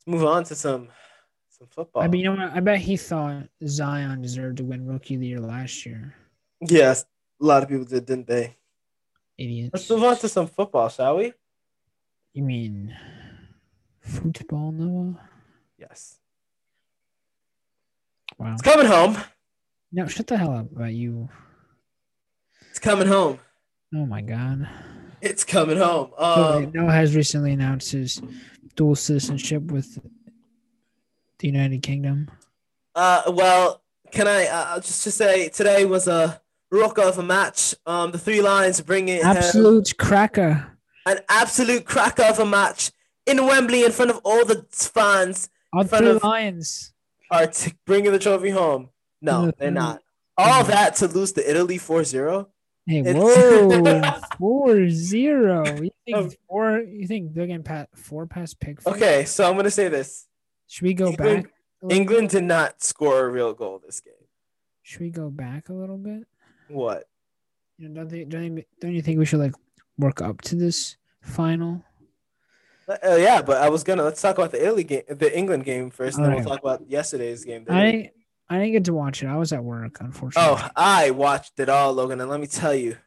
Let's 0.05 0.07
move 0.07 0.25
on 0.25 0.43
to 0.43 0.55
some 0.55 0.89
some 1.49 1.67
football. 1.67 2.03
I 2.03 2.07
mean, 2.07 2.21
you 2.21 2.33
know 2.33 2.43
what? 2.43 2.53
I 2.53 2.59
bet 2.59 2.79
he 2.79 2.97
thought 2.97 3.47
Zion 3.65 4.21
deserved 4.21 4.57
to 4.57 4.63
win 4.65 4.85
Rookie 4.85 5.15
of 5.15 5.21
the 5.21 5.27
Year 5.27 5.39
last 5.39 5.85
year. 5.85 6.13
yes, 6.59 7.05
a 7.41 7.45
lot 7.45 7.63
of 7.63 7.69
people 7.69 7.85
did, 7.85 8.05
didn't 8.05 8.27
they? 8.27 8.57
Idiots. 9.37 9.71
Let's 9.73 9.89
move 9.89 10.03
on 10.03 10.17
to 10.17 10.27
some 10.27 10.47
football, 10.47 10.89
shall 10.89 11.17
we? 11.17 11.33
You 12.33 12.43
mean 12.43 12.95
football, 14.01 14.71
Noah? 14.71 15.19
Yes. 15.77 16.19
Wow. 18.37 18.53
It's 18.53 18.61
coming 18.61 18.87
home. 18.87 19.17
No, 19.91 20.07
shut 20.07 20.27
the 20.27 20.37
hell 20.37 20.53
up 20.55 20.71
about 20.71 20.93
you. 20.93 21.29
It's 22.69 22.79
coming 22.79 23.07
home. 23.07 23.39
Oh 23.93 24.05
my 24.05 24.21
god. 24.21 24.67
It's 25.21 25.43
coming 25.43 25.77
home. 25.77 26.11
Um, 26.17 26.71
Noah 26.73 26.91
has 26.91 27.15
recently 27.15 27.53
announced 27.53 27.91
his 27.91 28.21
dual 28.75 28.95
citizenship 28.95 29.63
with 29.71 29.99
the 31.39 31.47
United 31.47 31.83
Kingdom. 31.83 32.29
uh, 32.95 33.23
well, 33.27 33.81
can 34.11 34.27
I 34.27 34.45
uh, 34.47 34.79
just 34.79 35.03
to 35.03 35.11
say 35.11 35.49
today 35.49 35.85
was 35.85 36.07
a 36.07 36.41
rock 36.71 36.97
of 36.97 37.17
a 37.17 37.23
match. 37.23 37.75
Um, 37.85 38.11
the 38.11 38.17
three 38.17 38.41
lions 38.41 38.81
bringing 38.81 39.23
home 39.23 39.37
Absolute 39.37 39.97
cracker. 39.97 40.77
an 41.05 41.19
absolute 41.29 41.85
cracker 41.85 42.23
of 42.23 42.39
a 42.39 42.45
match 42.45 42.91
in 43.25 43.45
Wembley 43.45 43.83
in 43.83 43.91
front 43.91 44.11
of 44.11 44.19
all 44.23 44.45
the 44.45 44.65
fans. 44.71 45.49
Front 45.71 45.89
three 45.89 46.13
lions. 46.13 46.93
Are 47.29 47.47
t- 47.47 47.73
bringing 47.85 48.11
the 48.11 48.19
trophy 48.19 48.49
home? 48.49 48.89
No, 49.21 49.51
they're 49.57 49.71
not. 49.71 50.01
All 50.37 50.63
that 50.65 50.95
to 50.95 51.07
lose 51.07 51.31
to 51.33 51.49
Italy 51.49 51.77
4-0? 51.77 52.47
Hey, 52.91 52.99
It's- 52.99 53.15
whoa, 53.15 54.19
four 54.37 54.89
zero. 54.89 55.65
You 55.81 55.91
think 56.05 56.17
Um, 56.17 56.29
four? 56.49 56.79
You 56.79 57.07
think 57.07 57.33
they're 57.33 57.47
getting 57.47 57.63
pat 57.63 57.89
four 57.95 58.25
past 58.25 58.59
Pickford? 58.59 58.93
Okay, 58.95 59.23
so 59.25 59.49
I'm 59.49 59.55
gonna 59.55 59.71
say 59.71 59.87
this: 59.87 60.27
Should 60.67 60.83
we 60.83 60.93
go 60.93 61.07
England- 61.07 61.43
back? 61.43 61.53
England 61.89 62.29
did 62.29 62.43
not 62.43 62.83
score 62.83 63.25
a 63.25 63.29
real 63.29 63.53
goal 63.53 63.79
this 63.83 64.01
game. 64.01 64.13
Should 64.83 65.01
we 65.01 65.09
go 65.09 65.29
back 65.29 65.69
a 65.69 65.73
little 65.73 65.97
bit? 65.97 66.27
What? 66.67 67.07
You 67.77 67.89
know, 67.89 68.01
don't, 68.01 68.09
they, 68.09 68.23
don't, 68.25 68.57
you, 68.57 68.63
don't 68.79 68.93
you 68.93 69.01
think 69.01 69.17
we 69.19 69.25
should 69.25 69.39
like 69.39 69.53
work 69.97 70.21
up 70.21 70.41
to 70.41 70.55
this 70.55 70.97
final? 71.21 71.83
Uh, 72.87 73.15
yeah, 73.15 73.41
but 73.41 73.61
I 73.61 73.69
was 73.69 73.83
gonna 73.83 74.03
let's 74.03 74.21
talk 74.21 74.37
about 74.37 74.51
the 74.51 74.61
Italy 74.63 74.83
game, 74.83 75.03
the 75.07 75.35
England 75.37 75.63
game 75.63 75.89
first, 75.91 76.17
and 76.17 76.25
then 76.25 76.35
we'll 76.35 76.43
talk 76.43 76.59
about 76.59 76.89
yesterday's 76.89 77.45
game. 77.45 77.65
I 77.69 78.11
I 78.51 78.57
didn't 78.59 78.73
get 78.73 78.85
to 78.85 78.93
watch 78.93 79.23
it. 79.23 79.27
I 79.27 79.37
was 79.37 79.53
at 79.53 79.63
work, 79.63 79.97
unfortunately. 80.01 80.55
Oh, 80.61 80.69
I 80.75 81.11
watched 81.11 81.57
it 81.59 81.69
all, 81.69 81.93
Logan, 81.93 82.19
and 82.19 82.29
let 82.29 82.39
me 82.39 82.47
tell 82.47 82.75
you, 82.75 82.97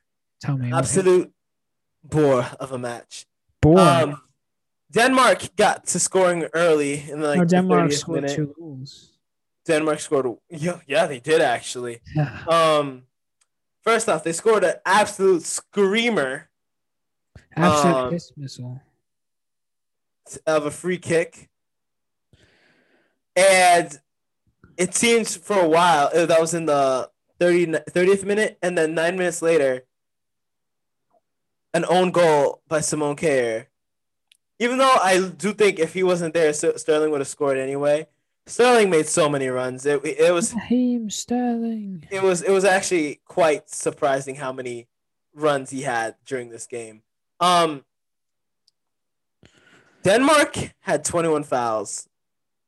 tell 0.40 0.56
me, 0.56 0.72
absolute 0.72 1.30
bore 2.02 2.46
of 2.58 2.72
a 2.72 2.78
match. 2.78 3.26
boy. 3.60 3.76
Um, 3.76 4.20
Denmark 4.90 5.54
got 5.56 5.86
to 5.88 5.98
scoring 6.00 6.44
early 6.54 7.10
in 7.10 7.20
the, 7.20 7.28
like 7.28 7.40
the 7.40 7.46
Denmark 7.46 7.90
30th 7.90 7.92
scored 7.94 8.22
minute. 8.22 8.36
two 8.36 8.54
goals. 8.58 9.10
Denmark 9.66 9.98
scored. 10.00 10.26
Yeah, 10.48 10.80
yeah, 10.86 11.06
they 11.06 11.20
did 11.20 11.40
actually. 11.40 12.00
Yeah. 12.14 12.44
Um, 12.48 13.02
first 13.82 14.08
off, 14.08 14.22
they 14.24 14.32
scored 14.32 14.64
an 14.64 14.74
absolute 14.86 15.42
screamer 15.42 16.48
Absolute 17.56 17.94
Um, 17.96 18.10
piss 18.10 18.32
missile. 18.36 18.80
of 20.46 20.66
a 20.66 20.70
free 20.70 20.98
kick, 20.98 21.48
and 23.36 24.00
it 24.76 24.94
seems 24.94 25.36
for 25.36 25.58
a 25.58 25.68
while 25.68 26.10
that 26.12 26.40
was 26.40 26.54
in 26.54 26.66
the 26.66 27.10
30, 27.38 27.66
30th 27.66 28.24
minute, 28.24 28.58
and 28.62 28.76
then 28.76 28.94
nine 28.94 29.16
minutes 29.16 29.42
later, 29.42 29.84
an 31.72 31.84
own 31.88 32.10
goal 32.10 32.62
by 32.68 32.80
Simon 32.80 33.16
Kjær. 33.16 33.66
Even 34.58 34.78
though 34.78 34.96
I 35.02 35.20
do 35.20 35.52
think 35.52 35.78
if 35.78 35.94
he 35.94 36.02
wasn't 36.02 36.34
there, 36.34 36.52
Sterling 36.52 37.10
would 37.10 37.20
have 37.20 37.28
scored 37.28 37.58
anyway. 37.58 38.06
Sterling 38.46 38.90
made 38.90 39.06
so 39.06 39.28
many 39.28 39.48
runs. 39.48 39.84
It, 39.84 40.04
it 40.04 40.32
was 40.32 40.54
Raheem 40.54 41.10
Sterling. 41.10 42.06
it 42.10 42.22
was 42.22 42.42
it 42.42 42.50
was 42.50 42.64
actually 42.64 43.20
quite 43.24 43.68
surprising 43.70 44.36
how 44.36 44.52
many 44.52 44.86
runs 45.34 45.70
he 45.70 45.82
had 45.82 46.14
during 46.26 46.50
this 46.50 46.66
game. 46.66 47.02
Um, 47.40 47.84
Denmark 50.04 50.56
had 50.80 51.04
21 51.04 51.44
fouls. 51.44 52.08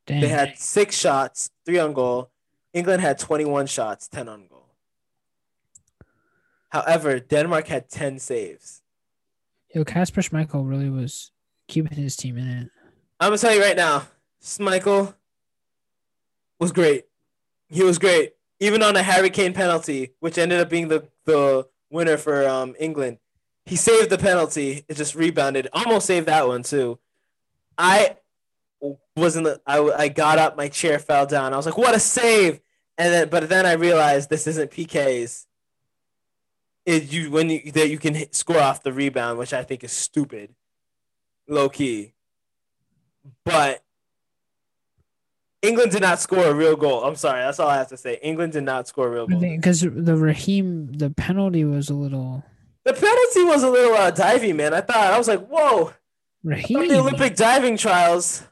Damn. 0.07 0.21
They 0.21 0.29
had 0.29 0.59
six 0.59 0.97
shots, 0.97 1.51
three 1.67 1.79
on 1.79 1.93
goal. 1.93 2.31
England 2.73 3.03
had 3.03 3.19
21 3.19 3.67
shots, 3.67 4.09
10 4.09 4.29
on 4.29 4.47
goal. 4.47 4.71
However, 6.69 7.19
Denmark 7.19 7.67
had 7.67 7.91
10 7.91 8.19
saves. 8.19 8.83
Yo, 9.75 9.85
Kasper 9.85 10.23
Schmeichel 10.23 10.67
really 10.67 10.89
was 10.89 11.33
keeping 11.69 11.99
his 11.99 12.17
team 12.17 12.39
in 12.39 12.47
it. 12.47 12.71
I'm 13.19 13.29
gonna 13.29 13.39
tell 13.39 13.55
you 13.55 13.63
right 13.63 13.77
now, 13.77 14.07
Schmeichel 14.43 15.15
was 16.59 16.73
great. 16.73 17.07
He 17.69 17.83
was 17.83 17.99
great, 17.99 18.35
even 18.61 18.83
on 18.83 18.95
a 18.97 19.03
Harry 19.03 19.31
Kane 19.31 19.53
penalty, 19.53 20.13
which 20.21 20.39
ended 20.39 20.61
up 20.61 20.71
being 20.71 20.89
the 20.89 21.09
the 21.25 21.67
winner 21.91 22.17
for 22.17 22.47
um 22.47 22.75
England. 22.79 23.19
He 23.65 23.77
saved 23.77 24.11
the 24.11 24.19
penalty. 24.19 24.85
It 24.89 24.97
just 24.97 25.15
rebounded. 25.15 25.69
Almost 25.73 26.07
saved 26.07 26.27
that 26.27 26.47
one 26.47 26.63
too. 26.63 26.99
I 27.77 28.17
was 29.17 29.37
in 29.37 29.45
the. 29.45 29.61
I 29.67 29.81
I 29.81 30.09
got 30.09 30.39
up, 30.39 30.57
my 30.57 30.69
chair 30.69 30.99
fell 30.99 31.27
down. 31.27 31.53
I 31.53 31.57
was 31.57 31.67
like, 31.67 31.79
"What 31.79 31.95
a 31.95 32.01
save!" 32.01 32.61
And 32.99 33.13
then, 33.13 33.29
but 33.29 33.49
then 33.49 33.67
I 33.67 33.73
realized 33.73 34.31
this 34.31 34.47
isn't 34.47 34.71
PKs. 34.71 35.47
It 36.85 37.13
you 37.13 37.31
when 37.31 37.51
you 37.51 37.73
that 37.73 37.89
you 37.89 37.99
can 37.99 38.15
hit, 38.15 38.35
score 38.35 38.59
off 38.59 38.83
the 38.83 38.93
rebound, 38.93 39.39
which 39.39 39.53
I 39.53 39.65
think 39.65 39.83
is 39.83 39.93
stupid, 39.93 40.55
low 41.49 41.69
key. 41.69 42.13
But 43.45 43.83
England 45.63 45.93
did 45.93 46.03
not 46.03 46.21
score 46.21 46.45
a 46.45 46.55
real 46.55 46.77
goal. 46.77 47.05
I'm 47.05 47.17
sorry, 47.17 47.41
that's 47.41 47.59
all 47.59 47.69
I 47.69 47.77
have 47.77 47.89
to 47.89 47.97
say. 47.97 48.19
England 48.23 48.53
did 48.53 48.63
not 48.65 48.87
score 48.87 49.09
a 49.09 49.11
real 49.11 49.27
goal. 49.27 49.41
because 49.41 49.81
the 49.81 50.17
Raheem, 50.17 50.93
the 50.93 51.11
penalty 51.11 51.65
was 51.65 51.91
a 51.91 51.95
little 51.95 52.45
The 52.85 52.93
penalty 52.93 53.43
was 53.45 53.63
a 53.63 53.71
little 53.71 53.95
uh, 53.95 54.11
diving, 54.11 54.57
man. 54.57 54.75
I 54.75 54.81
thought 54.81 54.99
I 55.13 55.19
was 55.19 55.27
like, 55.27 55.45
"Whoa!" 55.49 55.93
Raheem. 56.45 56.87
the 56.89 56.99
Olympic 57.01 57.35
diving 57.35 57.77
trials 57.77 58.45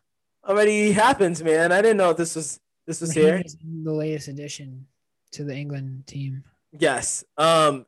already 0.46 0.92
happened, 0.92 1.42
man. 1.44 1.72
I 1.72 1.82
didn't 1.82 1.96
know 1.96 2.12
this 2.12 2.36
was 2.36 2.60
this 2.86 3.00
was 3.00 3.12
here. 3.12 3.42
the 3.82 3.92
latest 3.92 4.28
addition 4.28 4.86
to 5.32 5.44
the 5.44 5.54
England 5.54 6.06
team. 6.06 6.44
Yes. 6.72 7.24
Um, 7.36 7.86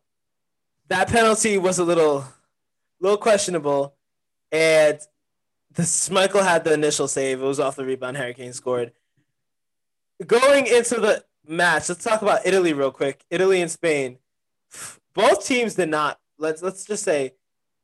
that 0.88 1.08
penalty 1.08 1.58
was 1.58 1.78
a 1.78 1.84
little, 1.84 2.24
little 3.00 3.18
questionable, 3.18 3.94
and 4.52 4.98
the 5.72 5.82
Schmeichel 5.82 6.42
had 6.42 6.64
the 6.64 6.72
initial 6.72 7.08
save. 7.08 7.40
It 7.40 7.44
was 7.44 7.60
off 7.60 7.76
the 7.76 7.84
rebound. 7.84 8.16
Harry 8.16 8.34
Kane 8.34 8.52
scored. 8.52 8.92
Going 10.26 10.66
into 10.66 11.00
the 11.00 11.24
match, 11.46 11.88
let's 11.88 12.02
talk 12.02 12.22
about 12.22 12.46
Italy 12.46 12.72
real 12.72 12.90
quick. 12.90 13.24
Italy 13.30 13.60
and 13.60 13.70
Spain. 13.70 14.18
Both 15.12 15.46
teams 15.46 15.74
did 15.74 15.88
not. 15.88 16.18
Let's 16.38 16.62
let's 16.62 16.84
just 16.84 17.02
say, 17.02 17.34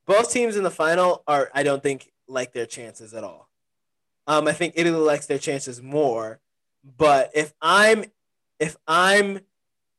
both 0.07 0.33
teams 0.33 0.57
in 0.57 0.62
the 0.62 0.70
final 0.70 1.23
are. 1.27 1.51
I 1.55 1.62
don't 1.62 1.83
think 1.83 2.11
like 2.29 2.53
their 2.53 2.66
chances 2.66 3.12
at 3.12 3.25
all. 3.25 3.41
Um, 4.27 4.47
I 4.47 4.53
think 4.53 4.75
Italy 4.77 4.97
likes 4.99 5.27
their 5.27 5.39
chances 5.39 5.83
more. 5.83 6.41
But 6.97 7.31
if 7.35 7.53
I'm, 7.61 8.05
if 8.59 8.77
I'm 8.87 9.41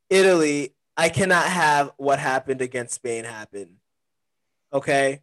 Italy, 0.09 0.74
I 0.95 1.09
cannot 1.09 1.45
have 1.45 1.91
what 1.97 2.19
happened 2.19 2.61
against 2.61 2.93
Spain 2.95 3.24
happen. 3.26 3.78
Okay? 4.71 5.21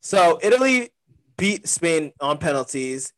So 0.00 0.38
Italy 0.42 0.90
beat 1.36 1.66
Spain 1.68 2.12
on 2.20 2.38
penalties. 2.38 3.12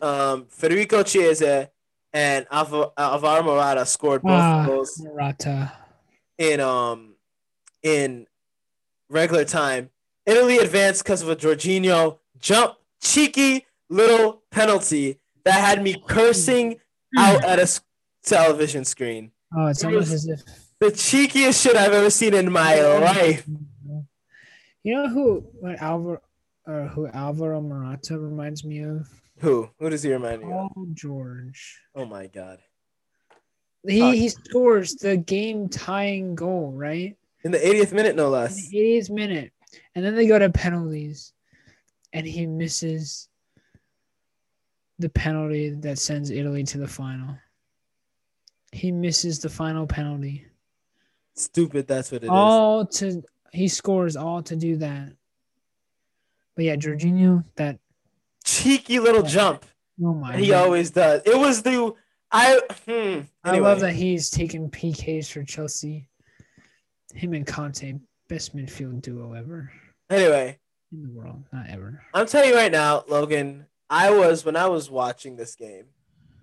Um, 0.00 0.46
Federico 0.48 1.02
Chiesa 1.02 1.70
and 2.12 2.46
Alva- 2.50 2.92
Alvaro 2.96 3.42
Morata 3.42 3.86
scored 3.86 4.22
both 4.22 4.42
Ah, 4.42 4.66
goals 4.66 5.00
Morata. 5.00 5.72
in 6.38 6.60
um 6.60 7.14
in 7.82 8.26
regular 9.08 9.44
time. 9.44 9.90
Italy 10.26 10.58
advanced 10.58 11.02
because 11.02 11.22
of 11.22 11.28
a 11.30 11.36
Jorginho 11.36 12.18
jump, 12.38 12.76
cheeky 13.00 13.66
little 13.92 14.42
penalty 14.50 15.18
that 15.44 15.60
had 15.60 15.82
me 15.82 16.02
cursing 16.08 16.78
out 17.18 17.44
at 17.44 17.58
a 17.58 17.80
television 18.24 18.84
screen. 18.84 19.32
Oh, 19.56 19.66
it's 19.66 19.82
It 19.82 19.86
almost 19.88 20.12
as 20.12 20.26
if 20.28 20.40
The 20.80 20.86
cheekiest 20.90 21.62
shit 21.62 21.76
I've 21.76 21.92
ever 21.92 22.10
seen 22.10 22.34
in 22.34 22.50
my 22.50 22.80
life. 22.80 23.46
You 24.82 24.94
know 24.94 25.08
who 25.08 25.44
what 25.60 25.80
Alvaro 25.80 26.20
or 26.66 26.86
who 26.88 27.06
Alvaro 27.08 27.60
Morata 27.60 28.18
reminds 28.18 28.64
me 28.64 28.82
of? 28.82 29.08
Who? 29.38 29.68
Who 29.78 29.90
does 29.90 30.02
he 30.02 30.12
remind 30.12 30.42
you? 30.42 30.52
of? 30.52 30.70
George. 30.94 31.80
Oh 31.94 32.04
my 32.04 32.26
god! 32.28 32.58
He 33.86 34.16
he 34.16 34.28
scores 34.28 34.94
the 34.96 35.16
game 35.16 35.68
tying 35.68 36.34
goal, 36.34 36.72
right? 36.72 37.16
In 37.44 37.50
the 37.52 37.58
80th 37.58 37.92
minute, 37.92 38.14
no 38.16 38.26
In 38.26 38.32
less. 38.32 38.68
the 38.70 38.76
80th 38.78 39.10
minute. 39.10 39.52
And 39.94 40.04
then 40.04 40.14
they 40.14 40.26
go 40.28 40.38
to 40.38 40.48
penalties 40.50 41.32
and 42.12 42.24
he 42.26 42.46
misses 42.46 43.28
the 45.02 45.08
penalty 45.10 45.70
that 45.70 45.98
sends 45.98 46.30
Italy 46.30 46.64
to 46.64 46.78
the 46.78 46.88
final. 46.88 47.36
He 48.72 48.90
misses 48.90 49.38
the 49.40 49.50
final 49.50 49.86
penalty. 49.86 50.46
Stupid. 51.34 51.86
That's 51.86 52.10
what 52.10 52.22
it 52.22 52.26
is. 52.26 52.30
all 52.30 52.86
to 52.86 53.22
he 53.52 53.68
scores 53.68 54.16
all 54.16 54.42
to 54.44 54.56
do 54.56 54.76
that. 54.78 55.12
But 56.56 56.64
yeah, 56.64 56.76
Jorginho, 56.76 57.44
that 57.56 57.78
Cheeky 58.44 58.98
little 58.98 59.22
jump. 59.22 59.64
oh 60.02 60.14
my 60.14 60.36
He 60.36 60.48
God. 60.48 60.64
always 60.64 60.90
does. 60.90 61.22
It 61.26 61.38
was 61.38 61.62
the 61.62 61.92
I. 62.30 62.60
Hmm. 62.88 63.20
I 63.44 63.58
love 63.58 63.80
that 63.80 63.92
he's 63.92 64.30
taking 64.30 64.70
PKs 64.70 65.30
for 65.30 65.44
Chelsea. 65.44 66.08
Him 67.14 67.34
and 67.34 67.46
Kanté, 67.46 68.00
best 68.28 68.56
midfield 68.56 69.02
duo 69.02 69.34
ever 69.34 69.70
Anyway, 70.08 70.58
in 70.92 71.02
the 71.02 71.10
world, 71.10 71.42
not 71.52 71.68
ever. 71.68 72.02
I'm 72.14 72.26
telling 72.26 72.48
you 72.50 72.56
right 72.56 72.72
now, 72.72 73.04
Logan. 73.08 73.66
I 73.92 74.10
was 74.10 74.42
when 74.42 74.56
I 74.56 74.68
was 74.68 74.90
watching 74.90 75.36
this 75.36 75.54
game, 75.54 75.84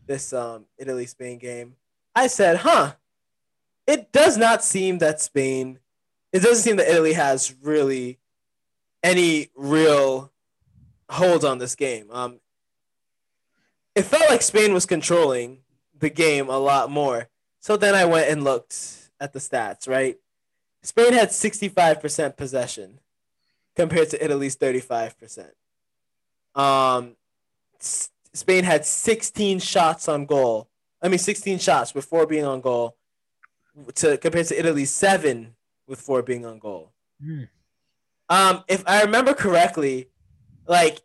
this 0.05 0.33
um 0.33 0.65
Italy 0.77 1.07
Spain 1.07 1.39
game. 1.39 1.77
I 2.15 2.27
said, 2.27 2.57
"Huh, 2.57 2.93
it 3.87 4.11
does 4.11 4.37
not 4.37 4.63
seem 4.63 4.99
that 4.99 5.19
Spain. 5.19 5.79
It 6.31 6.43
doesn't 6.43 6.63
seem 6.63 6.75
that 6.75 6.87
Italy 6.87 7.13
has 7.13 7.55
really 7.63 8.19
any 9.01 9.49
real 9.55 10.31
hold 11.09 11.43
on 11.43 11.57
this 11.57 11.73
game. 11.73 12.11
Um, 12.11 12.39
it 13.95 14.03
felt 14.03 14.29
like 14.29 14.43
Spain 14.43 14.71
was 14.71 14.85
controlling 14.85 15.61
the 15.97 16.11
game 16.11 16.49
a 16.49 16.59
lot 16.59 16.91
more. 16.91 17.29
So 17.59 17.77
then 17.77 17.95
I 17.95 18.05
went 18.05 18.29
and 18.29 18.43
looked 18.43 19.09
at 19.19 19.33
the 19.33 19.39
stats. 19.39 19.89
Right, 19.89 20.19
Spain 20.83 21.13
had 21.13 21.29
65% 21.29 22.37
possession 22.37 22.99
compared 23.75 24.11
to 24.11 24.23
Italy's 24.23 24.55
35%. 24.55 25.49
Um, 26.53 27.15
Spain 27.79 28.63
had 28.63 28.85
16 28.85 29.59
shots 29.59 30.07
on 30.07 30.25
goal. 30.25 30.69
I 31.01 31.07
mean, 31.07 31.19
16 31.19 31.59
shots 31.59 31.93
with 31.93 32.05
four 32.05 32.25
being 32.25 32.45
on 32.45 32.61
goal, 32.61 32.97
to 33.95 34.17
compared 34.17 34.47
to 34.47 34.59
Italy's 34.59 34.91
seven 34.91 35.55
with 35.87 35.99
four 35.99 36.21
being 36.21 36.45
on 36.45 36.59
goal. 36.59 36.91
Hmm. 37.23 37.43
Um, 38.29 38.63
if 38.67 38.83
I 38.85 39.01
remember 39.03 39.33
correctly, 39.33 40.09
like 40.67 41.01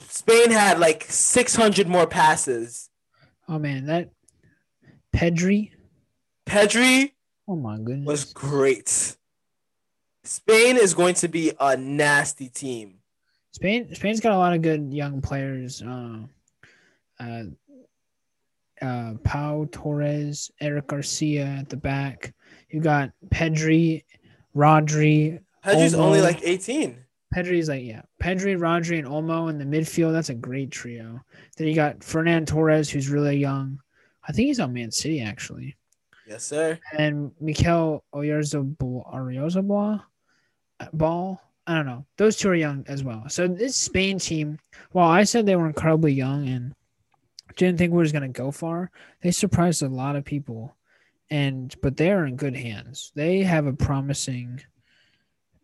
Spain 0.00 0.50
had 0.50 0.78
like 0.78 1.04
600 1.08 1.88
more 1.88 2.06
passes. 2.06 2.90
Oh 3.48 3.58
man, 3.58 3.86
that 3.86 4.10
Pedri. 5.14 5.70
Pedri 6.46 7.12
Oh 7.48 7.56
my 7.56 7.76
goodness. 7.76 8.06
was 8.06 8.24
great. 8.32 9.16
Spain 10.24 10.76
is 10.76 10.94
going 10.94 11.14
to 11.16 11.28
be 11.28 11.52
a 11.58 11.76
nasty 11.76 12.48
team. 12.48 12.98
Spain 13.52 13.94
Spain's 13.94 14.20
got 14.20 14.32
a 14.32 14.38
lot 14.38 14.54
of 14.54 14.62
good 14.62 14.92
young 14.92 15.20
players. 15.20 15.82
Uh, 15.82 16.18
uh, 17.20 17.42
uh, 18.80 19.14
Pau 19.22 19.68
Torres, 19.70 20.50
Eric 20.60 20.88
Garcia 20.88 21.44
at 21.44 21.68
the 21.68 21.76
back. 21.76 22.34
You 22.70 22.80
got 22.80 23.12
Pedri, 23.28 24.04
Rodri. 24.56 25.40
Pedri's 25.64 25.94
only 25.94 26.20
like 26.20 26.40
18. 26.42 26.96
Pedri's 27.34 27.68
like 27.68 27.84
yeah, 27.84 28.02
Pedri, 28.22 28.58
Rodri, 28.58 28.98
and 28.98 29.08
Olmo 29.08 29.48
in 29.48 29.58
the 29.58 29.64
midfield. 29.64 30.12
That's 30.12 30.30
a 30.30 30.34
great 30.34 30.70
trio. 30.70 31.20
Then 31.56 31.68
you 31.68 31.74
got 31.74 32.00
Ferran 32.00 32.46
Torres, 32.46 32.90
who's 32.90 33.08
really 33.08 33.36
young. 33.36 33.80
I 34.26 34.32
think 34.32 34.48
he's 34.48 34.60
on 34.60 34.72
Man 34.72 34.90
City 34.90 35.20
actually. 35.20 35.76
Yes, 36.26 36.44
sir. 36.44 36.78
and 36.96 37.32
Mikel 37.40 38.04
Oyarzabal 38.14 40.02
ball. 40.92 41.40
I 41.66 41.74
don't 41.76 41.86
know. 41.86 42.04
Those 42.16 42.36
two 42.36 42.48
are 42.48 42.54
young 42.54 42.84
as 42.88 43.04
well. 43.04 43.24
So 43.28 43.46
this 43.46 43.76
Spain 43.76 44.18
team, 44.18 44.58
while 44.90 45.08
I 45.08 45.24
said 45.24 45.46
they 45.46 45.56
were 45.56 45.66
incredibly 45.66 46.12
young 46.12 46.48
and 46.48 46.74
didn't 47.56 47.78
think 47.78 47.92
we 47.92 48.00
was 48.00 48.12
gonna 48.12 48.28
go 48.28 48.50
far, 48.50 48.90
they 49.22 49.30
surprised 49.30 49.82
a 49.82 49.88
lot 49.88 50.16
of 50.16 50.24
people. 50.24 50.74
And 51.30 51.74
but 51.80 51.96
they 51.96 52.10
are 52.10 52.26
in 52.26 52.36
good 52.36 52.56
hands. 52.56 53.12
They 53.14 53.42
have 53.42 53.66
a 53.66 53.72
promising 53.72 54.60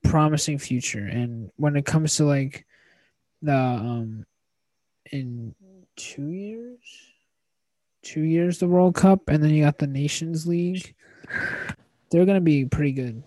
promising 0.05 0.59
future. 0.59 1.05
And 1.05 1.51
when 1.57 1.77
it 1.77 1.85
comes 1.85 2.17
to 2.17 2.25
like 2.25 2.65
the 3.43 3.57
um 3.57 4.27
in 5.11 5.55
two 5.97 6.29
years 6.29 7.09
two 8.03 8.23
years 8.23 8.59
the 8.59 8.67
World 8.67 8.95
Cup, 8.95 9.29
and 9.29 9.43
then 9.43 9.51
you 9.51 9.65
got 9.65 9.79
the 9.79 9.87
Nations 9.87 10.47
League. 10.47 10.95
They're 12.11 12.25
gonna 12.25 12.41
be 12.41 12.65
pretty 12.65 12.93
good. 12.93 13.23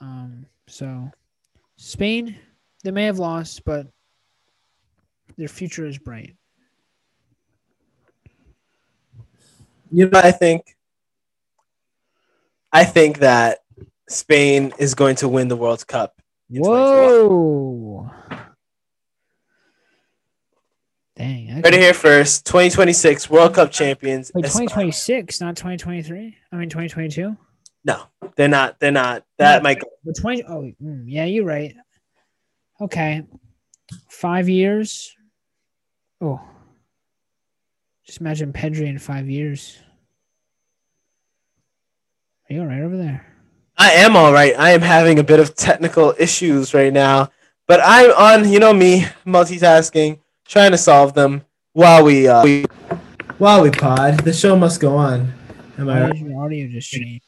Um, 0.00 0.46
so 0.66 1.10
Spain, 1.76 2.36
they 2.82 2.90
may 2.90 3.04
have 3.04 3.18
lost, 3.18 3.64
but 3.64 3.86
their 5.36 5.48
future 5.48 5.86
is 5.86 5.98
bright. 5.98 6.36
You 9.90 10.08
know, 10.08 10.20
I 10.22 10.32
think, 10.32 10.76
I 12.72 12.84
think 12.84 13.18
that 13.18 13.58
Spain 14.08 14.72
is 14.78 14.94
going 14.94 15.16
to 15.16 15.28
win 15.28 15.48
the 15.48 15.56
World 15.56 15.86
Cup. 15.86 16.20
in 16.50 16.62
2021. 16.62 17.28
Whoa! 17.28 18.10
Dang, 21.16 21.46
Heard 21.46 21.66
it 21.66 21.74
here 21.74 21.94
first. 21.94 22.44
2026 22.46 23.30
World 23.30 23.54
Cup 23.54 23.70
champions. 23.70 24.32
Wait, 24.34 24.44
Espa- 24.46 24.66
2026, 24.66 25.40
not 25.40 25.54
2023. 25.56 26.36
I 26.50 26.56
mean 26.56 26.68
2022. 26.68 27.36
No, 27.84 28.04
they're 28.36 28.48
not. 28.48 28.80
They're 28.80 28.90
not. 28.90 29.24
That 29.38 29.62
might. 29.62 29.80
Go. 29.80 29.88
But 30.04 30.16
20. 30.16 30.44
Oh, 30.44 30.72
mm, 30.82 31.04
yeah, 31.06 31.24
you're 31.24 31.44
right. 31.44 31.74
Okay, 32.80 33.22
five 34.08 34.48
years. 34.48 35.14
Oh, 36.20 36.40
just 38.06 38.20
imagine 38.20 38.52
Pedri 38.52 38.86
in 38.86 38.98
five 38.98 39.28
years. 39.28 39.78
Are 42.48 42.54
you 42.54 42.60
all 42.60 42.66
right 42.66 42.82
over 42.82 42.96
there? 42.96 43.26
I 43.76 43.92
am 43.92 44.16
all 44.16 44.32
right. 44.32 44.54
I 44.58 44.70
am 44.70 44.82
having 44.82 45.18
a 45.18 45.24
bit 45.24 45.40
of 45.40 45.54
technical 45.54 46.14
issues 46.18 46.74
right 46.74 46.92
now, 46.92 47.30
but 47.66 47.80
I'm 47.82 48.10
on. 48.12 48.50
You 48.50 48.60
know 48.60 48.72
me, 48.72 49.06
multitasking, 49.26 50.18
trying 50.46 50.70
to 50.70 50.78
solve 50.78 51.14
them 51.14 51.44
while 51.72 52.04
we 52.04 52.28
uh, 52.28 52.44
we, 52.44 52.64
while 53.38 53.62
we 53.62 53.70
pod. 53.70 54.20
The 54.20 54.32
show 54.32 54.56
must 54.56 54.80
go 54.80 54.96
on. 54.96 55.32
Am 55.78 55.88
I? 55.88 56.02
Right? 56.04 56.16
your 56.16 56.44
audio 56.44 56.68
just 56.68 56.90
change? 56.90 57.22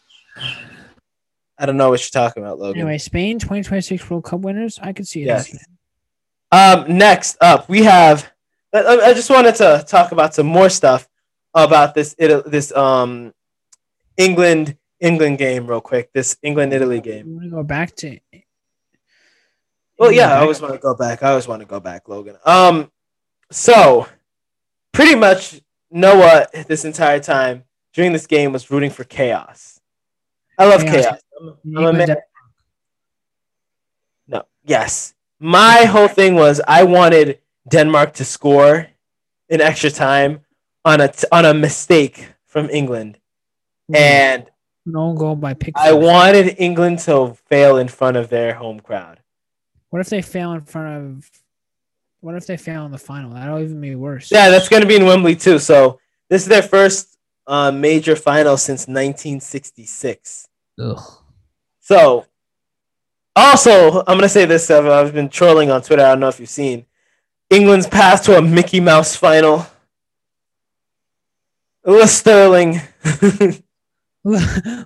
I 1.59 1.67
don't 1.67 1.77
know 1.77 1.91
what 1.91 2.01
you're 2.01 2.23
talking 2.23 2.43
about, 2.43 2.59
Logan. 2.59 2.81
Anyway, 2.81 2.99
Spain 2.99 3.39
2026 3.39 4.09
World 4.11 4.25
Cup 4.25 4.41
winners. 4.41 4.79
I 4.83 4.93
could 4.93 5.09
see 5.09 5.23
it. 5.23 5.27
Yes. 5.27 5.67
Um, 6.53 6.97
next 6.99 7.37
up, 7.41 7.69
we 7.69 7.83
have. 7.85 8.31
I, 8.73 9.15
just 9.15 9.31
wanted 9.31 9.55
to 9.57 9.85
talk 9.89 10.13
about 10.13 10.35
some 10.35 10.47
more 10.47 10.69
stuff 10.69 11.09
about 11.55 11.95
this 11.95 12.15
this 12.19 12.77
um 12.77 13.33
England 14.19 14.77
England 15.01 15.39
game 15.39 15.67
real 15.67 15.81
quick. 15.81 16.13
This 16.13 16.37
England 16.43 16.75
Italy 16.75 17.01
game. 17.01 17.27
You 17.27 17.35
want 17.35 17.45
to 17.45 17.51
go 17.51 17.63
back 17.63 17.97
to? 17.97 18.19
Well, 19.99 20.13
yeah, 20.13 20.35
I 20.35 20.41
always 20.41 20.61
want 20.61 20.75
to 20.75 20.81
go 20.81 20.95
back. 20.95 21.23
I 21.23 21.31
always 21.31 21.49
want 21.49 21.63
to 21.63 21.67
go 21.67 21.81
back, 21.81 22.07
Logan. 22.09 22.37
Um, 22.45 22.91
so 23.51 24.07
pretty 24.93 25.15
much 25.15 25.61
Noah 25.91 26.47
this 26.67 26.85
entire 26.85 27.21
time 27.21 27.65
during 27.95 28.13
this 28.13 28.27
game 28.27 28.53
was 28.53 28.71
rooting 28.71 28.91
for 28.91 29.05
chaos. 29.05 29.76
I 30.59 30.67
love 30.67 30.83
Chaos. 30.83 31.05
chaos. 31.05 31.21
I'm, 31.41 31.77
I'm 31.77 31.85
a 31.85 31.93
man. 31.93 32.17
No, 34.27 34.43
yes. 34.65 35.15
My 35.39 35.85
whole 35.85 36.09
thing 36.09 36.35
was 36.35 36.61
I 36.67 36.85
wanted 36.85 37.41
Denmark 37.69 38.15
to 38.15 38.25
score 38.25 38.89
in 39.49 39.61
extra 39.61 39.91
time 39.91 40.41
on 40.85 41.01
a 41.01 41.09
t- 41.09 41.27
on 41.31 41.45
a 41.45 41.53
mistake 41.53 42.29
from 42.47 42.71
England, 42.71 43.19
mm-hmm. 43.91 43.97
and 43.97 44.51
an 44.87 44.97
own 44.97 45.17
goal 45.17 45.37
by 45.37 45.53
Pickford. 45.53 45.85
I 45.85 45.93
wanted 45.93 46.57
England 46.59 47.01
to 47.01 47.35
fail 47.47 47.77
in 47.77 47.89
front 47.89 48.17
of 48.17 48.29
their 48.29 48.55
home 48.55 48.81
crowd. 48.81 49.21
What 49.91 50.01
if 50.01 50.09
they 50.09 50.23
fail 50.23 50.53
in 50.53 50.63
front 50.63 50.89
of? 50.89 51.31
What 52.21 52.35
if 52.35 52.47
they 52.47 52.57
fail 52.57 52.87
in 52.87 52.93
the 52.93 52.99
final? 52.99 53.31
That'll 53.35 53.61
even 53.61 53.81
be 53.81 53.95
worse. 53.95 54.31
Yeah, 54.33 54.49
that's 54.49 54.69
going 54.69 54.83
to 54.83 54.89
be 54.89 54.97
in 54.97 55.05
Wembley 55.05 55.37
too. 55.37 55.59
So 55.59 56.01
this 56.29 56.43
is 56.43 56.49
their 56.49 56.63
first 56.63 57.16
uh, 57.47 57.71
major 57.71 58.17
final 58.17 58.57
since 58.57 58.83
1966. 58.83 60.49
Ugh. 60.81 61.01
So, 61.81 62.27
also, 63.35 64.01
I'm 64.01 64.17
gonna 64.17 64.29
say 64.29 64.45
this. 64.45 64.71
I've, 64.71 64.87
I've 64.87 65.15
been 65.15 65.29
trolling 65.29 65.71
on 65.71 65.83
Twitter. 65.83 66.03
I 66.03 66.09
don't 66.09 66.21
know 66.21 66.29
if 66.29 66.41
you've 66.41 66.49
seen 66.49 66.87
England's 67.51 67.87
path 67.87 68.25
to 68.25 68.37
a 68.37 68.43
Mickey 68.43 68.81
Mouse 68.81 69.15
final. 69.15 69.67
Lewis 71.85 72.17
Sterling. 72.17 72.81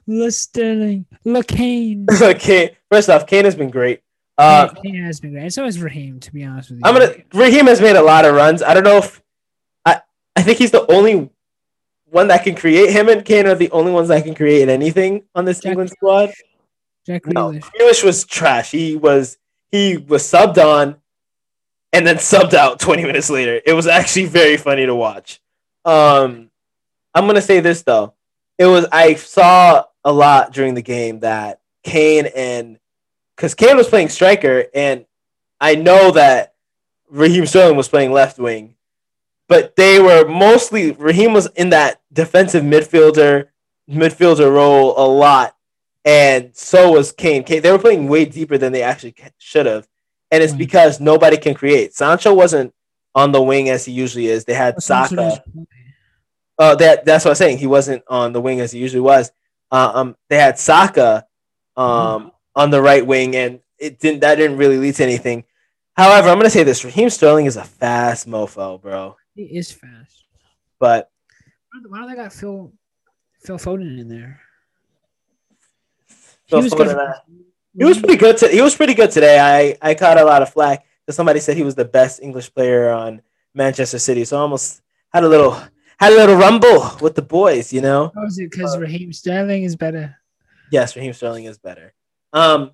Le 0.06 0.30
Sterling, 0.30 1.06
Le 1.24 1.42
Kane. 1.42 2.06
okay, 2.22 2.76
first 2.90 3.08
off, 3.08 3.26
Kane 3.26 3.46
has 3.46 3.54
been 3.54 3.70
great. 3.70 4.02
Uh, 4.36 4.68
Kane 4.68 5.02
has 5.02 5.18
been 5.18 5.32
great. 5.32 5.46
It's 5.46 5.56
always 5.56 5.76
has 5.76 5.82
Raheem, 5.82 6.20
to 6.20 6.32
be 6.32 6.44
honest 6.44 6.70
with 6.70 6.80
you. 6.80 6.82
I'm 6.84 6.94
gonna. 6.94 7.14
Raheem 7.32 7.66
has 7.66 7.80
made 7.80 7.96
a 7.96 8.02
lot 8.02 8.26
of 8.26 8.34
runs. 8.34 8.62
I 8.62 8.74
don't 8.74 8.84
know 8.84 8.98
if 8.98 9.22
I. 9.86 10.02
I 10.36 10.42
think 10.42 10.58
he's 10.58 10.70
the 10.70 10.90
only 10.92 11.30
one 12.10 12.28
that 12.28 12.44
can 12.44 12.54
create. 12.54 12.90
Him 12.90 13.08
and 13.08 13.24
Kane 13.24 13.46
are 13.46 13.54
the 13.54 13.70
only 13.70 13.92
ones 13.92 14.08
that 14.08 14.24
can 14.24 14.34
create 14.34 14.68
anything 14.68 15.22
on 15.34 15.44
this 15.44 15.60
Jack- 15.60 15.70
England 15.70 15.90
squad. 15.90 16.30
Jack 17.06 17.26
No, 17.26 17.50
Grealish. 17.50 17.62
Grealish 17.78 18.04
was 18.04 18.24
trash. 18.24 18.70
He 18.70 18.96
was 18.96 19.38
he 19.70 19.96
was 19.96 20.22
subbed 20.22 20.58
on, 20.58 20.96
and 21.92 22.06
then 22.06 22.16
subbed 22.16 22.54
out 22.54 22.80
20 22.80 23.04
minutes 23.04 23.30
later. 23.30 23.60
It 23.64 23.72
was 23.72 23.86
actually 23.86 24.26
very 24.26 24.56
funny 24.56 24.86
to 24.86 24.94
watch. 24.94 25.40
Um, 25.84 26.50
I'm 27.14 27.26
gonna 27.26 27.40
say 27.40 27.60
this 27.60 27.82
though. 27.82 28.14
It 28.58 28.66
was 28.66 28.86
I 28.92 29.14
saw 29.14 29.84
a 30.04 30.12
lot 30.12 30.52
during 30.52 30.74
the 30.74 30.82
game 30.82 31.20
that 31.20 31.60
Kane 31.82 32.26
and 32.34 32.78
because 33.36 33.54
Kane 33.54 33.76
was 33.76 33.88
playing 33.88 34.10
striker, 34.10 34.66
and 34.74 35.06
I 35.60 35.74
know 35.74 36.10
that 36.10 36.54
Raheem 37.08 37.46
Sterling 37.46 37.76
was 37.76 37.88
playing 37.88 38.12
left 38.12 38.38
wing, 38.38 38.74
but 39.50 39.74
they 39.74 40.00
were 40.00 40.26
mostly 40.28 40.92
Raheem 40.92 41.32
was 41.34 41.46
in 41.56 41.70
that 41.70 42.00
defensive 42.12 42.62
midfielder 42.62 43.48
midfielder 43.90 44.50
role 44.50 44.94
a 44.96 45.04
lot, 45.06 45.56
and 46.04 46.52
so 46.56 46.92
was 46.92 47.10
Kane. 47.12 47.42
Kane 47.42 47.60
they 47.60 47.72
were 47.72 47.78
playing 47.78 48.08
way 48.08 48.24
deeper 48.24 48.56
than 48.56 48.72
they 48.72 48.82
actually 48.82 49.14
should 49.38 49.66
have, 49.66 49.88
and 50.30 50.40
it's 50.42 50.52
Right. 50.52 50.58
because 50.60 51.00
nobody 51.00 51.36
can 51.36 51.54
create. 51.54 51.92
Sancho 51.94 52.32
wasn't 52.32 52.72
on 53.16 53.32
the 53.32 53.42
wing 53.42 53.68
as 53.68 53.84
he 53.84 53.92
usually 53.92 54.28
is. 54.28 54.44
They 54.44 54.54
had 54.54 54.80
Saka. 54.80 55.42
Uh, 56.58 56.76
that 56.76 57.04
that's 57.04 57.24
what 57.24 57.32
I'm 57.32 57.36
saying. 57.36 57.58
He 57.58 57.66
wasn't 57.66 58.04
on 58.06 58.32
the 58.32 58.40
wing 58.40 58.60
as 58.60 58.70
he 58.70 58.78
usually 58.78 59.00
was. 59.00 59.32
Uh, 59.72 59.90
um, 59.94 60.16
they 60.28 60.36
had 60.36 60.58
Saka, 60.58 61.26
um, 61.76 62.30
on 62.54 62.70
the 62.70 62.80
right 62.80 63.04
wing, 63.04 63.34
and 63.34 63.60
it 63.78 63.98
didn't. 63.98 64.20
That 64.20 64.36
didn't 64.36 64.58
really 64.58 64.78
lead 64.78 64.94
to 64.96 65.02
anything. 65.02 65.44
However, 65.96 66.28
I'm 66.28 66.38
gonna 66.38 66.50
say 66.50 66.62
this: 66.62 66.84
Raheem 66.84 67.10
Sterling 67.10 67.46
is 67.46 67.56
a 67.56 67.64
fast 67.64 68.28
mofo, 68.28 68.80
bro. 68.80 69.16
He 69.34 69.42
is 69.42 69.70
fast. 69.72 70.24
But 70.78 71.10
Why 71.88 71.98
don't- 72.00 72.08
they 72.08 72.16
got 72.16 72.32
Phil 72.32 72.72
Phil 73.42 73.56
Foden 73.58 73.98
in 73.98 74.08
there? 74.08 74.40
Phil 76.48 76.62
was 76.62 76.72
Foden, 76.72 76.76
good. 76.78 76.96
uh, 76.96 77.14
he 77.78 77.84
was 77.84 77.98
pretty 77.98 78.16
good. 78.16 78.36
To, 78.38 78.48
he 78.48 78.60
was 78.60 78.74
pretty 78.74 78.94
good 78.94 79.10
today. 79.10 79.38
I 79.38 79.76
I 79.90 79.94
caught 79.94 80.18
a 80.18 80.24
lot 80.24 80.42
of 80.42 80.50
flack 80.52 80.84
because 81.06 81.16
somebody 81.16 81.40
said 81.40 81.56
he 81.56 81.62
was 81.62 81.74
the 81.74 81.84
best 81.84 82.20
English 82.22 82.52
player 82.52 82.90
on 82.90 83.22
Manchester 83.54 83.98
City. 83.98 84.24
So 84.24 84.36
I 84.36 84.40
almost 84.40 84.82
had 85.12 85.22
a 85.24 85.28
little 85.28 85.52
had 85.98 86.12
a 86.12 86.16
little 86.16 86.36
rumble 86.36 86.96
with 87.00 87.14
the 87.14 87.22
boys. 87.22 87.72
You 87.72 87.80
know. 87.82 88.10
How 88.14 88.24
is 88.26 88.38
it? 88.38 88.50
Because 88.50 88.76
Raheem 88.78 89.12
Sterling 89.12 89.62
is 89.62 89.76
better. 89.76 90.16
Yes, 90.72 90.96
Raheem 90.96 91.12
Sterling 91.12 91.44
is 91.44 91.58
better. 91.58 91.92
Um, 92.32 92.72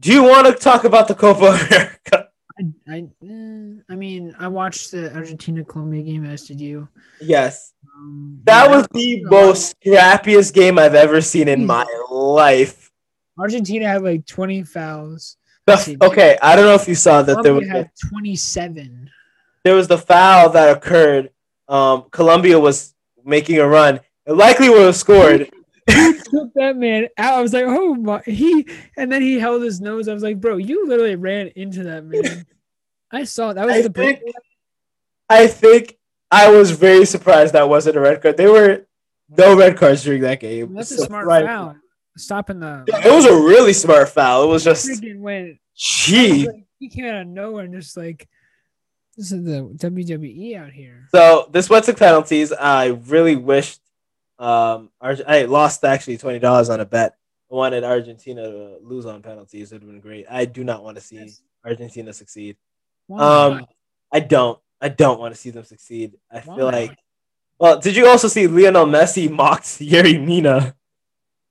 do 0.00 0.12
you 0.12 0.22
want 0.22 0.46
to 0.46 0.52
talk 0.54 0.84
about 0.84 1.08
the 1.08 1.14
Copa 1.14 1.46
America? 1.66 2.27
I, 2.58 2.64
I, 2.92 2.98
eh, 3.22 3.74
I 3.88 3.94
mean, 3.94 4.34
I 4.38 4.48
watched 4.48 4.90
the 4.90 5.14
Argentina 5.14 5.64
Colombia 5.64 6.02
game 6.02 6.24
as 6.24 6.46
did 6.46 6.60
you. 6.60 6.88
Yes, 7.20 7.72
Um, 7.96 8.40
that 8.44 8.68
was 8.68 8.86
the 8.92 9.22
most 9.24 9.76
scrappiest 9.80 10.52
game 10.54 10.78
I've 10.78 10.94
ever 10.94 11.20
seen 11.20 11.48
in 11.48 11.64
my 11.64 11.86
life. 12.10 12.90
Argentina 13.38 13.86
had 13.88 14.02
like 14.02 14.26
20 14.26 14.64
fouls. 14.64 15.36
The- 15.66 15.96
okay, 16.02 16.38
I 16.42 16.56
don't 16.56 16.64
know 16.64 16.74
if 16.74 16.88
you 16.88 16.94
saw 16.94 17.22
that 17.22 17.42
there 17.42 17.54
was 17.54 17.68
had 17.68 17.90
27. 18.10 19.10
there 19.64 19.74
was 19.74 19.86
the 19.86 19.98
foul 19.98 20.50
that 20.50 20.74
occurred. 20.76 21.30
Um, 21.68 22.04
Colombia 22.10 22.58
was 22.58 22.94
making 23.24 23.58
a 23.58 23.68
run. 23.68 24.00
It 24.26 24.32
likely 24.32 24.68
would 24.70 24.80
have 24.82 24.96
scored. 24.96 25.50
Took 25.88 26.52
that 26.54 26.76
man 26.76 27.08
out. 27.16 27.34
I 27.34 27.42
was 27.42 27.52
like, 27.52 27.64
oh 27.66 27.94
my, 27.94 28.20
he, 28.24 28.66
and 28.96 29.10
then 29.10 29.22
he 29.22 29.38
held 29.38 29.62
his 29.62 29.80
nose. 29.80 30.08
I 30.08 30.14
was 30.14 30.22
like, 30.22 30.40
bro, 30.40 30.56
you 30.56 30.86
literally 30.86 31.16
ran 31.16 31.48
into 31.56 31.84
that 31.84 32.04
man. 32.04 32.46
I 33.10 33.24
saw 33.24 33.52
that 33.52 33.66
was 33.66 33.74
I 33.74 33.82
the 33.82 33.90
break. 33.90 34.18
think, 34.20 34.34
I 35.30 35.46
think 35.46 35.98
I 36.30 36.50
was 36.50 36.70
very 36.72 37.04
surprised 37.06 37.54
that 37.54 37.68
wasn't 37.68 37.96
a 37.96 38.00
red 38.00 38.20
card. 38.20 38.36
There 38.36 38.52
were 38.52 38.86
no 39.28 39.56
red 39.56 39.76
cards 39.76 40.02
during 40.04 40.22
that 40.22 40.40
game. 40.40 40.74
That's 40.74 40.90
a 40.90 40.98
smart 40.98 41.24
Surprising. 41.24 41.46
foul. 41.48 41.76
Stopping 42.16 42.60
the. 42.60 42.84
It 42.86 43.12
was 43.12 43.24
a 43.24 43.34
really 43.34 43.72
smart 43.72 44.08
foul. 44.08 44.44
It 44.44 44.48
was 44.48 44.64
just, 44.64 44.88
freaking 44.88 45.20
went. 45.20 45.58
gee. 45.74 46.46
like, 46.46 46.64
he 46.78 46.88
came 46.88 47.06
out 47.06 47.22
of 47.22 47.26
nowhere 47.28 47.64
and 47.64 47.74
just 47.74 47.96
like, 47.96 48.28
this 49.16 49.32
is 49.32 49.44
the 49.44 49.62
WWE 49.76 50.56
out 50.56 50.70
here. 50.70 51.08
So 51.12 51.48
this 51.52 51.68
went 51.70 51.84
to 51.86 51.94
penalties. 51.94 52.52
I 52.52 52.86
really 52.86 53.36
wished 53.36 53.80
um 54.38 54.90
I 55.00 55.42
lost 55.42 55.84
actually 55.84 56.18
twenty 56.18 56.38
dollars 56.38 56.70
on 56.70 56.80
a 56.80 56.84
bet. 56.84 57.16
I 57.50 57.54
wanted 57.54 57.82
Argentina 57.82 58.42
to 58.42 58.76
lose 58.82 59.06
on 59.06 59.22
penalties. 59.22 59.72
It 59.72 59.76
would 59.76 59.82
have 59.82 59.90
been 59.90 60.00
great. 60.00 60.26
I 60.30 60.44
do 60.44 60.64
not 60.64 60.84
want 60.84 60.96
to 60.96 61.00
see 61.00 61.16
Yes. 61.16 61.42
Argentina 61.64 62.12
succeed. 62.12 62.56
Um 63.10 63.66
I 64.12 64.20
don't. 64.20 64.58
I 64.80 64.88
don't 64.88 65.18
want 65.18 65.34
to 65.34 65.40
see 65.40 65.50
them 65.50 65.64
succeed. 65.64 66.16
I 66.30 66.40
feel 66.40 66.66
like 66.66 66.96
well, 67.58 67.80
did 67.80 67.96
you 67.96 68.06
also 68.06 68.28
see 68.28 68.46
Lionel 68.46 68.86
Messi 68.86 69.28
mocked 69.28 69.80
Yeri 69.80 70.18
Mina? 70.18 70.74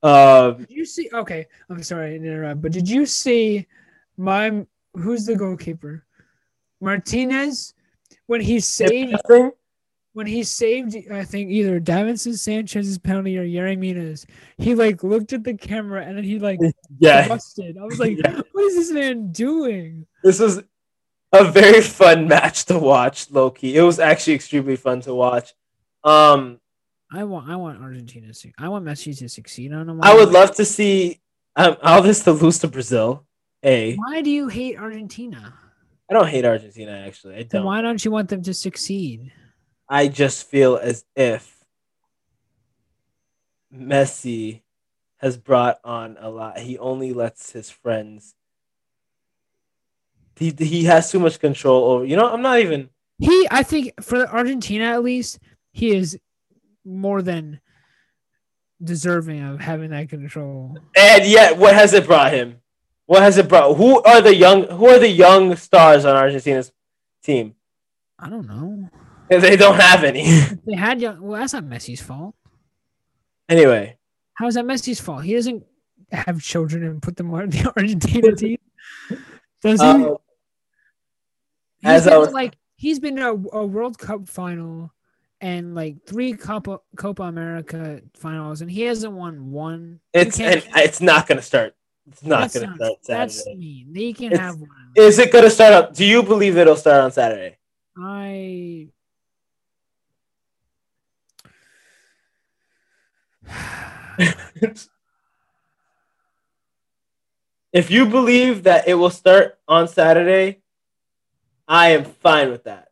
Um 0.01 0.59
Did 0.59 0.71
you 0.71 0.85
see? 0.85 1.09
Okay, 1.13 1.47
I'm 1.69 1.83
sorry 1.83 2.11
to 2.11 2.15
interrupt, 2.15 2.61
but 2.61 2.71
did 2.71 2.87
you 2.87 3.05
see 3.05 3.67
my 4.15 4.65
who's 4.93 5.25
the 5.25 5.35
goalkeeper? 5.35 6.05
Martinez 6.79 7.73
when 8.27 8.39
he 8.39 8.59
saved? 8.59 9.19
When 10.17 10.25
he 10.25 10.43
saved 10.43 10.95
I 11.11 11.23
think 11.23 11.51
either 11.51 11.79
Davinson 11.79 12.35
Sanchez's 12.35 12.97
penalty 12.97 13.37
or 13.37 13.43
Yeri 13.43 13.75
Mina's. 13.75 14.25
He 14.57 14.73
like 14.73 15.03
looked 15.03 15.31
at 15.31 15.43
the 15.43 15.53
camera 15.53 16.03
and 16.03 16.17
then 16.17 16.23
he 16.23 16.39
like 16.39 16.59
Yeah. 16.99 17.27
busted. 17.27 17.77
I 17.77 17.83
was 17.85 17.99
like, 17.99 18.17
Yeah. 18.25 18.41
what 18.51 18.63
is 18.65 18.75
this 18.75 18.91
man 18.91 19.31
doing? 19.31 20.07
This 20.23 20.39
was 20.39 20.63
a 21.33 21.43
very 21.51 21.81
fun 21.81 22.27
match 22.27 22.65
to 22.65 22.79
watch, 22.79 23.29
low 23.29 23.51
key. 23.51 23.75
It 23.77 23.83
was 23.83 23.99
actually 23.99 24.33
extremely 24.33 24.75
fun 24.75 25.01
to 25.01 25.13
watch. 25.13 25.53
Um 26.03 26.59
I 27.11 27.23
want 27.23 27.47
I 27.47 27.55
want 27.55 27.79
Argentina 27.81 28.33
to 28.33 28.51
I 28.57 28.69
want 28.69 28.85
Messi 28.85 29.15
to 29.19 29.29
succeed 29.29 29.71
on 29.71 29.87
him. 29.87 29.99
I 30.01 30.15
would 30.15 30.29
love 30.31 30.55
to 30.55 30.65
see 30.65 31.21
um, 31.55 31.77
all 31.83 32.01
this 32.01 32.23
to 32.23 32.31
lose 32.31 32.57
to 32.59 32.67
Brazil. 32.67 33.23
A, 33.63 33.95
Why 33.95 34.21
do 34.21 34.29
you 34.31 34.47
hate 34.47 34.77
Argentina? 34.79 35.53
I 36.09 36.13
don't 36.15 36.27
hate 36.27 36.45
Argentina 36.45 36.91
actually. 37.05 37.35
I 37.35 37.37
Then 37.43 37.61
don't. 37.61 37.65
why 37.65 37.81
don't 37.81 38.03
you 38.03 38.09
want 38.09 38.29
them 38.29 38.41
to 38.43 38.53
succeed? 38.53 39.31
I 39.89 40.07
just 40.07 40.47
feel 40.47 40.77
as 40.77 41.05
if 41.15 41.65
Messi 43.73 44.61
has 45.17 45.37
brought 45.37 45.79
on 45.83 46.17
a 46.19 46.29
lot. 46.29 46.59
He 46.59 46.77
only 46.77 47.13
lets 47.13 47.51
his 47.51 47.69
friends. 47.69 48.35
He 50.35 50.53
he 50.57 50.83
has 50.83 51.11
too 51.11 51.19
much 51.19 51.39
control 51.39 51.91
over. 51.91 52.05
You 52.05 52.15
know, 52.15 52.31
I'm 52.31 52.41
not 52.41 52.59
even. 52.59 52.89
He, 53.19 53.47
I 53.49 53.63
think, 53.63 53.93
for 54.01 54.27
Argentina 54.27 54.85
at 54.85 55.03
least, 55.03 55.39
he 55.71 55.95
is 55.95 56.19
more 56.85 57.23
than 57.23 57.59
deserving 58.83 59.41
of 59.41 59.59
having 59.59 59.89
that 59.89 60.09
control. 60.09 60.77
And 60.95 61.25
yet, 61.25 61.57
what 61.57 61.73
has 61.73 61.93
it 61.93 62.05
brought 62.05 62.31
him? 62.31 62.57
What 63.07 63.23
has 63.23 63.37
it 63.37 63.47
brought? 63.49 63.75
Who 63.77 64.03
are 64.03 64.21
the 64.21 64.35
young? 64.35 64.67
Who 64.67 64.87
are 64.87 64.99
the 64.99 65.09
young 65.09 65.55
stars 65.55 66.05
on 66.05 66.15
Argentina's 66.15 66.71
team? 67.23 67.55
I 68.19 68.29
don't 68.29 68.47
know. 68.47 68.89
They 69.29 69.55
don't 69.57 69.79
have 69.79 70.03
any. 70.03 70.23
They 70.65 70.75
had 70.75 71.01
young, 71.01 71.21
well, 71.21 71.39
that's 71.41 71.53
not 71.53 71.63
Messi's 71.65 72.01
fault. 72.01 72.35
anyway, 73.49 73.97
How 74.33 74.47
is 74.47 74.55
that 74.55 74.65
Messi's 74.65 74.99
fault? 74.99 75.23
He 75.23 75.33
doesn't 75.33 75.63
have 76.11 76.41
children 76.41 76.83
and 76.83 77.01
put 77.01 77.15
them 77.17 77.33
on 77.33 77.49
the 77.49 77.71
Argentina 77.77 78.35
team. 78.35 78.57
Does 79.61 79.81
he? 79.81 79.87
Uh, 79.87 80.15
he's 81.81 81.89
as 81.89 82.03
been 82.05 82.13
I 82.13 82.17
was- 82.17 82.31
like 82.31 82.55
he's 82.75 82.99
been 82.99 83.15
to 83.17 83.27
a, 83.53 83.57
a 83.59 83.65
World 83.65 83.97
Cup 83.97 84.27
final 84.29 84.91
and 85.41 85.75
like 85.75 86.05
three 86.05 86.33
Copa 86.33 86.79
Copa 86.95 87.23
America 87.23 88.01
finals, 88.15 88.61
and 88.61 88.69
he 88.71 88.81
hasn't 88.83 89.13
won 89.13 89.51
one. 89.51 89.99
It's 90.13 90.39
and 90.39 90.63
it's 90.75 91.01
not 91.01 91.27
gonna 91.27 91.41
start. 91.41 91.75
It's 92.09 92.23
not 92.23 92.53
gonna 92.53 92.67
not- 92.67 92.75
start 92.77 92.97
That's 93.07 93.43
Saturday. 93.43 93.57
mean. 93.57 93.93
They 93.93 94.13
can 94.13 94.31
have 94.31 94.59
one. 94.59 94.69
Is 94.95 95.19
it 95.19 95.31
gonna 95.33 95.49
start 95.49 95.73
up? 95.73 95.93
Do 95.93 96.05
you 96.05 96.23
believe 96.23 96.57
it'll 96.57 96.75
start 96.75 97.01
on 97.01 97.11
Saturday? 97.11 97.57
I. 97.97 98.87
If 107.73 107.91
you 107.91 108.05
believe 108.07 108.63
that 108.63 108.87
it 108.87 108.93
will 108.95 109.09
start 109.09 109.59
on 109.67 109.87
Saturday, 109.87 110.61
I 111.67 111.89
am 111.89 112.05
fine 112.05 112.49
with 112.49 112.63
that. 112.63 112.87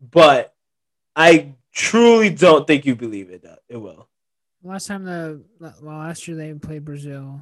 But 0.00 0.54
I 1.16 1.54
truly 1.72 2.30
don't 2.30 2.66
think 2.66 2.86
you 2.86 2.94
believe 2.94 3.30
it. 3.30 3.44
uh, 3.44 3.56
It 3.68 3.76
will. 3.76 4.08
Last 4.62 4.86
time 4.86 5.04
the 5.04 5.42
well 5.60 5.98
last 5.98 6.26
year 6.26 6.36
they 6.36 6.54
played 6.54 6.84
Brazil. 6.84 7.40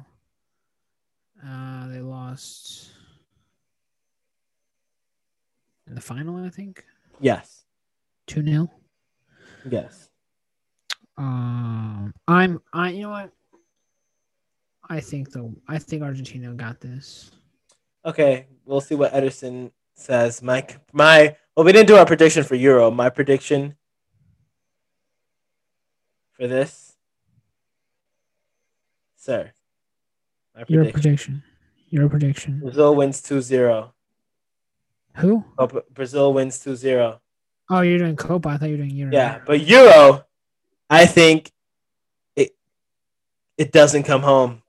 Uh, 1.45 1.87
they 1.87 1.99
lost 1.99 2.89
in 5.87 5.95
the 5.95 6.01
final, 6.01 6.43
I 6.43 6.49
think, 6.49 6.83
Yes. 7.21 7.63
two 8.27 8.43
0 8.43 8.69
Yes. 9.69 10.09
Um, 11.23 12.13
I'm 12.27 12.61
I 12.73 12.89
you 12.89 13.03
know 13.03 13.11
what? 13.11 13.31
I 14.89 14.99
think 14.99 15.31
though 15.31 15.53
I 15.67 15.79
think 15.79 16.03
Argentina 16.03 16.53
got 16.53 16.81
this. 16.81 17.31
Okay, 18.05 18.47
we'll 18.65 18.81
see 18.81 18.95
what 18.95 19.13
Edison 19.13 19.71
says. 19.93 20.41
My 20.41 20.67
my 20.91 21.35
well, 21.55 21.65
we 21.65 21.71
didn't 21.71 21.87
do 21.87 21.95
our 21.95 22.05
prediction 22.05 22.43
for 22.43 22.55
Euro. 22.55 22.91
My 22.91 23.09
prediction 23.09 23.75
for 26.33 26.47
this, 26.47 26.97
sir. 29.15 29.51
My 30.53 30.65
Your 30.67 30.83
prediction: 30.83 30.93
prediction. 30.93 31.43
Your 31.89 32.09
prediction. 32.09 32.59
Brazil 32.59 32.95
wins 32.95 33.21
2-0. 33.21 33.91
Who? 35.17 35.45
Oh, 35.59 35.67
Brazil 35.93 36.33
wins 36.33 36.57
2-0. 36.57 37.19
Oh, 37.69 37.81
you're 37.81 37.99
doing 37.99 38.15
Copa. 38.15 38.49
I 38.49 38.57
thought 38.57 38.65
you 38.65 38.77
were 38.77 38.83
doing 38.83 38.95
Euro. 38.95 39.13
Yeah, 39.13 39.39
but 39.45 39.61
Euro, 39.61 40.25
I 40.89 41.05
think 41.05 41.51
it 42.35 42.55
it 43.57 43.71
doesn't 43.71 44.03
come 44.03 44.21
home. 44.21 44.61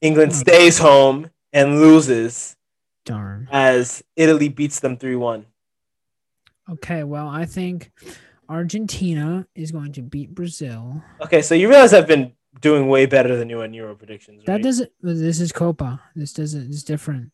England 0.00 0.32
Hmm. 0.32 0.38
stays 0.38 0.78
home 0.78 1.30
and 1.52 1.80
loses 1.80 2.56
Darn. 3.04 3.48
as 3.50 4.02
Italy 4.16 4.48
beats 4.48 4.80
them 4.80 4.96
3-1. 4.96 5.46
Okay, 6.70 7.04
well, 7.04 7.28
I 7.28 7.44
think 7.46 7.90
Argentina 8.48 9.46
is 9.54 9.70
going 9.72 9.92
to 9.92 10.02
beat 10.02 10.34
Brazil. 10.34 11.02
Okay, 11.20 11.42
so 11.42 11.54
you 11.54 11.68
realize 11.68 11.92
I've 11.94 12.06
been 12.06 12.32
doing 12.60 12.88
way 12.88 13.06
better 13.06 13.36
than 13.36 13.48
you 13.50 13.62
on 13.62 13.72
Euro 13.74 13.94
predictions, 13.94 14.38
right? 14.38 14.46
That 14.46 14.62
doesn't. 14.62 14.90
This 15.02 15.40
is 15.40 15.52
Copa. 15.52 16.00
This 16.14 16.32
doesn't. 16.32 16.68
It's 16.70 16.82
different. 16.82 17.30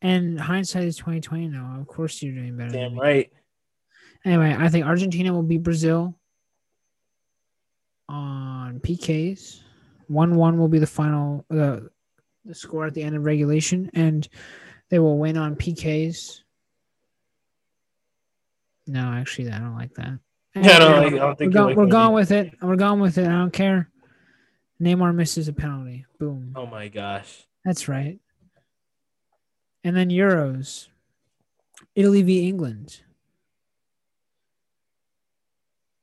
And 0.00 0.38
hindsight 0.40 0.84
is 0.84 0.96
twenty 0.96 1.20
twenty 1.20 1.48
now. 1.48 1.76
Of 1.80 1.86
course, 1.88 2.22
you're 2.22 2.34
doing 2.34 2.56
better. 2.56 2.70
than 2.70 2.90
Damn 2.92 2.98
right. 2.98 3.32
Anyway, 4.24 4.54
I 4.56 4.68
think 4.68 4.86
Argentina 4.86 5.32
will 5.32 5.42
beat 5.42 5.62
Brazil 5.64 6.16
on 8.08 8.80
PKs. 8.80 9.60
One 10.08 10.36
one 10.36 10.58
will 10.58 10.68
be 10.68 10.78
the 10.78 10.86
final 10.86 11.44
the 11.48 11.90
the 12.44 12.54
score 12.54 12.86
at 12.86 12.94
the 12.94 13.02
end 13.02 13.16
of 13.16 13.24
regulation, 13.24 13.90
and 13.94 14.26
they 14.88 14.98
will 14.98 15.18
win 15.18 15.36
on 15.36 15.56
PKs. 15.56 16.40
No, 18.86 19.12
actually, 19.12 19.50
I 19.50 19.58
don't 19.58 19.76
like 19.76 19.94
that. 19.94 20.18
Yeah, 20.54 20.76
I 20.76 20.78
don't, 20.78 20.92
like, 20.92 21.06
I 21.06 21.10
don't 21.10 21.28
we're, 21.28 21.34
think 21.34 21.54
like 21.54 21.76
we're 21.76 21.86
going 21.86 22.14
with 22.14 22.30
it. 22.30 22.54
We're 22.62 22.76
going 22.76 23.00
with 23.00 23.18
it. 23.18 23.26
I 23.26 23.32
don't 23.32 23.52
care. 23.52 23.90
Neymar 24.80 25.14
misses 25.14 25.48
a 25.48 25.52
penalty. 25.52 26.06
Boom. 26.18 26.52
Oh 26.56 26.66
my 26.66 26.88
gosh. 26.88 27.46
That's 27.64 27.88
right. 27.88 28.18
And 29.84 29.96
then 29.96 30.08
Euros. 30.08 30.88
Italy 31.94 32.22
v 32.22 32.48
England. 32.48 33.02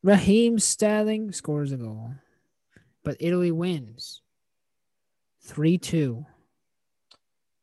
Raheem 0.06 0.60
Sterling 0.60 1.32
scores 1.32 1.72
a 1.72 1.78
goal. 1.78 2.12
But 3.04 3.18
Italy 3.20 3.52
wins 3.52 4.22
3 5.42 5.78
2 5.80 6.26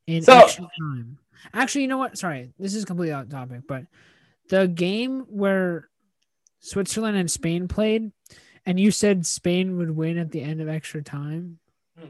in 0.08 0.22
So- 0.22 0.38
extra 0.38 0.66
time. 0.78 1.18
Actually, 1.54 1.82
you 1.82 1.88
know 1.88 1.98
what? 1.98 2.18
Sorry, 2.18 2.52
this 2.58 2.74
is 2.74 2.84
completely 2.84 3.12
out 3.12 3.30
topic, 3.30 3.62
but 3.66 3.86
the 4.48 4.66
game 4.68 5.20
where 5.28 5.88
Switzerland 6.60 7.16
and 7.16 7.28
Spain 7.30 7.66
played, 7.68 8.10
and 8.66 8.78
you 8.78 8.90
said 8.92 9.24
Spain 9.26 9.76
would 9.76 9.90
win 9.92 10.18
at 10.18 10.30
the 10.30 10.40
end 10.40 10.60
of 10.60 10.68
extra 10.68 11.02
time, 11.02 11.58
Hmm. 11.98 12.06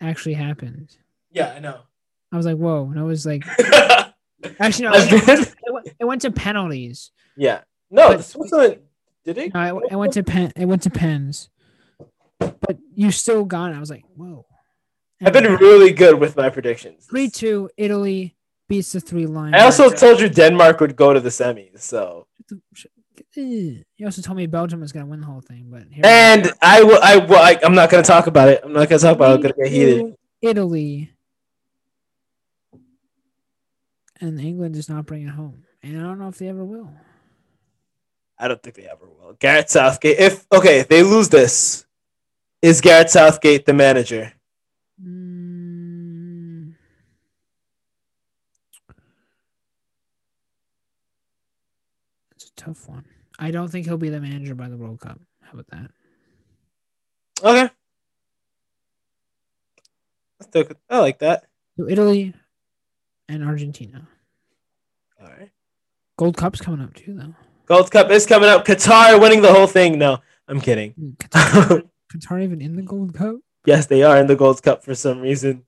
actually 0.00 0.34
happened. 0.34 0.96
Yeah, 1.30 1.52
I 1.54 1.58
know. 1.60 1.80
I 2.32 2.36
was 2.36 2.46
like, 2.46 2.56
whoa. 2.56 2.86
And 2.90 2.98
I 2.98 3.02
was 3.02 3.24
like, 3.26 3.44
actually, 4.58 4.84
no, 4.86 4.92
it, 4.94 5.12
it 5.66 5.72
went, 5.72 5.88
it 6.00 6.04
went 6.04 6.22
to 6.22 6.30
penalties. 6.30 7.10
yeah. 7.36 7.62
No, 7.90 8.08
But- 8.16 8.24
Switzerland 8.24 8.80
did 9.26 9.38
it? 9.38 9.54
No, 9.54 9.78
it, 9.78 9.92
it 9.92 9.96
went 9.96 10.12
to 10.14 10.22
pen. 10.22 10.52
It 10.56 10.66
went 10.66 10.82
to 10.82 10.90
pens. 10.90 11.50
But 12.38 12.78
you 12.94 13.10
still 13.10 13.44
got 13.44 13.72
it. 13.72 13.76
I 13.76 13.80
was 13.80 13.90
like, 13.90 14.04
whoa. 14.14 14.46
I've 15.22 15.32
been 15.32 15.56
really 15.56 15.92
good 15.92 16.18
with 16.20 16.36
my 16.36 16.48
predictions. 16.50 17.06
three 17.06 17.28
two. 17.28 17.68
Italy 17.76 18.36
beats 18.68 18.92
the 18.92 19.00
three 19.00 19.26
line. 19.26 19.54
I 19.54 19.60
also 19.60 19.90
told 19.90 20.20
you 20.20 20.28
Denmark 20.28 20.80
would 20.80 20.94
go 20.94 21.12
to 21.12 21.20
the 21.20 21.30
semis, 21.30 21.80
so 21.80 22.26
eh. 23.36 23.82
You 23.96 24.04
also 24.04 24.20
told 24.22 24.36
me 24.36 24.46
Belgium 24.46 24.80
was 24.80 24.92
gonna 24.92 25.06
win 25.06 25.20
the 25.20 25.26
whole 25.26 25.40
thing, 25.40 25.66
but 25.70 25.84
here 25.90 26.04
and 26.04 26.52
I 26.60 26.82
will. 26.82 27.00
I 27.02 27.16
will. 27.16 27.36
I, 27.36 27.58
I'm 27.64 27.74
not 27.74 27.90
gonna 27.90 28.02
talk 28.02 28.26
about 28.26 28.48
it. 28.48 28.60
I'm 28.62 28.74
not 28.74 28.88
gonna 28.88 28.98
talk 29.00 29.16
about. 29.16 29.30
it. 29.30 29.34
I'm 29.34 29.40
gonna 29.40 29.54
get 29.54 29.72
heated. 29.72 30.14
Italy. 30.42 31.12
And 34.20 34.40
England 34.40 34.76
is 34.76 34.88
not 34.88 35.06
bringing 35.06 35.28
it 35.28 35.34
home, 35.34 35.64
and 35.82 35.98
I 35.98 36.02
don't 36.02 36.18
know 36.18 36.28
if 36.28 36.38
they 36.38 36.48
ever 36.48 36.64
will. 36.64 36.90
I 38.38 38.48
don't 38.48 38.62
think 38.62 38.76
they 38.76 38.86
ever 38.86 39.06
will. 39.06 39.34
Gareth 39.38 39.70
Southgate. 39.70 40.18
If 40.18 40.46
okay, 40.52 40.80
if 40.80 40.88
they 40.88 41.02
lose 41.02 41.28
this, 41.28 41.86
is 42.62 42.80
Gareth 42.80 43.10
Southgate 43.10 43.64
the 43.64 43.72
manager? 43.72 44.32
Mm. 45.02 46.74
It's 52.34 52.50
a 52.50 52.54
tough 52.56 52.88
one. 52.88 53.04
I 53.38 53.50
don't 53.50 53.68
think 53.68 53.86
he'll 53.86 53.96
be 53.96 54.08
the 54.08 54.20
manager 54.20 54.54
by 54.54 54.68
the 54.68 54.76
World 54.76 55.00
Cup. 55.00 55.20
How 55.42 55.52
about 55.52 55.66
that? 55.68 55.90
Okay. 57.42 57.70
Still. 60.42 60.64
I 60.90 60.98
like 60.98 61.18
that. 61.20 61.46
So 61.78 61.88
Italy 61.88 62.34
and 63.28 63.44
Argentina. 63.44 64.06
All 65.20 65.28
right. 65.28 65.50
Gold 66.16 66.36
Cup's 66.36 66.60
coming 66.60 66.82
up 66.82 66.94
too, 66.94 67.14
though. 67.14 67.34
Gold 67.66 67.90
Cup 67.90 68.10
is 68.10 68.26
coming 68.26 68.48
up. 68.48 68.64
Qatar 68.64 69.20
winning 69.20 69.42
the 69.42 69.52
whole 69.52 69.66
thing. 69.66 69.98
No, 69.98 70.18
I'm 70.48 70.60
kidding. 70.60 70.94
Mm, 70.94 71.16
Qatar, 71.16 71.88
Qatar 72.12 72.42
even 72.42 72.60
in 72.60 72.76
the 72.76 72.82
Gold 72.82 73.14
Cup? 73.14 73.36
yes, 73.66 73.86
they 73.86 74.02
are 74.04 74.16
in 74.18 74.28
the 74.28 74.36
Gold 74.36 74.62
Cup 74.62 74.84
for 74.84 74.94
some 74.94 75.20
reason. 75.20 75.64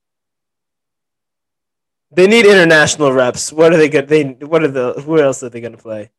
They 2.11 2.27
need 2.27 2.47
international 2.47 3.12
reps. 3.12 3.53
What 3.53 3.73
are 3.73 3.77
they 3.77 3.89
going 3.89 4.07
They 4.07 4.25
what 4.47 4.62
are 4.62 4.69
the 4.69 4.95
who 5.05 5.20
else 5.20 5.43
are 5.43 5.51
they 5.51 5.61
gonna 5.61 5.77
play? 5.77 6.11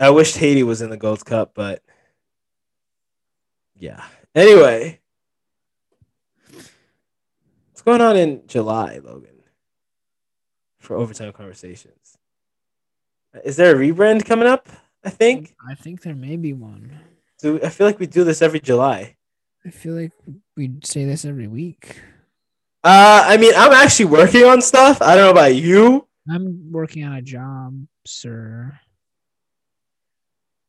I 0.00 0.10
wished 0.10 0.36
Haiti 0.38 0.62
was 0.62 0.80
in 0.80 0.88
the 0.90 0.96
Gold 0.96 1.24
Cup, 1.24 1.52
but 1.54 1.82
yeah. 3.78 4.02
Anyway, 4.34 5.00
what's 7.68 7.82
going 7.82 8.00
on 8.00 8.16
in 8.16 8.46
July, 8.46 8.98
Logan? 9.02 9.28
For 10.78 10.96
overtime 10.96 11.32
conversations, 11.32 11.99
is 13.44 13.56
there 13.56 13.74
a 13.74 13.78
rebrand 13.78 14.24
coming 14.24 14.48
up? 14.48 14.68
I 15.04 15.10
think. 15.10 15.54
I 15.68 15.74
think 15.74 16.02
there 16.02 16.14
may 16.14 16.36
be 16.36 16.52
one. 16.52 16.98
Do 17.40 17.60
I 17.62 17.70
feel 17.70 17.86
like 17.86 17.98
we 17.98 18.06
do 18.06 18.24
this 18.24 18.42
every 18.42 18.60
July? 18.60 19.16
I 19.64 19.70
feel 19.70 19.94
like 19.94 20.12
we 20.56 20.72
say 20.84 21.04
this 21.04 21.24
every 21.24 21.46
week. 21.46 22.00
Uh, 22.82 23.24
I 23.26 23.36
mean, 23.36 23.52
I'm 23.56 23.72
actually 23.72 24.06
working 24.06 24.44
on 24.44 24.62
stuff. 24.62 25.02
I 25.02 25.14
don't 25.14 25.26
know 25.26 25.30
about 25.30 25.54
you. 25.54 26.06
I'm 26.30 26.70
working 26.72 27.04
on 27.04 27.14
a 27.14 27.22
job, 27.22 27.74
sir. 28.06 28.78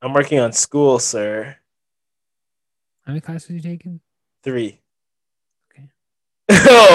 I'm 0.01 0.13
working 0.13 0.39
on 0.39 0.51
school, 0.51 0.99
sir. 0.99 1.55
How 3.05 3.11
many 3.13 3.21
classes 3.21 3.49
are 3.49 3.53
you 3.53 3.61
taking? 3.61 3.99
Three. 4.43 4.79
Okay. 5.71 5.89
oh, 6.49 6.87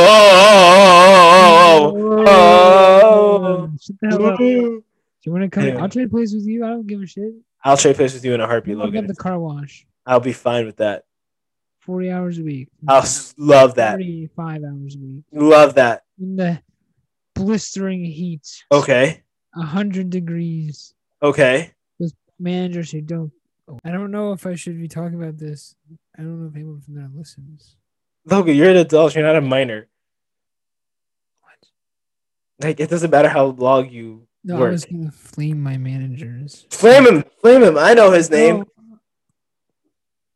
oh, 1.36 1.92
oh, 1.96 2.24
oh, 2.26 3.44
oh, 3.44 3.70
Shut 3.80 3.96
the 4.00 4.08
hell 4.08 4.26
up. 4.26 4.38
Do 4.38 4.82
oh. 4.82 4.85
You 5.26 5.32
want 5.32 5.44
to 5.44 5.50
come? 5.50 5.82
I'll 5.82 5.88
trade 5.88 6.10
places 6.10 6.34
with 6.34 6.46
you. 6.46 6.64
I 6.64 6.68
don't 6.68 6.86
give 6.86 7.02
a 7.02 7.06
shit. 7.06 7.32
I'll 7.64 7.76
trade 7.76 7.96
places 7.96 8.18
with 8.18 8.24
you 8.24 8.34
in 8.34 8.40
a 8.40 8.46
heartbeat, 8.46 8.76
I'll 8.76 8.86
get 8.86 9.02
Logan. 9.02 9.06
the 9.08 9.14
car 9.14 9.38
wash. 9.38 9.86
I'll 10.06 10.20
be 10.20 10.32
fine 10.32 10.66
with 10.66 10.76
that. 10.76 11.04
40 11.80 12.10
hours 12.10 12.38
a 12.38 12.42
week. 12.42 12.68
I'll 12.88 13.04
love 13.36 13.74
that. 13.76 13.92
35 13.92 14.64
hours 14.64 14.96
a 14.96 14.98
week. 14.98 15.24
Love 15.32 15.74
that. 15.74 16.02
In 16.20 16.36
the 16.36 16.60
blistering 17.34 18.04
heat. 18.04 18.64
Okay. 18.72 19.22
100 19.54 20.10
degrees. 20.10 20.94
Okay. 21.22 21.72
With 21.98 22.14
Managers 22.38 22.90
who 22.90 23.00
don't. 23.00 23.32
I 23.84 23.90
don't 23.90 24.10
know 24.10 24.32
if 24.32 24.46
I 24.46 24.54
should 24.54 24.80
be 24.80 24.88
talking 24.88 25.20
about 25.20 25.38
this. 25.38 25.74
I 26.16 26.22
don't 26.22 26.40
know 26.40 26.48
if 26.48 26.54
anyone 26.54 26.80
from 26.80 26.94
there 26.94 27.10
listens. 27.12 27.76
Logan, 28.24 28.56
you're 28.56 28.70
an 28.70 28.76
adult. 28.76 29.14
You're 29.14 29.24
not 29.24 29.36
a 29.36 29.40
minor. 29.40 29.88
What? 31.42 32.66
Like, 32.66 32.80
it 32.80 32.90
doesn't 32.90 33.10
matter 33.10 33.28
how 33.28 33.46
long 33.46 33.90
you 33.90 34.25
No, 34.48 34.58
work. 34.60 34.68
I 34.68 34.70
was 34.70 34.84
going 34.84 35.04
to 35.04 35.10
flame 35.10 35.60
my 35.60 35.76
managers. 35.76 36.66
Flame 36.70 37.04
him. 37.06 37.24
Flame 37.40 37.64
him. 37.64 37.76
I 37.76 37.94
know 37.94 38.12
his 38.12 38.30
name. 38.30 38.64
No, 38.78 38.92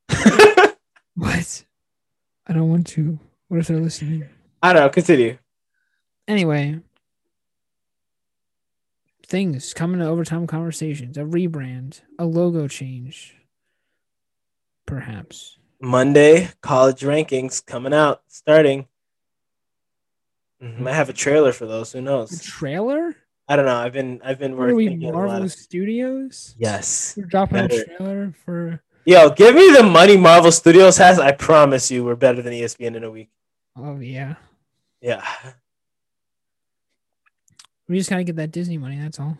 what? 1.15 1.65
I 2.49 2.53
don't 2.53 2.69
want 2.69 2.89
to. 2.89 3.21
What 3.49 3.61
if 3.61 3.69
they're 3.69 3.79
listening? 3.79 4.29
I 4.63 4.73
don't 4.73 4.83
know. 4.83 4.89
Continue. 4.89 5.39
Anyway, 6.27 6.81
things 9.27 9.73
coming 9.75 10.01
to 10.01 10.07
overtime 10.07 10.47
conversations, 10.49 11.17
a 11.17 11.23
rebrand, 11.23 12.01
a 12.19 12.25
logo 12.25 12.67
change, 12.69 13.37
perhaps. 14.87 15.57
Monday 15.81 16.51
college 16.61 17.01
rankings 17.01 17.65
coming 17.65 17.95
out, 17.95 18.23
starting. 18.29 18.87
Mhm, 20.63 20.81
Might 20.81 20.93
have 20.95 21.09
a 21.09 21.13
trailer 21.15 21.53
for 21.53 21.67
those. 21.67 21.93
Who 21.93 22.01
A 22.01 22.03
knows? 22.03 22.43
trailer? 22.43 23.17
I 23.51 23.57
don't 23.57 23.67
know. 23.67 23.75
I've 23.77 23.93
been 23.93 24.21
I've 24.25 24.39
been 24.39 24.57
What 24.57 24.71
are 24.71 24.75
we, 24.77 24.85
working. 24.89 25.07
on 25.09 25.15
a 25.15 25.17
lot 25.19 25.27
Marvel 25.27 25.45
of- 25.47 25.53
Studios? 25.53 26.55
Yes. 26.57 27.15
We're 27.17 27.25
dropping 27.27 27.67
Better. 27.67 27.83
a 27.83 27.97
trailer 27.97 28.33
for. 28.45 28.81
Yo, 29.05 29.29
give 29.31 29.57
me 29.57 29.73
the 29.73 29.83
money 29.83 30.17
Marvel 30.17 30.53
Studios 30.53 30.97
has. 30.99 31.19
I 31.19 31.33
promise 31.33 31.91
you, 31.91 32.05
we're 32.05 32.15
better 32.15 32.43
than 32.43 32.53
ESPN 32.53 32.95
in 32.95 33.03
a 33.03 33.11
week. 33.11 33.29
Oh 33.77 33.99
yeah, 33.99 34.35
Yeah. 35.01 35.27
we 37.89 37.99
just 37.99 38.09
gotta 38.11 38.25
get 38.25 38.37
that 38.37 38.53
Disney 38.53 38.79
money. 38.79 38.99
That's 39.01 39.19
all. 39.19 39.37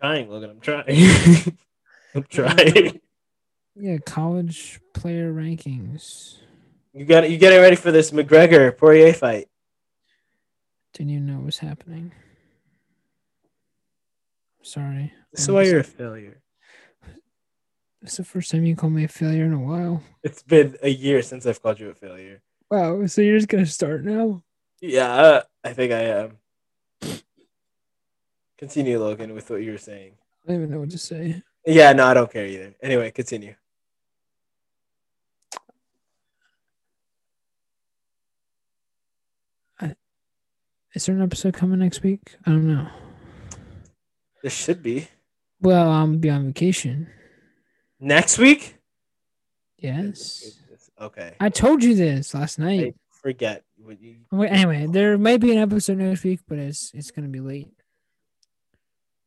Trying, 0.00 0.30
Logan. 0.30 0.50
I'm 0.50 0.60
trying. 0.60 0.86
I'm 2.14 2.22
trying. 2.24 3.00
Yeah, 3.76 3.98
college 4.04 4.80
player 4.94 5.32
rankings. 5.32 6.38
You 6.92 7.04
got 7.04 7.30
you 7.30 7.36
getting 7.38 7.60
ready 7.60 7.76
for 7.76 7.92
this 7.92 8.10
McGregor 8.10 8.76
Poirier 8.76 9.12
fight. 9.12 9.48
Didn't 10.92 11.10
even 11.10 11.26
know 11.26 11.36
what 11.36 11.46
was 11.46 11.58
happening. 11.58 12.12
Sorry. 14.62 15.12
This 15.32 15.42
is 15.42 15.50
why 15.50 15.62
um, 15.62 15.66
you're 15.66 15.80
a 15.80 15.84
failure. 15.84 16.42
It's 18.02 18.16
the 18.16 18.24
first 18.24 18.50
time 18.50 18.64
you 18.64 18.76
called 18.76 18.92
me 18.92 19.04
a 19.04 19.08
failure 19.08 19.44
in 19.44 19.52
a 19.52 19.58
while. 19.58 20.02
It's 20.22 20.42
been 20.42 20.76
a 20.82 20.88
year 20.88 21.22
since 21.22 21.46
I've 21.46 21.62
called 21.62 21.78
you 21.78 21.90
a 21.90 21.94
failure. 21.94 22.42
Wow, 22.70 23.06
so 23.06 23.20
you're 23.20 23.36
just 23.36 23.48
gonna 23.48 23.66
start 23.66 24.04
now? 24.04 24.42
Yeah, 24.80 25.42
I 25.62 25.72
think 25.72 25.92
I 25.92 26.02
am. 26.02 26.38
Continue, 28.58 28.98
Logan, 28.98 29.34
with 29.34 29.50
what 29.50 29.62
you 29.62 29.72
were 29.72 29.78
saying. 29.78 30.12
I 30.44 30.48
don't 30.48 30.56
even 30.56 30.70
know 30.70 30.80
what 30.80 30.90
to 30.90 30.98
say. 30.98 31.42
Yeah, 31.66 31.92
no, 31.92 32.06
I 32.06 32.14
don't 32.14 32.32
care 32.32 32.46
either. 32.46 32.74
Anyway, 32.82 33.10
continue. 33.10 33.54
Is 40.94 41.06
there 41.06 41.14
an 41.14 41.22
episode 41.22 41.54
coming 41.54 41.78
next 41.78 42.02
week? 42.02 42.36
I 42.46 42.50
don't 42.50 42.66
know. 42.66 42.88
This 44.42 44.52
should 44.54 44.82
be 44.82 45.08
Well, 45.60 45.90
I'm 45.90 46.18
be 46.18 46.30
on 46.30 46.46
vacation. 46.46 47.08
next 48.00 48.38
week. 48.38 48.76
Yes. 49.78 50.58
Okay. 51.00 51.34
I 51.40 51.48
told 51.48 51.82
you 51.82 51.94
this 51.94 52.34
last 52.34 52.58
I 52.58 52.64
night. 52.64 52.96
forget. 53.10 53.64
what 53.78 54.00
you- 54.00 54.16
anyway, 54.32 54.86
there 54.86 55.16
might 55.18 55.40
be 55.40 55.52
an 55.52 55.58
episode 55.58 55.98
next 55.98 56.24
week, 56.24 56.40
but 56.46 56.58
it's 56.58 56.92
it's 56.94 57.10
gonna 57.10 57.28
be 57.28 57.40
late. 57.40 57.68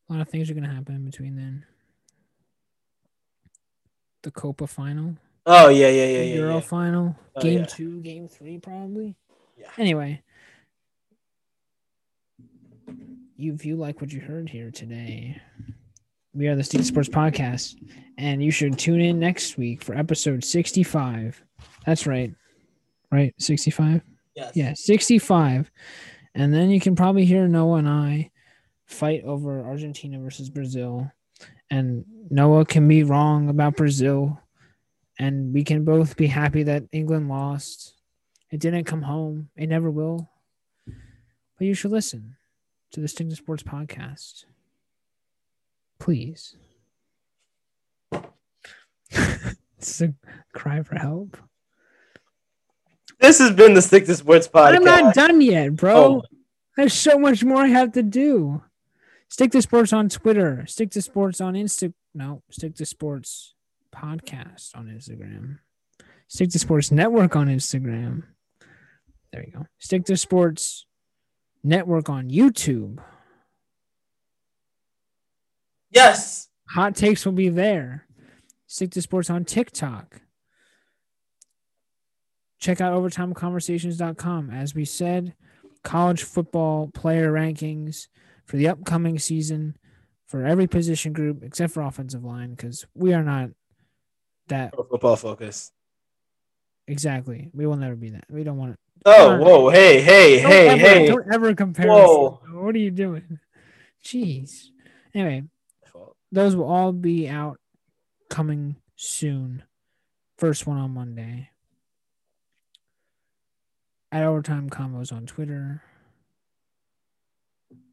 A 0.10 0.14
lot 0.14 0.22
of 0.22 0.30
things 0.30 0.50
are 0.50 0.54
gonna 0.54 0.74
happen 0.74 0.96
in 0.96 1.06
between 1.06 1.36
then. 1.36 1.66
The 4.24 4.32
Copa 4.32 4.68
final, 4.68 5.16
Oh 5.46 5.70
yeah, 5.70 5.90
yeah, 5.90 6.06
yeah, 6.06 6.18
the 6.20 6.26
yeah. 6.28 6.36
Euro 6.36 6.54
yeah. 6.56 6.60
final, 6.62 7.16
Oh, 7.36 7.42
game 7.42 7.60
yeah. 7.60 7.66
two, 7.66 8.02
game 8.02 8.28
three, 8.28 8.58
probably. 8.60 9.16
Yeah. 9.58 9.70
Anyway, 9.78 10.22
you 13.36 13.54
if 13.54 13.66
you 13.66 13.76
like 13.76 14.02
what 14.02 14.12
you 14.12 14.22
heard 14.22 14.50
here 14.50 14.72
today, 14.72 15.42
we 16.34 16.48
are 16.48 16.56
the 16.56 16.64
Steve 16.64 16.86
Sports 16.86 17.10
Podcast, 17.10 17.76
and 18.18 18.44
you 18.44 18.52
should 18.52 18.78
tune 18.78 19.02
in 19.02 19.20
next 19.20 19.58
week 19.58 19.84
for 19.84 19.96
episode 19.96 20.44
sixty-five. 20.44 21.42
That's 21.86 22.08
right, 22.08 22.34
right, 23.12 23.34
sixty-five. 23.38 24.02
Yes. 24.36 24.52
Yeah, 24.56 24.74
65. 24.74 25.72
And 26.36 26.54
then 26.54 26.70
you 26.70 26.80
can 26.80 26.96
probably 26.96 27.26
hear 27.26 27.48
Noah 27.48 27.78
and 27.78 27.90
I 27.90 28.32
fight 28.86 29.24
over 29.24 29.64
Argentina 29.64 30.20
versus 30.20 30.50
Brazil. 30.50 31.12
And 31.70 32.06
Noah 32.30 32.66
can 32.66 32.88
be 32.88 33.04
wrong 33.04 33.50
about 33.50 33.78
Brazil. 33.78 34.40
And 35.20 35.54
we 35.54 35.64
can 35.64 35.86
both 35.86 36.18
be 36.18 36.28
happy 36.28 36.64
that 36.64 36.84
England 36.92 37.30
lost. 37.30 37.94
It 38.50 38.60
didn't 38.60 38.86
come 38.86 39.04
home. 39.04 39.50
It 39.56 39.68
never 39.68 39.92
will. 39.92 40.30
But 40.88 41.68
you 41.68 41.76
should 41.76 41.92
listen 41.92 42.36
to 42.94 43.02
the 43.02 43.08
Stick 43.08 43.30
to 43.30 43.36
Sports 43.36 43.64
podcast. 43.64 44.46
Please. 46.00 46.56
this 49.12 49.56
is 49.80 50.02
a 50.02 50.14
cry 50.54 50.82
for 50.84 50.96
help. 50.96 51.38
This 53.20 53.40
has 53.40 53.52
been 53.52 53.74
the 53.74 53.82
Stick 53.82 54.06
to 54.06 54.16
Sports 54.16 54.48
podcast. 54.48 54.76
I'm 54.76 54.84
not 54.84 55.14
done 55.16 55.42
yet, 55.42 55.76
bro. 55.76 55.96
Oh, 55.96 56.24
There's 56.78 56.94
so 56.94 57.18
much 57.18 57.44
more 57.44 57.64
I 57.64 57.68
have 57.68 57.94
to 57.94 58.04
do. 58.04 58.62
Stick 59.28 59.52
to 59.52 59.62
sports 59.62 59.92
on 59.92 60.10
Twitter. 60.10 60.66
Stick 60.68 60.92
to 60.92 61.02
sports 61.02 61.42
on 61.42 61.56
Insta. 61.56 61.94
No, 62.14 62.44
stick 62.52 62.76
to 62.76 62.86
sports 62.86 63.56
podcast 63.94 64.76
on 64.76 64.86
Instagram. 64.86 65.60
Stick 66.28 66.52
to 66.52 66.60
sports 66.60 66.92
network 66.92 67.36
on 67.36 67.48
Instagram. 67.48 68.24
There 69.32 69.44
you 69.44 69.52
go. 69.52 69.66
Stick 69.80 70.06
to 70.06 70.18
sports 70.18 70.86
network 71.64 72.10
on 72.10 72.30
YouTube. 72.30 73.00
yes. 75.92 76.50
Hot 76.70 76.96
takes 76.96 77.24
will 77.26 77.34
be 77.34 77.50
there. 77.50 78.08
Stick 78.66 78.90
to 78.92 79.02
sports 79.02 79.30
on 79.30 79.46
TikTok. 79.46 80.22
Check 82.60 82.82
out 82.82 82.94
overtimeconversations.com. 82.94 84.50
As 84.50 84.74
we 84.74 84.86
said, 84.86 85.36
college 85.84 86.24
football 86.24 86.88
player 86.88 87.32
rankings 87.32 88.08
for 88.46 88.58
the 88.58 88.70
upcoming 88.70 89.20
season 89.20 89.78
for 90.26 90.46
every 90.46 90.66
position 90.66 91.14
group 91.14 91.44
except 91.44 91.74
for 91.74 91.84
offensive 91.84 92.24
line 92.24 92.52
because 92.52 92.88
we 92.96 93.14
are 93.14 93.24
not 93.24 93.50
that 94.48 94.74
football 94.90 95.16
focus. 95.16 95.72
exactly. 96.88 97.52
We 97.54 97.68
will 97.68 97.76
never 97.78 97.96
be 97.96 98.10
that. 98.12 98.24
We 98.30 98.44
don't 98.44 98.58
want. 98.58 98.78
Oh, 99.06 99.38
whoa, 99.38 99.70
hey, 99.70 100.02
hey, 100.02 100.42
Don't 100.42 100.52
hey, 100.52 100.68
ever, 100.70 100.80
hey. 100.80 101.08
Don't 101.08 101.34
ever 101.34 101.54
compare. 101.54 101.88
Whoa. 101.88 102.40
Us. 102.44 102.50
What 102.54 102.76
are 102.76 102.80
you 102.80 102.92
doing? 102.92 103.40
Jeez. 104.04 104.70
Anyway, 105.14 105.44
those 106.32 106.56
will 106.56 106.66
all 106.66 106.94
be 106.94 107.28
out 107.28 107.60
coming 108.30 108.78
soon. 108.96 109.64
First 110.38 110.66
one 110.66 110.78
on 110.78 110.92
Monday. 110.92 111.50
At 114.12 114.24
Overtime 114.24 114.70
Combos 114.70 115.12
on 115.12 115.26
Twitter. 115.26 115.82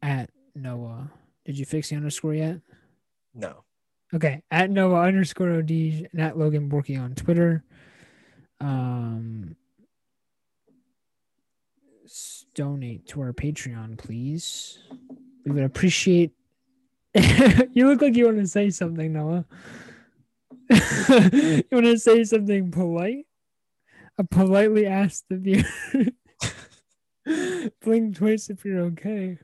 At 0.01 0.29
Noah. 0.55 1.11
Did 1.45 1.57
you 1.57 1.65
fix 1.65 1.89
the 1.89 1.95
underscore 1.95 2.35
yet? 2.35 2.61
No. 3.33 3.63
Okay. 4.13 4.43
At 4.51 4.69
Noah 4.69 5.01
underscore 5.01 5.51
OD 5.57 5.71
and 5.71 6.19
at 6.19 6.37
Logan 6.37 6.69
Borky 6.69 6.99
on 6.99 7.15
Twitter. 7.15 7.63
Um 8.59 9.55
donate 12.53 13.07
to 13.07 13.21
our 13.21 13.33
Patreon, 13.33 13.97
please. 13.97 14.79
We 15.45 15.51
would 15.51 15.63
appreciate 15.63 16.31
you 17.13 17.87
look 17.87 18.01
like 18.01 18.15
you 18.15 18.25
want 18.25 18.37
to 18.37 18.47
say 18.47 18.69
something, 18.69 19.11
Noah. 19.11 19.45
you 20.69 21.63
want 21.71 21.85
to 21.85 21.99
say 21.99 22.23
something 22.23 22.71
polite? 22.71 23.25
I 24.17 24.23
politely 24.29 24.85
asked 24.85 25.25
the 25.29 25.37
viewer. 27.25 27.73
Blink 27.83 28.15
twice 28.15 28.49
if 28.49 28.63
you're 28.63 28.81
okay. 28.81 29.37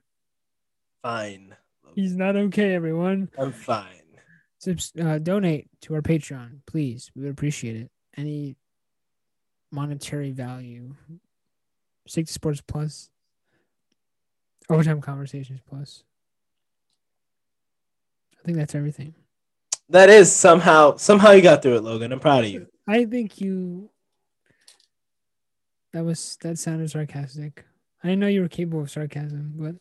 Fine. 1.01 1.55
He's 1.95 2.15
not 2.15 2.35
okay, 2.35 2.73
everyone. 2.75 3.29
I'm 3.37 3.51
fine. 3.51 4.01
Subs- 4.59 4.93
uh, 4.99 5.19
donate 5.19 5.67
to 5.81 5.95
our 5.95 6.01
Patreon, 6.01 6.59
please. 6.65 7.11
We 7.15 7.23
would 7.23 7.31
appreciate 7.31 7.75
it. 7.75 7.91
Any 8.15 8.55
monetary 9.71 10.31
value. 10.31 10.95
To 12.07 12.25
Sports 12.25 12.61
Plus. 12.61 13.09
Overtime 14.69 15.01
Conversations 15.01 15.61
Plus. 15.67 16.03
I 18.39 18.45
think 18.45 18.57
that's 18.57 18.75
everything. 18.75 19.15
That 19.89 20.09
is 20.09 20.31
somehow 20.31 20.97
somehow 20.97 21.31
you 21.31 21.41
got 21.41 21.61
through 21.61 21.77
it, 21.77 21.83
Logan. 21.83 22.11
I'm 22.11 22.19
proud 22.19 22.43
of 22.45 22.49
you. 22.49 22.67
I 22.87 23.05
think 23.05 23.39
you. 23.39 23.89
That 25.93 26.03
was 26.03 26.37
that 26.41 26.57
sounded 26.59 26.91
sarcastic. 26.91 27.65
I 28.03 28.07
didn't 28.09 28.19
know 28.19 28.27
you 28.27 28.41
were 28.41 28.49
capable 28.49 28.81
of 28.81 28.91
sarcasm, 28.91 29.53
but 29.55 29.75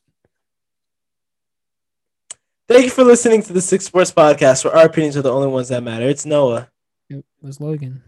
Thank 2.68 2.84
you 2.84 2.90
for 2.90 3.04
listening 3.04 3.42
to 3.44 3.52
the 3.52 3.60
Six 3.60 3.84
Sports 3.84 4.10
Podcast, 4.10 4.64
where 4.64 4.74
our 4.74 4.86
opinions 4.86 5.16
are 5.16 5.22
the 5.22 5.32
only 5.32 5.46
ones 5.46 5.68
that 5.68 5.84
matter. 5.84 6.08
It's 6.08 6.26
Noah. 6.26 6.68
it 7.08 7.24
was 7.40 7.60
Logan. 7.60 8.02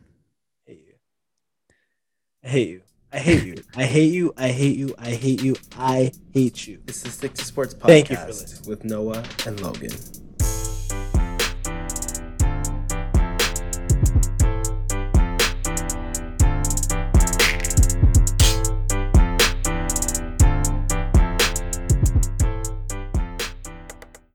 I 0.67 0.71
hate 0.73 0.85
you. 0.85 0.95
I 2.43 2.49
hate 2.49 2.69
you. 2.69 2.83
I 3.13 3.19
hate 3.19 3.45
you. 3.45 3.63
I 3.75 3.85
hate 3.85 4.13
you. 4.13 4.35
I 4.37 4.49
hate 4.49 4.77
you. 4.77 4.95
I 4.99 5.11
hate 5.11 5.43
you. 5.43 5.57
I 5.79 6.13
hate 6.35 6.67
you. 6.67 6.79
This 6.85 7.05
is 7.07 7.15
Stick 7.15 7.33
to 7.35 7.45
Sports 7.45 7.75
Podcast 7.75 7.87
Thank 7.87 8.11
you 8.11 8.17
for 8.17 8.27
listening. 8.27 8.69
with 8.69 8.85
Noah 8.85 9.25
and 9.47 9.61
Logan. 9.61 9.91